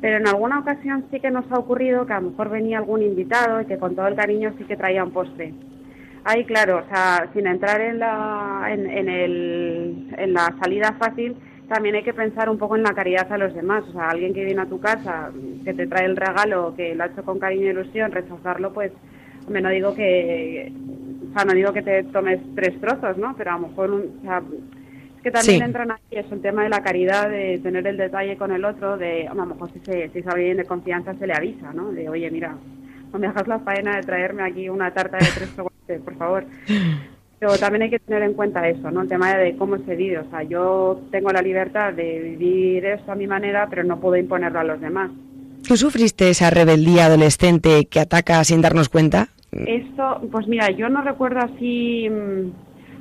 pero 0.00 0.18
en 0.18 0.28
alguna 0.28 0.58
ocasión 0.58 1.04
sí 1.10 1.20
que 1.20 1.30
nos 1.30 1.50
ha 1.50 1.58
ocurrido 1.58 2.06
que 2.06 2.12
a 2.12 2.20
lo 2.20 2.30
mejor 2.30 2.50
venía 2.50 2.78
algún 2.78 3.02
invitado 3.02 3.60
y 3.60 3.66
que 3.66 3.78
con 3.78 3.96
todo 3.96 4.06
el 4.06 4.14
cariño 4.14 4.52
sí 4.58 4.64
que 4.64 4.76
traía 4.76 5.04
un 5.04 5.12
postre. 5.12 5.54
Ahí, 6.24 6.44
claro, 6.44 6.82
o 6.84 6.88
sea, 6.88 7.28
sin 7.34 7.46
entrar 7.46 7.80
en 7.80 7.98
la, 7.98 8.66
en, 8.70 8.88
en, 8.88 9.08
el, 9.08 10.14
en 10.16 10.32
la 10.32 10.54
salida 10.62 10.92
fácil, 10.98 11.36
también 11.68 11.94
hay 11.94 12.02
que 12.02 12.14
pensar 12.14 12.48
un 12.48 12.58
poco 12.58 12.76
en 12.76 12.82
la 12.82 12.94
caridad 12.94 13.30
a 13.30 13.38
los 13.38 13.54
demás. 13.54 13.84
O 13.88 13.92
sea, 13.92 14.10
alguien 14.10 14.32
que 14.34 14.44
viene 14.44 14.62
a 14.62 14.66
tu 14.66 14.80
casa, 14.80 15.30
que 15.64 15.74
te 15.74 15.86
trae 15.86 16.06
el 16.06 16.16
regalo, 16.16 16.74
que 16.76 16.94
lo 16.94 17.04
ha 17.04 17.06
hecho 17.06 17.24
con 17.24 17.38
cariño 17.38 17.66
e 17.66 17.70
ilusión, 17.70 18.12
rechazarlo, 18.12 18.72
pues, 18.72 18.92
hombre, 19.46 19.62
no 19.62 19.70
digo 19.70 19.94
que, 19.94 20.72
o 21.30 21.34
sea, 21.34 21.44
no 21.44 21.52
digo 21.52 21.72
que 21.72 21.82
te 21.82 22.04
tomes 22.04 22.40
tres 22.54 22.78
trozos, 22.80 23.16
¿no? 23.18 23.34
Pero 23.36 23.50
a 23.50 23.58
lo 23.58 23.68
mejor, 23.68 23.90
o 23.90 24.22
sea, 24.22 24.42
que 25.24 25.30
también 25.30 25.62
entran 25.62 25.90
aquí, 25.90 26.04
es 26.10 26.30
un 26.30 26.42
tema 26.42 26.64
de 26.64 26.68
la 26.68 26.82
caridad, 26.82 27.30
de 27.30 27.58
tener 27.62 27.86
el 27.86 27.96
detalle 27.96 28.36
con 28.36 28.52
el 28.52 28.62
otro, 28.62 28.98
de, 28.98 29.26
a 29.26 29.32
lo 29.32 29.46
mejor 29.46 29.72
si, 29.72 29.80
se, 29.80 30.10
si 30.10 30.18
es 30.18 30.26
alguien 30.26 30.58
de 30.58 30.66
confianza 30.66 31.14
se 31.14 31.26
le 31.26 31.32
avisa, 31.32 31.72
¿no? 31.72 31.90
De, 31.92 32.10
oye, 32.10 32.30
mira, 32.30 32.54
no 33.10 33.18
me 33.18 33.26
hagas 33.26 33.48
la 33.48 33.58
faena 33.60 33.96
de 33.96 34.02
traerme 34.02 34.42
aquí 34.42 34.68
una 34.68 34.92
tarta 34.92 35.16
de 35.16 35.24
tres 35.34 35.48
trozos, 35.54 35.72
por 36.04 36.16
favor. 36.16 36.44
Pero 37.38 37.56
también 37.56 37.82
hay 37.84 37.90
que 37.90 37.98
tener 38.00 38.22
en 38.22 38.34
cuenta 38.34 38.68
eso, 38.68 38.90
¿no? 38.90 39.00
El 39.00 39.08
tema 39.08 39.34
de 39.34 39.56
cómo 39.56 39.78
se 39.78 39.96
vive. 39.96 40.18
O 40.18 40.30
sea, 40.30 40.42
yo 40.42 41.00
tengo 41.10 41.30
la 41.30 41.40
libertad 41.40 41.94
de 41.94 42.20
vivir 42.20 42.84
esto 42.84 43.12
a 43.12 43.14
mi 43.14 43.26
manera, 43.26 43.66
pero 43.70 43.82
no 43.82 43.98
puedo 43.98 44.16
imponerlo 44.16 44.60
a 44.60 44.64
los 44.64 44.80
demás. 44.80 45.10
¿Tú 45.66 45.76
sufriste 45.78 46.28
esa 46.28 46.50
rebeldía 46.50 47.06
adolescente 47.06 47.86
que 47.86 48.00
ataca 48.00 48.44
sin 48.44 48.60
darnos 48.60 48.90
cuenta? 48.90 49.28
Esto, 49.52 50.20
pues 50.30 50.46
mira, 50.48 50.70
yo 50.70 50.90
no 50.90 51.00
recuerdo 51.00 51.40
así 51.40 52.08
mm, 52.10 52.50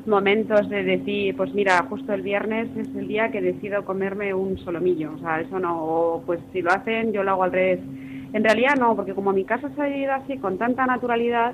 momentos 0.08 0.70
de 0.70 0.84
decir, 0.84 1.36
pues 1.36 1.54
mira, 1.54 1.86
justo 1.90 2.14
el 2.14 2.22
viernes 2.22 2.70
es 2.78 2.88
el 2.96 3.08
día 3.08 3.32
que 3.32 3.42
decido 3.42 3.86
comerme 3.86 4.34
un 4.34 4.58
solomillo. 4.58 5.14
O 5.16 5.20
sea, 5.20 5.42
eso 5.42 5.60
no, 5.60 6.22
pues 6.26 6.40
si 6.52 6.62
lo 6.62 6.72
hacen, 6.72 7.14
yo 7.14 7.24
lo 7.24 7.32
hago 7.32 7.44
al 7.44 7.52
revés. 7.52 7.80
En 8.34 8.44
realidad 8.44 8.76
no, 8.80 8.96
porque 8.96 9.14
como 9.14 9.32
mi 9.32 9.46
casa 9.46 9.70
se 9.76 9.82
ha 9.82 9.86
vivido 9.86 10.14
así 10.14 10.38
con 10.38 10.58
tanta 10.58 10.86
naturalidad, 10.86 11.54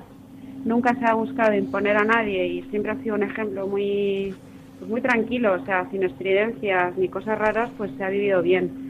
nunca 0.64 0.94
se 0.94 1.04
ha 1.04 1.14
buscado 1.14 1.54
imponer 1.54 1.96
a 1.96 2.04
nadie 2.04 2.46
y 2.46 2.62
siempre 2.70 2.92
ha 2.92 3.02
sido 3.02 3.14
un 3.14 3.22
ejemplo 3.22 3.66
muy, 3.66 4.34
pues 4.78 4.90
muy 4.90 5.00
tranquilo, 5.00 5.54
o 5.54 5.64
sea, 5.64 5.88
sin 5.90 6.02
estridencias 6.02 6.96
ni 6.96 7.08
cosas 7.08 7.38
raras, 7.38 7.70
pues 7.76 7.90
se 7.96 8.04
ha 8.04 8.08
vivido 8.08 8.42
bien. 8.42 8.89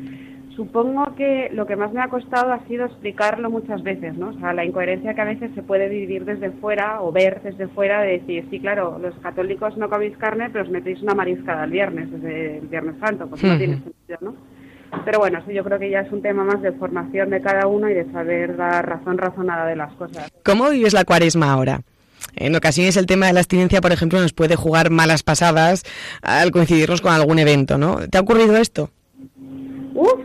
Supongo 0.60 1.14
que 1.16 1.48
lo 1.54 1.66
que 1.66 1.74
más 1.74 1.90
me 1.94 2.02
ha 2.02 2.08
costado 2.08 2.52
ha 2.52 2.62
sido 2.66 2.84
explicarlo 2.84 3.48
muchas 3.48 3.82
veces, 3.82 4.14
¿no? 4.18 4.28
O 4.28 4.38
sea, 4.38 4.52
la 4.52 4.62
incoherencia 4.62 5.14
que 5.14 5.20
a 5.22 5.24
veces 5.24 5.50
se 5.54 5.62
puede 5.62 5.88
vivir 5.88 6.26
desde 6.26 6.50
fuera 6.50 7.00
o 7.00 7.10
ver 7.10 7.40
desde 7.42 7.66
fuera 7.68 8.02
de 8.02 8.18
decir, 8.18 8.46
sí, 8.50 8.60
claro, 8.60 8.98
los 8.98 9.14
católicos 9.20 9.74
no 9.78 9.88
coméis 9.88 10.14
carne, 10.18 10.50
pero 10.50 10.64
os 10.64 10.70
metéis 10.70 11.00
una 11.00 11.14
mariscada 11.14 11.64
el 11.64 11.70
viernes, 11.70 12.10
desde 12.10 12.58
el 12.58 12.66
Viernes 12.66 12.96
Santo, 13.00 13.26
pues 13.26 13.42
no 13.42 13.56
tiene 13.56 13.74
sentido, 13.82 14.18
¿no? 14.20 14.34
Pero 15.06 15.20
bueno, 15.20 15.38
eso 15.38 15.50
yo 15.50 15.64
creo 15.64 15.78
que 15.78 15.88
ya 15.88 16.00
es 16.00 16.12
un 16.12 16.20
tema 16.20 16.44
más 16.44 16.60
de 16.60 16.72
formación 16.72 17.30
de 17.30 17.40
cada 17.40 17.66
uno 17.66 17.88
y 17.88 17.94
de 17.94 18.12
saber 18.12 18.54
dar 18.58 18.86
razón 18.86 19.16
razonada 19.16 19.64
de 19.64 19.76
las 19.76 19.94
cosas. 19.94 20.30
¿Cómo 20.44 20.68
vives 20.68 20.92
la 20.92 21.06
cuaresma 21.06 21.52
ahora? 21.52 21.80
En 22.36 22.54
ocasiones 22.54 22.98
el 22.98 23.06
tema 23.06 23.28
de 23.28 23.32
la 23.32 23.40
abstinencia, 23.40 23.80
por 23.80 23.92
ejemplo, 23.92 24.20
nos 24.20 24.34
puede 24.34 24.56
jugar 24.56 24.90
malas 24.90 25.22
pasadas 25.22 25.84
al 26.20 26.50
coincidirnos 26.50 27.00
con 27.00 27.14
algún 27.14 27.38
evento, 27.38 27.78
¿no? 27.78 28.06
¿Te 28.10 28.18
ha 28.18 28.20
ocurrido 28.20 28.58
esto? 28.58 28.90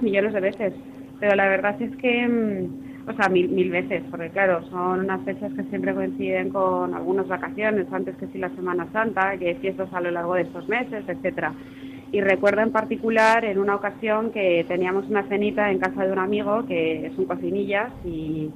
Millones 0.02 0.34
de 0.34 0.40
veces. 0.40 0.74
Pero 1.20 1.36
la 1.36 1.48
verdad 1.48 1.82
es 1.82 1.96
que, 1.98 2.28
mm, 2.28 3.10
o 3.10 3.14
sea, 3.14 3.30
mil, 3.30 3.50
mil 3.50 3.70
veces, 3.72 4.04
porque 4.10 4.30
claro, 4.30 4.64
son 4.70 5.02
unas 5.02 5.22
fechas 5.24 5.54
que 5.54 5.64
siempre 5.64 5.94
coinciden 5.94 6.50
con 6.50 6.94
algunas 6.94 7.28
vacaciones, 7.28 7.88
antes 7.92 8.16
que 8.18 8.28
sí 8.28 8.38
la 8.38 8.50
Semana 8.50 8.88
Santa, 8.92 9.38
que 9.38 9.56
fiestas 9.56 9.94
a 9.94 10.02
lo 10.02 10.12
largo 10.12 10.36
de 10.36 10.42
estos 10.42 10.68
meses, 10.68 11.04
etcétera 11.08 11.54
y 12.12 12.22
recuerdo 12.22 12.62
en 12.62 12.72
particular 12.72 13.44
en 13.44 13.60
una 13.60 13.76
ocasión 13.76 14.32
que 14.32 14.64
teníamos 14.70 15.06
una 15.10 15.24
cenita 15.24 15.70
en 15.70 15.80
casa 15.80 16.06
de 16.06 16.14
un 16.14 16.20
amigo 16.20 16.66
que 16.66 17.08
es 17.08 17.18
un 17.18 17.26
cocinillas 17.26 17.92
y, 18.06 18.52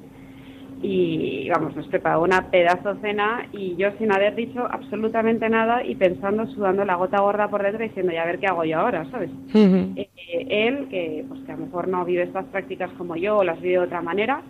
y 0.82 1.48
vamos, 1.50 1.76
nos 1.76 1.86
preparó 1.88 2.22
una 2.22 2.50
pedazo 2.50 2.96
cena 3.02 3.46
y 3.52 3.76
yo 3.76 3.90
sin 3.98 4.12
haber 4.12 4.34
dicho 4.34 4.66
absolutamente 4.70 5.48
nada 5.48 5.84
y 5.84 5.94
pensando, 5.94 6.46
sudando 6.46 6.84
la 6.84 6.94
gota 6.94 7.20
gorda 7.20 7.48
por 7.48 7.62
dentro 7.62 7.82
diciendo, 7.82 8.12
ya 8.12 8.22
a 8.22 8.26
ver 8.26 8.38
qué 8.38 8.46
hago 8.46 8.64
yo 8.64 8.78
ahora, 8.78 9.04
¿sabes? 9.10 9.30
Eh, 9.54 10.08
él, 10.48 10.88
que, 10.88 11.24
pues, 11.28 11.42
que 11.42 11.52
a 11.52 11.56
lo 11.56 11.66
mejor 11.66 11.88
no 11.88 12.04
vive 12.04 12.22
estas 12.22 12.46
prácticas 12.46 12.90
como 12.92 13.16
yo 13.16 13.38
o 13.38 13.44
las 13.44 13.60
vive 13.60 13.74
de 13.74 13.78
otra 13.80 14.00
manera, 14.00 14.40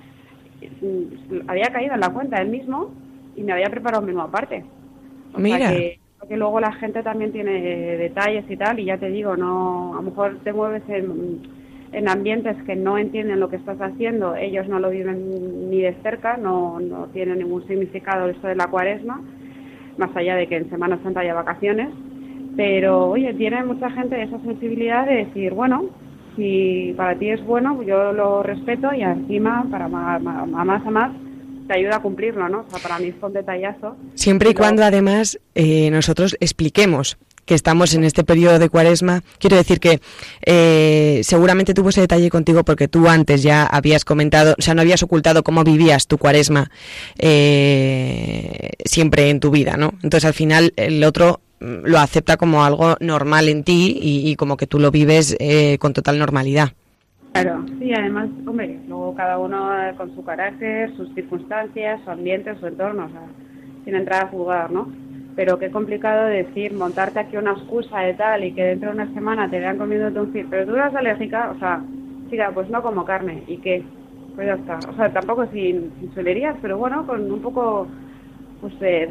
mm, 0.80 1.48
había 1.48 1.66
caído 1.72 1.94
en 1.94 2.00
la 2.00 2.10
cuenta 2.10 2.40
él 2.40 2.48
mismo 2.48 2.92
y 3.36 3.42
me 3.42 3.52
había 3.52 3.70
preparado 3.70 4.02
un 4.02 4.06
menú 4.06 4.20
aparte. 4.20 4.64
Mira 5.36 5.72
que 6.28 6.36
luego 6.36 6.60
la 6.60 6.72
gente 6.72 7.02
también 7.02 7.32
tiene 7.32 7.60
detalles 7.96 8.44
y 8.48 8.56
tal, 8.56 8.78
y 8.78 8.84
ya 8.84 8.98
te 8.98 9.08
digo, 9.10 9.36
no, 9.36 9.94
a 9.94 9.96
lo 9.96 10.02
mejor 10.02 10.38
te 10.44 10.52
mueves 10.52 10.82
en, 10.88 11.40
en 11.92 12.08
ambientes 12.08 12.56
que 12.64 12.76
no 12.76 12.98
entienden 12.98 13.40
lo 13.40 13.48
que 13.48 13.56
estás 13.56 13.78
haciendo, 13.80 14.36
ellos 14.36 14.68
no 14.68 14.78
lo 14.78 14.90
viven 14.90 15.70
ni 15.70 15.80
de 15.80 15.94
cerca, 16.02 16.36
no, 16.36 16.78
no 16.80 17.06
tiene 17.06 17.36
ningún 17.36 17.66
significado 17.66 18.28
esto 18.28 18.46
de 18.46 18.56
la 18.56 18.68
cuaresma, 18.68 19.20
más 19.96 20.14
allá 20.16 20.36
de 20.36 20.46
que 20.46 20.56
en 20.56 20.70
Semana 20.70 21.00
Santa 21.02 21.20
haya 21.20 21.34
vacaciones, 21.34 21.88
pero 22.56 23.10
oye, 23.10 23.34
tiene 23.34 23.64
mucha 23.64 23.90
gente 23.90 24.22
esa 24.22 24.38
sensibilidad 24.40 25.06
de 25.06 25.24
decir, 25.24 25.52
bueno, 25.52 25.90
si 26.36 26.94
para 26.96 27.18
ti 27.18 27.30
es 27.30 27.44
bueno, 27.44 27.82
yo 27.82 28.12
lo 28.12 28.42
respeto 28.42 28.92
y 28.94 29.02
encima, 29.02 29.66
para 29.70 29.88
más 29.88 30.16
a 30.16 30.64
más, 30.64 30.86
a 30.86 30.90
más 30.90 31.12
te 31.66 31.78
ayuda 31.78 31.96
a 31.96 32.02
cumplirlo, 32.02 32.48
¿no? 32.48 32.64
O 32.66 32.70
sea, 32.70 32.80
para 32.80 32.98
mí 32.98 33.12
fue 33.12 33.28
un 33.28 33.34
detallazo. 33.34 33.96
Siempre 34.14 34.50
y 34.50 34.54
cuando 34.54 34.82
además 34.82 35.38
eh, 35.54 35.88
nosotros 35.90 36.36
expliquemos 36.40 37.16
que 37.44 37.54
estamos 37.54 37.94
en 37.94 38.04
este 38.04 38.24
periodo 38.24 38.58
de 38.58 38.68
cuaresma. 38.68 39.22
Quiero 39.38 39.56
decir 39.56 39.80
que 39.80 40.00
eh, 40.46 41.20
seguramente 41.22 41.74
tuvo 41.74 41.88
ese 41.88 42.00
detalle 42.00 42.30
contigo 42.30 42.64
porque 42.64 42.88
tú 42.88 43.08
antes 43.08 43.42
ya 43.42 43.66
habías 43.66 44.04
comentado, 44.04 44.54
o 44.58 44.62
sea, 44.62 44.74
no 44.74 44.82
habías 44.82 45.02
ocultado 45.02 45.42
cómo 45.42 45.64
vivías 45.64 46.06
tu 46.06 46.18
cuaresma 46.18 46.70
eh, 47.18 48.70
siempre 48.84 49.30
en 49.30 49.40
tu 49.40 49.50
vida, 49.50 49.76
¿no? 49.76 49.94
Entonces 50.02 50.24
al 50.24 50.34
final 50.34 50.72
el 50.76 51.02
otro 51.04 51.40
mm, 51.60 51.84
lo 51.84 51.98
acepta 51.98 52.36
como 52.36 52.64
algo 52.64 52.96
normal 53.00 53.48
en 53.48 53.64
ti 53.64 53.98
y, 54.00 54.36
como 54.36 54.56
que 54.56 54.66
tú 54.66 54.78
lo 54.78 54.90
vives 54.90 55.36
eh, 55.40 55.78
con 55.78 55.92
total 55.92 56.18
normalidad. 56.18 56.70
Claro, 57.32 57.64
sí, 57.78 57.92
además, 57.92 58.28
hombre, 58.44 58.80
luego 58.88 59.14
cada 59.14 59.38
uno 59.38 59.70
con 59.96 60.14
su 60.16 60.24
carácter, 60.24 60.94
sus 60.96 61.14
circunstancias, 61.14 62.00
su 62.04 62.10
ambiente, 62.10 62.58
su 62.58 62.66
entorno, 62.66 63.06
o 63.06 63.10
sea, 63.10 63.22
sin 63.84 63.94
entrar 63.94 64.24
a 64.24 64.28
jugar, 64.28 64.72
¿no? 64.72 64.88
Pero 65.36 65.58
qué 65.58 65.70
complicado 65.70 66.26
decir, 66.26 66.72
montarte 66.72 67.20
aquí 67.20 67.36
una 67.36 67.52
excusa 67.52 68.00
de 68.00 68.14
tal 68.14 68.44
y 68.44 68.52
que 68.52 68.64
dentro 68.64 68.90
de 68.90 68.96
una 68.96 69.14
semana 69.14 69.48
te 69.48 69.60
vean 69.60 69.78
comiendo 69.78 70.22
un 70.22 70.32
pero 70.50 70.66
tú 70.66 70.76
eres 70.76 70.94
alérgica, 70.94 71.52
o 71.54 71.58
sea, 71.58 71.82
chica, 72.28 72.50
pues 72.52 72.68
no 72.70 72.82
como 72.82 73.04
carne, 73.04 73.42
¿y 73.46 73.58
qué? 73.58 73.82
Pues 74.34 74.46
ya 74.46 74.54
está, 74.54 74.78
o 74.88 74.94
sea, 74.96 75.12
tampoco 75.12 75.46
sin, 75.46 75.92
sin 76.00 76.12
pero 76.60 76.78
bueno, 76.78 77.06
con 77.06 77.30
un 77.30 77.40
poco 77.40 77.86
pues 78.60 78.78
de, 78.78 79.06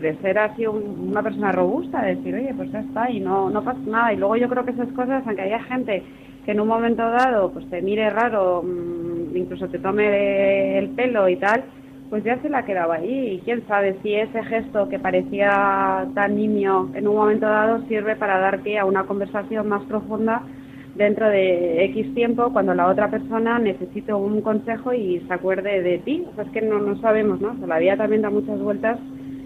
de, 0.00 0.16
ser 0.22 0.38
así 0.38 0.64
una 0.66 1.22
persona 1.22 1.50
robusta, 1.50 2.02
de 2.02 2.14
decir, 2.14 2.34
oye, 2.34 2.54
pues 2.54 2.70
ya 2.70 2.80
está, 2.80 3.10
y 3.10 3.18
no, 3.18 3.50
no 3.50 3.64
pasa 3.64 3.80
nada, 3.84 4.12
y 4.12 4.16
luego 4.16 4.36
yo 4.36 4.48
creo 4.48 4.64
que 4.64 4.70
esas 4.70 4.92
cosas, 4.92 5.24
aunque 5.26 5.42
haya 5.42 5.60
gente 5.64 6.04
que 6.44 6.52
en 6.52 6.60
un 6.60 6.68
momento 6.68 7.02
dado 7.02 7.50
pues 7.50 7.68
te 7.70 7.82
mire 7.82 8.10
raro, 8.10 8.62
mm, 8.62 9.36
incluso 9.36 9.68
te 9.68 9.78
tome 9.78 10.78
el 10.78 10.90
pelo 10.90 11.28
y 11.28 11.36
tal, 11.36 11.64
pues 12.14 12.22
ya 12.22 12.40
se 12.42 12.48
la 12.48 12.64
quedaba 12.64 12.94
ahí. 12.94 13.32
Y 13.32 13.38
quién 13.40 13.66
sabe 13.66 13.96
si 14.00 14.14
ese 14.14 14.40
gesto 14.44 14.88
que 14.88 15.00
parecía 15.00 16.06
tan 16.14 16.36
niño 16.36 16.92
en 16.94 17.08
un 17.08 17.16
momento 17.16 17.44
dado 17.44 17.82
sirve 17.88 18.14
para 18.14 18.38
dar 18.38 18.60
pie 18.60 18.78
a 18.78 18.84
una 18.84 19.02
conversación 19.02 19.68
más 19.68 19.82
profunda 19.86 20.42
dentro 20.94 21.28
de 21.28 21.84
X 21.86 22.14
tiempo 22.14 22.52
cuando 22.52 22.72
la 22.72 22.86
otra 22.86 23.10
persona 23.10 23.58
necesite 23.58 24.14
un 24.14 24.42
consejo 24.42 24.94
y 24.94 25.24
se 25.26 25.34
acuerde 25.34 25.82
de 25.82 25.98
ti. 25.98 26.24
O 26.30 26.34
sea, 26.36 26.44
es 26.44 26.50
que 26.52 26.62
no, 26.62 26.78
no 26.78 26.96
sabemos, 27.00 27.40
¿no? 27.40 27.52
la 27.66 27.80
vida 27.80 27.96
también 27.96 28.22
da 28.22 28.30
muchas 28.30 28.60
vueltas 28.60 28.96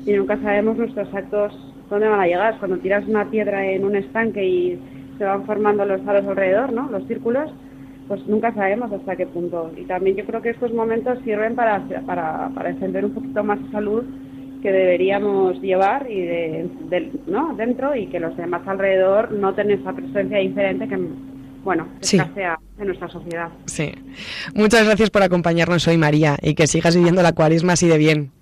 y 0.04 0.12
nunca 0.12 0.36
sabemos 0.36 0.76
nuestros 0.76 1.08
actos 1.14 1.74
dónde 1.88 2.06
van 2.06 2.20
a 2.20 2.26
llegar. 2.26 2.58
Cuando 2.58 2.76
tiras 2.76 3.08
una 3.08 3.30
piedra 3.30 3.64
en 3.64 3.82
un 3.82 3.96
estanque 3.96 4.44
y 4.44 4.78
se 5.16 5.24
van 5.24 5.46
formando 5.46 5.86
los 5.86 6.06
aros 6.06 6.26
alrededor, 6.26 6.74
¿no? 6.74 6.90
Los 6.90 7.06
círculos, 7.06 7.50
pues 8.08 8.26
nunca 8.26 8.52
sabemos 8.54 8.90
hasta 8.90 9.16
qué 9.16 9.26
punto. 9.26 9.70
Y 9.76 9.84
también 9.84 10.16
yo 10.16 10.24
creo 10.24 10.42
que 10.42 10.50
estos 10.50 10.72
momentos 10.72 11.18
sirven 11.24 11.54
para, 11.54 11.86
para, 12.06 12.48
para 12.54 12.70
encender 12.70 13.04
un 13.04 13.12
poquito 13.12 13.44
más 13.44 13.62
de 13.62 13.70
salud 13.70 14.04
que 14.62 14.72
deberíamos 14.72 15.60
llevar 15.60 16.10
y 16.10 16.20
de, 16.20 17.12
¿no? 17.26 17.54
dentro 17.54 17.94
y 17.94 18.06
que 18.08 18.18
los 18.18 18.36
demás 18.36 18.66
alrededor 18.66 19.30
no 19.32 19.54
tengan 19.54 19.78
esa 19.78 19.92
presencia 19.92 20.38
diferente 20.38 20.88
que, 20.88 20.98
bueno, 21.62 21.86
escasea 22.00 22.58
en 22.78 22.86
nuestra 22.86 23.08
sociedad. 23.08 23.50
Sí. 23.66 23.92
Muchas 24.54 24.84
gracias 24.84 25.10
por 25.10 25.22
acompañarnos 25.22 25.86
hoy, 25.86 25.96
María, 25.96 26.36
y 26.42 26.54
que 26.54 26.66
sigas 26.66 26.96
viviendo 26.96 27.22
la 27.22 27.32
cuaresma 27.32 27.74
así 27.74 27.86
de 27.86 27.98
bien. 27.98 28.32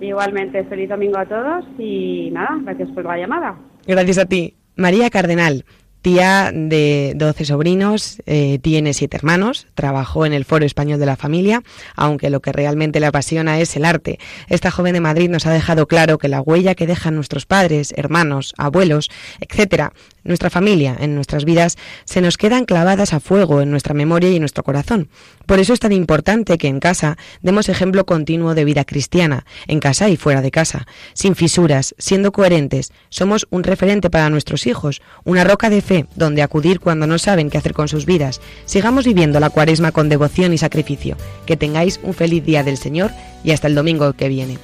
Igualmente, 0.00 0.64
feliz 0.64 0.88
domingo 0.88 1.18
a 1.18 1.26
todos 1.26 1.64
y 1.78 2.30
nada, 2.32 2.56
gracias 2.62 2.88
por 2.90 3.04
la 3.04 3.18
llamada. 3.18 3.56
Gracias 3.86 4.18
a 4.18 4.26
ti. 4.26 4.54
María 4.76 5.10
Cardenal, 5.10 5.64
Tía 6.08 6.52
de 6.54 7.12
12 7.16 7.44
sobrinos, 7.44 8.22
eh, 8.24 8.58
tiene 8.62 8.94
siete 8.94 9.18
hermanos, 9.18 9.66
trabajó 9.74 10.24
en 10.24 10.32
el 10.32 10.46
Foro 10.46 10.64
Español 10.64 10.98
de 10.98 11.04
la 11.04 11.16
Familia, 11.16 11.62
aunque 11.96 12.30
lo 12.30 12.40
que 12.40 12.50
realmente 12.50 12.98
le 12.98 13.04
apasiona 13.04 13.60
es 13.60 13.76
el 13.76 13.84
arte. 13.84 14.18
Esta 14.48 14.70
joven 14.70 14.94
de 14.94 15.02
Madrid 15.02 15.28
nos 15.28 15.44
ha 15.44 15.52
dejado 15.52 15.86
claro 15.86 16.16
que 16.16 16.28
la 16.28 16.40
huella 16.40 16.74
que 16.74 16.86
dejan 16.86 17.14
nuestros 17.14 17.44
padres, 17.44 17.92
hermanos, 17.94 18.54
abuelos, 18.56 19.10
etcétera, 19.38 19.92
nuestra 20.28 20.50
familia, 20.50 20.96
en 20.98 21.14
nuestras 21.14 21.44
vidas, 21.44 21.76
se 22.04 22.20
nos 22.20 22.36
quedan 22.36 22.64
clavadas 22.64 23.12
a 23.12 23.20
fuego 23.20 23.60
en 23.60 23.70
nuestra 23.70 23.94
memoria 23.94 24.30
y 24.30 24.36
en 24.36 24.42
nuestro 24.42 24.62
corazón. 24.62 25.08
Por 25.46 25.58
eso 25.58 25.72
es 25.72 25.80
tan 25.80 25.92
importante 25.92 26.58
que 26.58 26.68
en 26.68 26.78
casa 26.78 27.16
demos 27.42 27.68
ejemplo 27.68 28.06
continuo 28.06 28.54
de 28.54 28.64
vida 28.64 28.84
cristiana, 28.84 29.44
en 29.66 29.80
casa 29.80 30.08
y 30.08 30.16
fuera 30.16 30.42
de 30.42 30.50
casa, 30.50 30.86
sin 31.14 31.34
fisuras, 31.34 31.94
siendo 31.98 32.30
coherentes. 32.30 32.92
Somos 33.08 33.46
un 33.50 33.64
referente 33.64 34.10
para 34.10 34.30
nuestros 34.30 34.66
hijos, 34.66 35.02
una 35.24 35.44
roca 35.44 35.70
de 35.70 35.80
fe 35.82 36.06
donde 36.14 36.42
acudir 36.42 36.80
cuando 36.80 37.06
no 37.06 37.18
saben 37.18 37.50
qué 37.50 37.58
hacer 37.58 37.72
con 37.72 37.88
sus 37.88 38.06
vidas. 38.06 38.40
Sigamos 38.66 39.06
viviendo 39.06 39.40
la 39.40 39.50
cuaresma 39.50 39.92
con 39.92 40.08
devoción 40.08 40.52
y 40.52 40.58
sacrificio. 40.58 41.16
Que 41.46 41.56
tengáis 41.56 41.98
un 42.02 42.14
feliz 42.14 42.44
día 42.44 42.62
del 42.62 42.76
Señor 42.76 43.10
y 43.42 43.52
hasta 43.52 43.68
el 43.68 43.74
domingo 43.74 44.12
que 44.12 44.28
viene. 44.28 44.58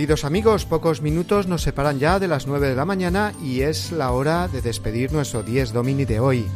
Queridos 0.00 0.24
amigos, 0.24 0.64
pocos 0.64 1.02
minutos 1.02 1.46
nos 1.46 1.60
separan 1.60 1.98
ya 1.98 2.18
de 2.18 2.26
las 2.26 2.46
9 2.46 2.70
de 2.70 2.74
la 2.74 2.86
mañana 2.86 3.34
y 3.44 3.60
es 3.60 3.92
la 3.92 4.12
hora 4.12 4.48
de 4.48 4.62
despedir 4.62 5.12
nuestro 5.12 5.42
10 5.42 5.74
Domini 5.74 6.06
de 6.06 6.20
hoy. 6.20 6.46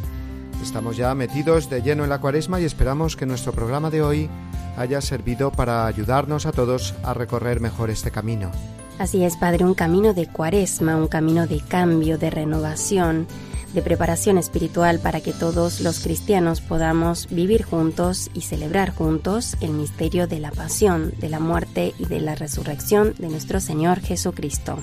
Estamos 0.63 0.97
ya 0.97 1.13
metidos 1.13 1.69
de 1.69 1.83
lleno 1.83 2.03
en 2.03 2.09
la 2.09 2.19
cuaresma 2.19 2.59
y 2.59 2.65
esperamos 2.65 3.15
que 3.15 3.27
nuestro 3.27 3.51
programa 3.51 3.91
de 3.91 4.01
hoy 4.01 4.29
haya 4.77 4.99
servido 4.99 5.51
para 5.51 5.85
ayudarnos 5.85 6.47
a 6.47 6.53
todos 6.53 6.95
a 7.03 7.13
recorrer 7.13 7.59
mejor 7.59 7.91
este 7.91 8.09
camino. 8.09 8.49
Así 8.97 9.23
es, 9.23 9.37
Padre, 9.37 9.63
un 9.63 9.75
camino 9.75 10.15
de 10.15 10.25
cuaresma, 10.25 10.95
un 10.95 11.07
camino 11.07 11.45
de 11.45 11.59
cambio, 11.59 12.17
de 12.17 12.31
renovación, 12.31 13.27
de 13.75 13.81
preparación 13.81 14.37
espiritual 14.37 14.99
para 14.99 15.21
que 15.21 15.33
todos 15.33 15.81
los 15.81 15.99
cristianos 15.99 16.61
podamos 16.61 17.27
vivir 17.29 17.63
juntos 17.63 18.31
y 18.33 18.41
celebrar 18.41 18.95
juntos 18.95 19.57
el 19.61 19.71
misterio 19.71 20.25
de 20.27 20.39
la 20.39 20.51
pasión, 20.51 21.13
de 21.19 21.29
la 21.29 21.39
muerte 21.39 21.93
y 21.99 22.05
de 22.05 22.21
la 22.21 22.35
resurrección 22.35 23.13
de 23.19 23.27
nuestro 23.27 23.59
Señor 23.59 23.99
Jesucristo. 23.99 24.77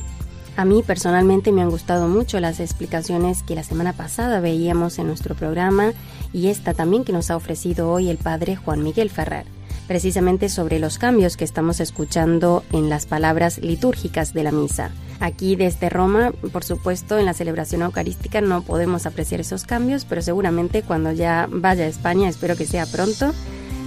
A 0.56 0.66
mí 0.66 0.82
personalmente 0.82 1.50
me 1.50 1.62
han 1.62 1.70
gustado 1.70 2.08
mucho 2.08 2.38
las 2.38 2.60
explicaciones 2.60 3.42
que 3.42 3.54
la 3.54 3.64
semana 3.64 3.94
pasada 3.94 4.40
veíamos 4.40 4.98
en 4.98 5.06
nuestro 5.06 5.34
programa 5.34 5.92
y 6.32 6.48
esta 6.48 6.74
también 6.74 7.04
que 7.04 7.12
nos 7.12 7.30
ha 7.30 7.36
ofrecido 7.36 7.90
hoy 7.90 8.10
el 8.10 8.18
Padre 8.18 8.56
Juan 8.56 8.82
Miguel 8.82 9.08
Ferrer 9.08 9.46
precisamente 9.92 10.48
sobre 10.48 10.78
los 10.78 10.96
cambios 10.96 11.36
que 11.36 11.44
estamos 11.44 11.78
escuchando 11.78 12.64
en 12.72 12.88
las 12.88 13.04
palabras 13.04 13.58
litúrgicas 13.58 14.32
de 14.32 14.42
la 14.42 14.50
misa. 14.50 14.90
Aquí 15.20 15.54
desde 15.54 15.90
Roma, 15.90 16.32
por 16.50 16.64
supuesto, 16.64 17.18
en 17.18 17.26
la 17.26 17.34
celebración 17.34 17.82
eucarística 17.82 18.40
no 18.40 18.62
podemos 18.62 19.04
apreciar 19.04 19.42
esos 19.42 19.64
cambios, 19.64 20.06
pero 20.06 20.22
seguramente 20.22 20.80
cuando 20.82 21.12
ya 21.12 21.46
vaya 21.50 21.84
a 21.84 21.88
España, 21.88 22.30
espero 22.30 22.56
que 22.56 22.64
sea 22.64 22.86
pronto, 22.86 23.34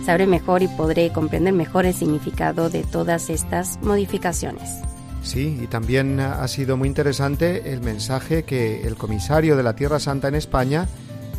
sabré 0.05 0.27
mejor 0.27 0.61
y 0.61 0.67
podré 0.67 1.11
comprender 1.11 1.53
mejor 1.53 1.87
el 1.87 1.95
significado 1.95 2.69
de 2.69 2.83
todas 2.83 3.31
estas 3.31 3.79
modificaciones. 3.81 4.69
Sí, 5.23 5.57
y 5.59 5.65
también 5.65 6.19
ha 6.19 6.47
sido 6.47 6.77
muy 6.77 6.87
interesante 6.87 7.73
el 7.73 7.81
mensaje 7.81 8.43
que 8.43 8.85
el 8.85 8.95
comisario 8.95 9.57
de 9.57 9.63
la 9.63 9.75
Tierra 9.75 9.99
Santa 9.99 10.27
en 10.27 10.35
España, 10.35 10.87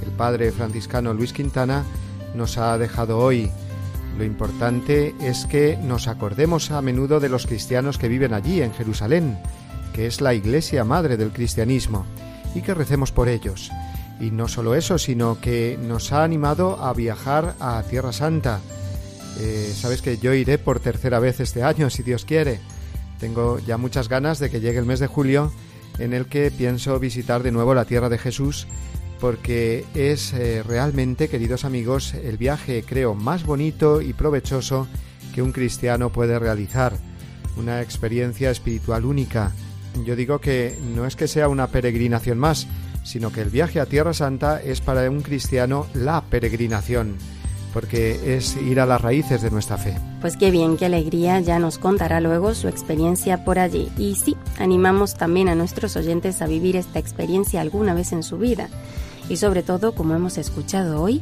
el 0.04 0.10
padre 0.10 0.50
franciscano 0.50 1.14
Luis 1.14 1.32
Quintana, 1.32 1.84
nos 2.34 2.58
ha 2.58 2.76
dejado 2.78 3.18
hoy 3.18 3.52
lo 4.16 4.24
importante 4.24 5.14
es 5.20 5.46
que 5.46 5.76
nos 5.76 6.08
acordemos 6.08 6.70
a 6.70 6.80
menudo 6.82 7.20
de 7.20 7.28
los 7.28 7.46
cristianos 7.46 7.98
que 7.98 8.08
viven 8.08 8.32
allí, 8.32 8.62
en 8.62 8.72
Jerusalén, 8.72 9.38
que 9.92 10.06
es 10.06 10.20
la 10.20 10.34
iglesia 10.34 10.84
madre 10.84 11.16
del 11.16 11.32
cristianismo, 11.32 12.06
y 12.54 12.62
que 12.62 12.74
recemos 12.74 13.12
por 13.12 13.28
ellos. 13.28 13.70
Y 14.18 14.30
no 14.30 14.48
solo 14.48 14.74
eso, 14.74 14.98
sino 14.98 15.40
que 15.40 15.78
nos 15.80 16.12
ha 16.12 16.24
animado 16.24 16.82
a 16.82 16.94
viajar 16.94 17.54
a 17.60 17.82
Tierra 17.82 18.12
Santa. 18.12 18.60
Eh, 19.38 19.72
Sabes 19.74 20.00
que 20.00 20.16
yo 20.16 20.32
iré 20.32 20.56
por 20.56 20.80
tercera 20.80 21.18
vez 21.18 21.40
este 21.40 21.62
año, 21.62 21.90
si 21.90 22.02
Dios 22.02 22.24
quiere. 22.24 22.60
Tengo 23.20 23.58
ya 23.58 23.76
muchas 23.76 24.08
ganas 24.08 24.38
de 24.38 24.48
que 24.48 24.60
llegue 24.60 24.78
el 24.78 24.86
mes 24.86 25.00
de 25.00 25.06
julio, 25.06 25.52
en 25.98 26.14
el 26.14 26.26
que 26.26 26.50
pienso 26.50 26.98
visitar 26.98 27.42
de 27.42 27.52
nuevo 27.52 27.74
la 27.74 27.84
tierra 27.84 28.08
de 28.08 28.18
Jesús 28.18 28.66
porque 29.20 29.84
es 29.94 30.32
eh, 30.32 30.62
realmente, 30.62 31.28
queridos 31.28 31.64
amigos, 31.64 32.14
el 32.14 32.36
viaje, 32.36 32.84
creo, 32.86 33.14
más 33.14 33.44
bonito 33.44 34.02
y 34.02 34.12
provechoso 34.12 34.86
que 35.34 35.42
un 35.42 35.52
cristiano 35.52 36.10
puede 36.10 36.38
realizar. 36.38 36.94
Una 37.56 37.80
experiencia 37.80 38.50
espiritual 38.50 39.04
única, 39.04 39.52
yo 40.04 40.16
digo 40.16 40.40
que 40.40 40.76
no 40.94 41.06
es 41.06 41.16
que 41.16 41.28
sea 41.28 41.48
una 41.48 41.68
peregrinación 41.68 42.38
más, 42.38 42.66
sino 43.02 43.32
que 43.32 43.40
el 43.40 43.50
viaje 43.50 43.80
a 43.80 43.86
Tierra 43.86 44.12
Santa 44.12 44.60
es 44.60 44.80
para 44.80 45.08
un 45.10 45.22
cristiano 45.22 45.86
la 45.94 46.22
peregrinación, 46.22 47.16
porque 47.72 48.36
es 48.36 48.56
ir 48.56 48.80
a 48.80 48.86
las 48.86 49.00
raíces 49.00 49.42
de 49.42 49.50
nuestra 49.50 49.78
fe. 49.78 49.96
Pues 50.20 50.36
qué 50.36 50.50
bien, 50.50 50.76
qué 50.76 50.86
alegría, 50.86 51.40
ya 51.40 51.58
nos 51.58 51.78
contará 51.78 52.20
luego 52.20 52.54
su 52.54 52.68
experiencia 52.68 53.44
por 53.44 53.58
allí. 53.58 53.88
Y 53.96 54.16
sí, 54.16 54.36
animamos 54.58 55.14
también 55.14 55.48
a 55.48 55.54
nuestros 55.54 55.96
oyentes 55.96 56.42
a 56.42 56.46
vivir 56.46 56.76
esta 56.76 56.98
experiencia 56.98 57.60
alguna 57.60 57.94
vez 57.94 58.12
en 58.12 58.22
su 58.22 58.38
vida. 58.38 58.68
Y 59.28 59.36
sobre 59.36 59.62
todo, 59.62 59.92
como 59.92 60.14
hemos 60.14 60.38
escuchado 60.38 61.02
hoy, 61.02 61.20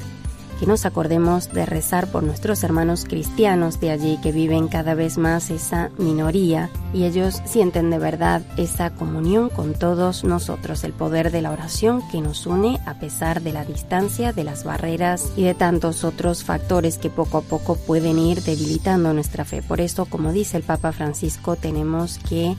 que 0.59 0.67
nos 0.67 0.87
acordemos 0.87 1.53
de 1.53 1.67
rezar 1.67 2.11
por 2.11 2.23
nuestros 2.23 2.63
hermanos 2.63 3.05
cristianos 3.05 3.81
de 3.81 3.91
allí 3.91 4.19
que 4.23 4.33
viven 4.33 4.69
cada 4.69 4.95
vez 4.95 5.19
más 5.19 5.51
esa 5.51 5.91
minoría 5.99 6.71
y 6.93 7.05
ellos 7.05 7.43
sienten 7.45 7.91
de 7.91 7.99
verdad 7.99 8.43
esa 8.57 8.91
comunión 8.91 9.49
con 9.49 9.75
todos 9.75 10.23
nosotros, 10.23 10.85
el 10.85 10.93
poder 10.93 11.33
de 11.33 11.43
la 11.43 11.51
oración 11.51 12.07
que 12.11 12.21
nos 12.21 12.47
une 12.47 12.79
a 12.87 12.95
pesar 13.01 13.43
de 13.43 13.53
la 13.53 13.65
distancia, 13.65 14.33
de 14.33 14.45
las 14.45 14.65
barreras 14.65 15.33
y 15.37 15.43
de 15.43 15.55
tantos 15.55 16.05
otros 16.05 16.45
factores 16.45 16.99
que 16.99 17.11
poco 17.11 17.39
a 17.39 17.43
poco 17.43 17.77
pueden 17.77 18.19
ir 18.19 18.43
debilitando 18.43 19.13
nuestra 19.13 19.45
fe. 19.45 19.63
Por 19.63 19.81
eso, 19.81 20.05
como 20.07 20.33
dice 20.33 20.57
el 20.57 20.63
Papa 20.63 20.93
Francisco, 20.93 21.57
tenemos 21.57 22.19
que 22.19 22.55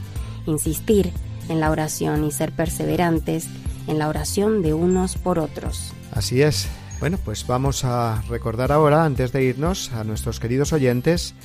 insistir 0.46 1.12
en 1.48 1.60
la 1.60 1.72
oración 1.72 2.24
y 2.26 2.32
ser 2.32 2.52
perseverantes 2.52 3.48
en 3.88 4.00
la 4.00 4.10
oración 4.10 4.62
de 4.62 4.74
unos 4.74 5.18
por 5.18 5.40
otros. 5.40 5.94
Así 6.12 6.42
es. 6.42 6.68
Bueno, 7.00 7.20
pues 7.24 7.46
vamos 7.46 7.84
a 7.84 8.24
recordar 8.30 8.72
ahora, 8.72 9.06
antes 9.06 9.32
de 9.32 9.44
irnos, 9.44 9.92
a 9.92 10.04
nuestros 10.04 10.40
queridos 10.40 10.74
oyentes, 10.74 11.36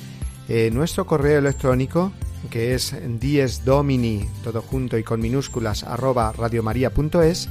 eh, 0.47 0.69
nuestro 0.71 1.05
correo 1.05 1.39
electrónico, 1.39 2.11
que 2.49 2.73
es 2.73 2.95
diesdomini, 3.19 4.27
todo 4.43 4.61
junto 4.61 4.97
y 4.97 5.03
con 5.03 5.19
minúsculas, 5.19 5.83
arroba 5.83 6.31
radiomaria.es, 6.31 7.49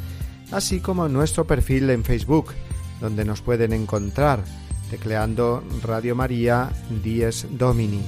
así 0.50 0.80
como 0.80 1.08
nuestro 1.08 1.46
perfil 1.46 1.90
en 1.90 2.04
Facebook, 2.04 2.52
donde 3.00 3.24
nos 3.24 3.42
pueden 3.42 3.72
encontrar 3.72 4.42
tecleando 4.90 5.62
Radio 5.82 6.16
María 6.16 6.70
Dies 7.02 7.46
Domini. 7.50 8.02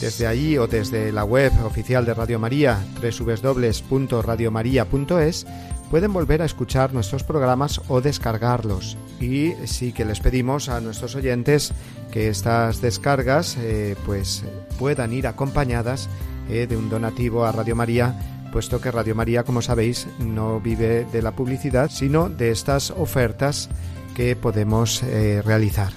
Desde 0.00 0.26
allí 0.26 0.56
o 0.56 0.66
desde 0.66 1.12
la 1.12 1.24
web 1.24 1.52
oficial 1.64 2.06
de 2.06 2.14
Radio 2.14 2.38
María, 2.38 2.82
www.radiomaria.es, 3.02 5.46
pueden 5.90 6.12
volver 6.12 6.40
a 6.40 6.44
escuchar 6.44 6.94
nuestros 6.94 7.24
programas 7.24 7.80
o 7.88 8.00
descargarlos. 8.00 8.96
Y 9.20 9.52
sí 9.66 9.92
que 9.92 10.04
les 10.04 10.20
pedimos 10.20 10.68
a 10.68 10.80
nuestros 10.80 11.16
oyentes 11.16 11.72
que 12.12 12.28
estas 12.28 12.80
descargas 12.80 13.56
eh, 13.58 13.96
pues 14.06 14.44
puedan 14.78 15.12
ir 15.12 15.26
acompañadas 15.26 16.08
eh, 16.48 16.66
de 16.68 16.76
un 16.76 16.88
donativo 16.88 17.44
a 17.44 17.52
Radio 17.52 17.74
María, 17.74 18.14
puesto 18.52 18.80
que 18.80 18.90
Radio 18.90 19.14
María, 19.14 19.42
como 19.42 19.62
sabéis, 19.62 20.06
no 20.20 20.60
vive 20.60 21.04
de 21.12 21.22
la 21.22 21.32
publicidad, 21.32 21.90
sino 21.90 22.28
de 22.28 22.52
estas 22.52 22.92
ofertas 22.92 23.68
que 24.14 24.36
podemos 24.36 25.02
eh, 25.02 25.42
realizar. 25.44 25.92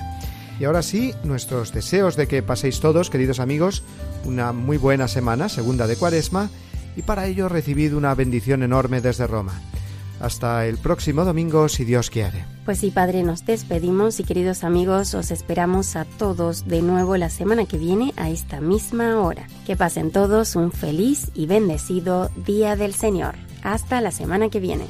Y 0.60 0.66
ahora 0.66 0.82
sí, 0.82 1.14
nuestros 1.24 1.72
deseos 1.72 2.16
de 2.16 2.28
que 2.28 2.44
paséis 2.44 2.80
todos, 2.80 3.10
queridos 3.10 3.40
amigos, 3.40 3.84
una 4.26 4.54
muy 4.54 4.78
buena 4.78 5.08
semana, 5.08 5.50
segunda 5.50 5.88
de 5.88 5.96
Cuaresma, 5.96 6.50
y 6.96 7.02
para 7.02 7.26
ello 7.26 7.50
recibid 7.50 7.96
una 7.96 8.14
bendición 8.14 8.62
enorme 8.62 9.02
desde 9.02 9.26
Roma. 9.26 9.60
Hasta 10.24 10.68
el 10.68 10.78
próximo 10.78 11.26
domingo, 11.26 11.68
si 11.68 11.84
Dios 11.84 12.10
quiere. 12.10 12.46
Pues 12.64 12.78
sí, 12.78 12.92
Padre, 12.92 13.24
nos 13.24 13.46
despedimos 13.46 14.22
y 14.22 14.24
queridos 14.24 14.64
amigos, 14.64 15.14
os 15.16 15.32
esperamos 15.32 15.98
a 15.98 16.06
todos 16.06 16.66
de 16.66 16.82
nuevo 16.82 17.18
la 17.18 17.30
semana 17.30 17.66
que 17.66 17.78
viene 17.78 18.14
a 18.16 18.30
esta 18.30 18.62
misma 18.62 19.20
hora. 19.20 19.48
Que 19.68 19.76
pasen 19.76 20.12
todos 20.12 20.56
un 20.56 20.72
feliz 20.72 21.30
y 21.34 21.46
bendecido 21.46 22.32
Día 22.38 22.78
del 22.78 22.94
Señor. 22.94 23.36
Hasta 23.64 24.00
la 24.00 24.12
semana 24.12 24.48
que 24.48 24.62
viene. 24.62 24.86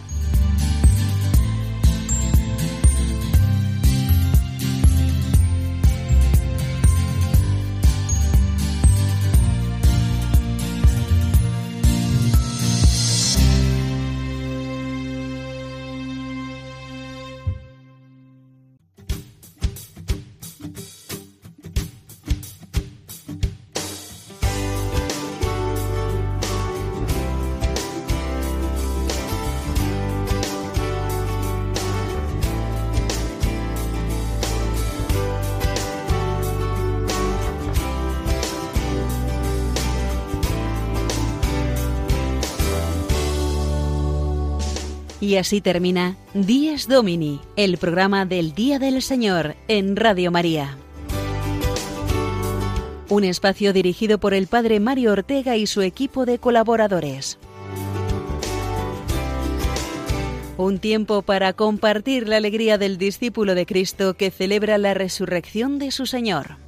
Y 45.34 45.38
así 45.38 45.62
termina 45.62 46.16
Días 46.36 46.88
Domini, 46.88 47.42
el 47.56 47.80
programa 47.80 48.28
del 48.28 48.54
Día 48.54 48.78
del 48.78 49.02
Señor 49.02 49.56
en 49.68 49.96
Radio 49.96 50.30
María. 50.30 50.78
Un 53.10 53.24
espacio 53.24 53.74
dirigido 53.74 54.20
por 54.20 54.36
el 54.36 54.46
Padre 54.46 54.80
Mario 54.80 55.12
Ortega 55.12 55.58
y 55.58 55.66
su 55.66 55.82
equipo 55.82 56.28
de 56.28 56.38
colaboradores. 56.38 57.40
Un 60.58 60.78
tiempo 60.78 61.24
para 61.24 61.54
compartir 61.54 62.28
la 62.28 62.38
alegría 62.38 62.78
del 62.78 63.00
discípulo 63.00 63.56
de 63.56 63.66
Cristo 63.66 64.14
que 64.14 64.30
celebra 64.30 64.78
la 64.78 64.94
resurrección 64.94 65.80
de 65.80 65.90
su 65.90 66.06
Señor. 66.06 66.63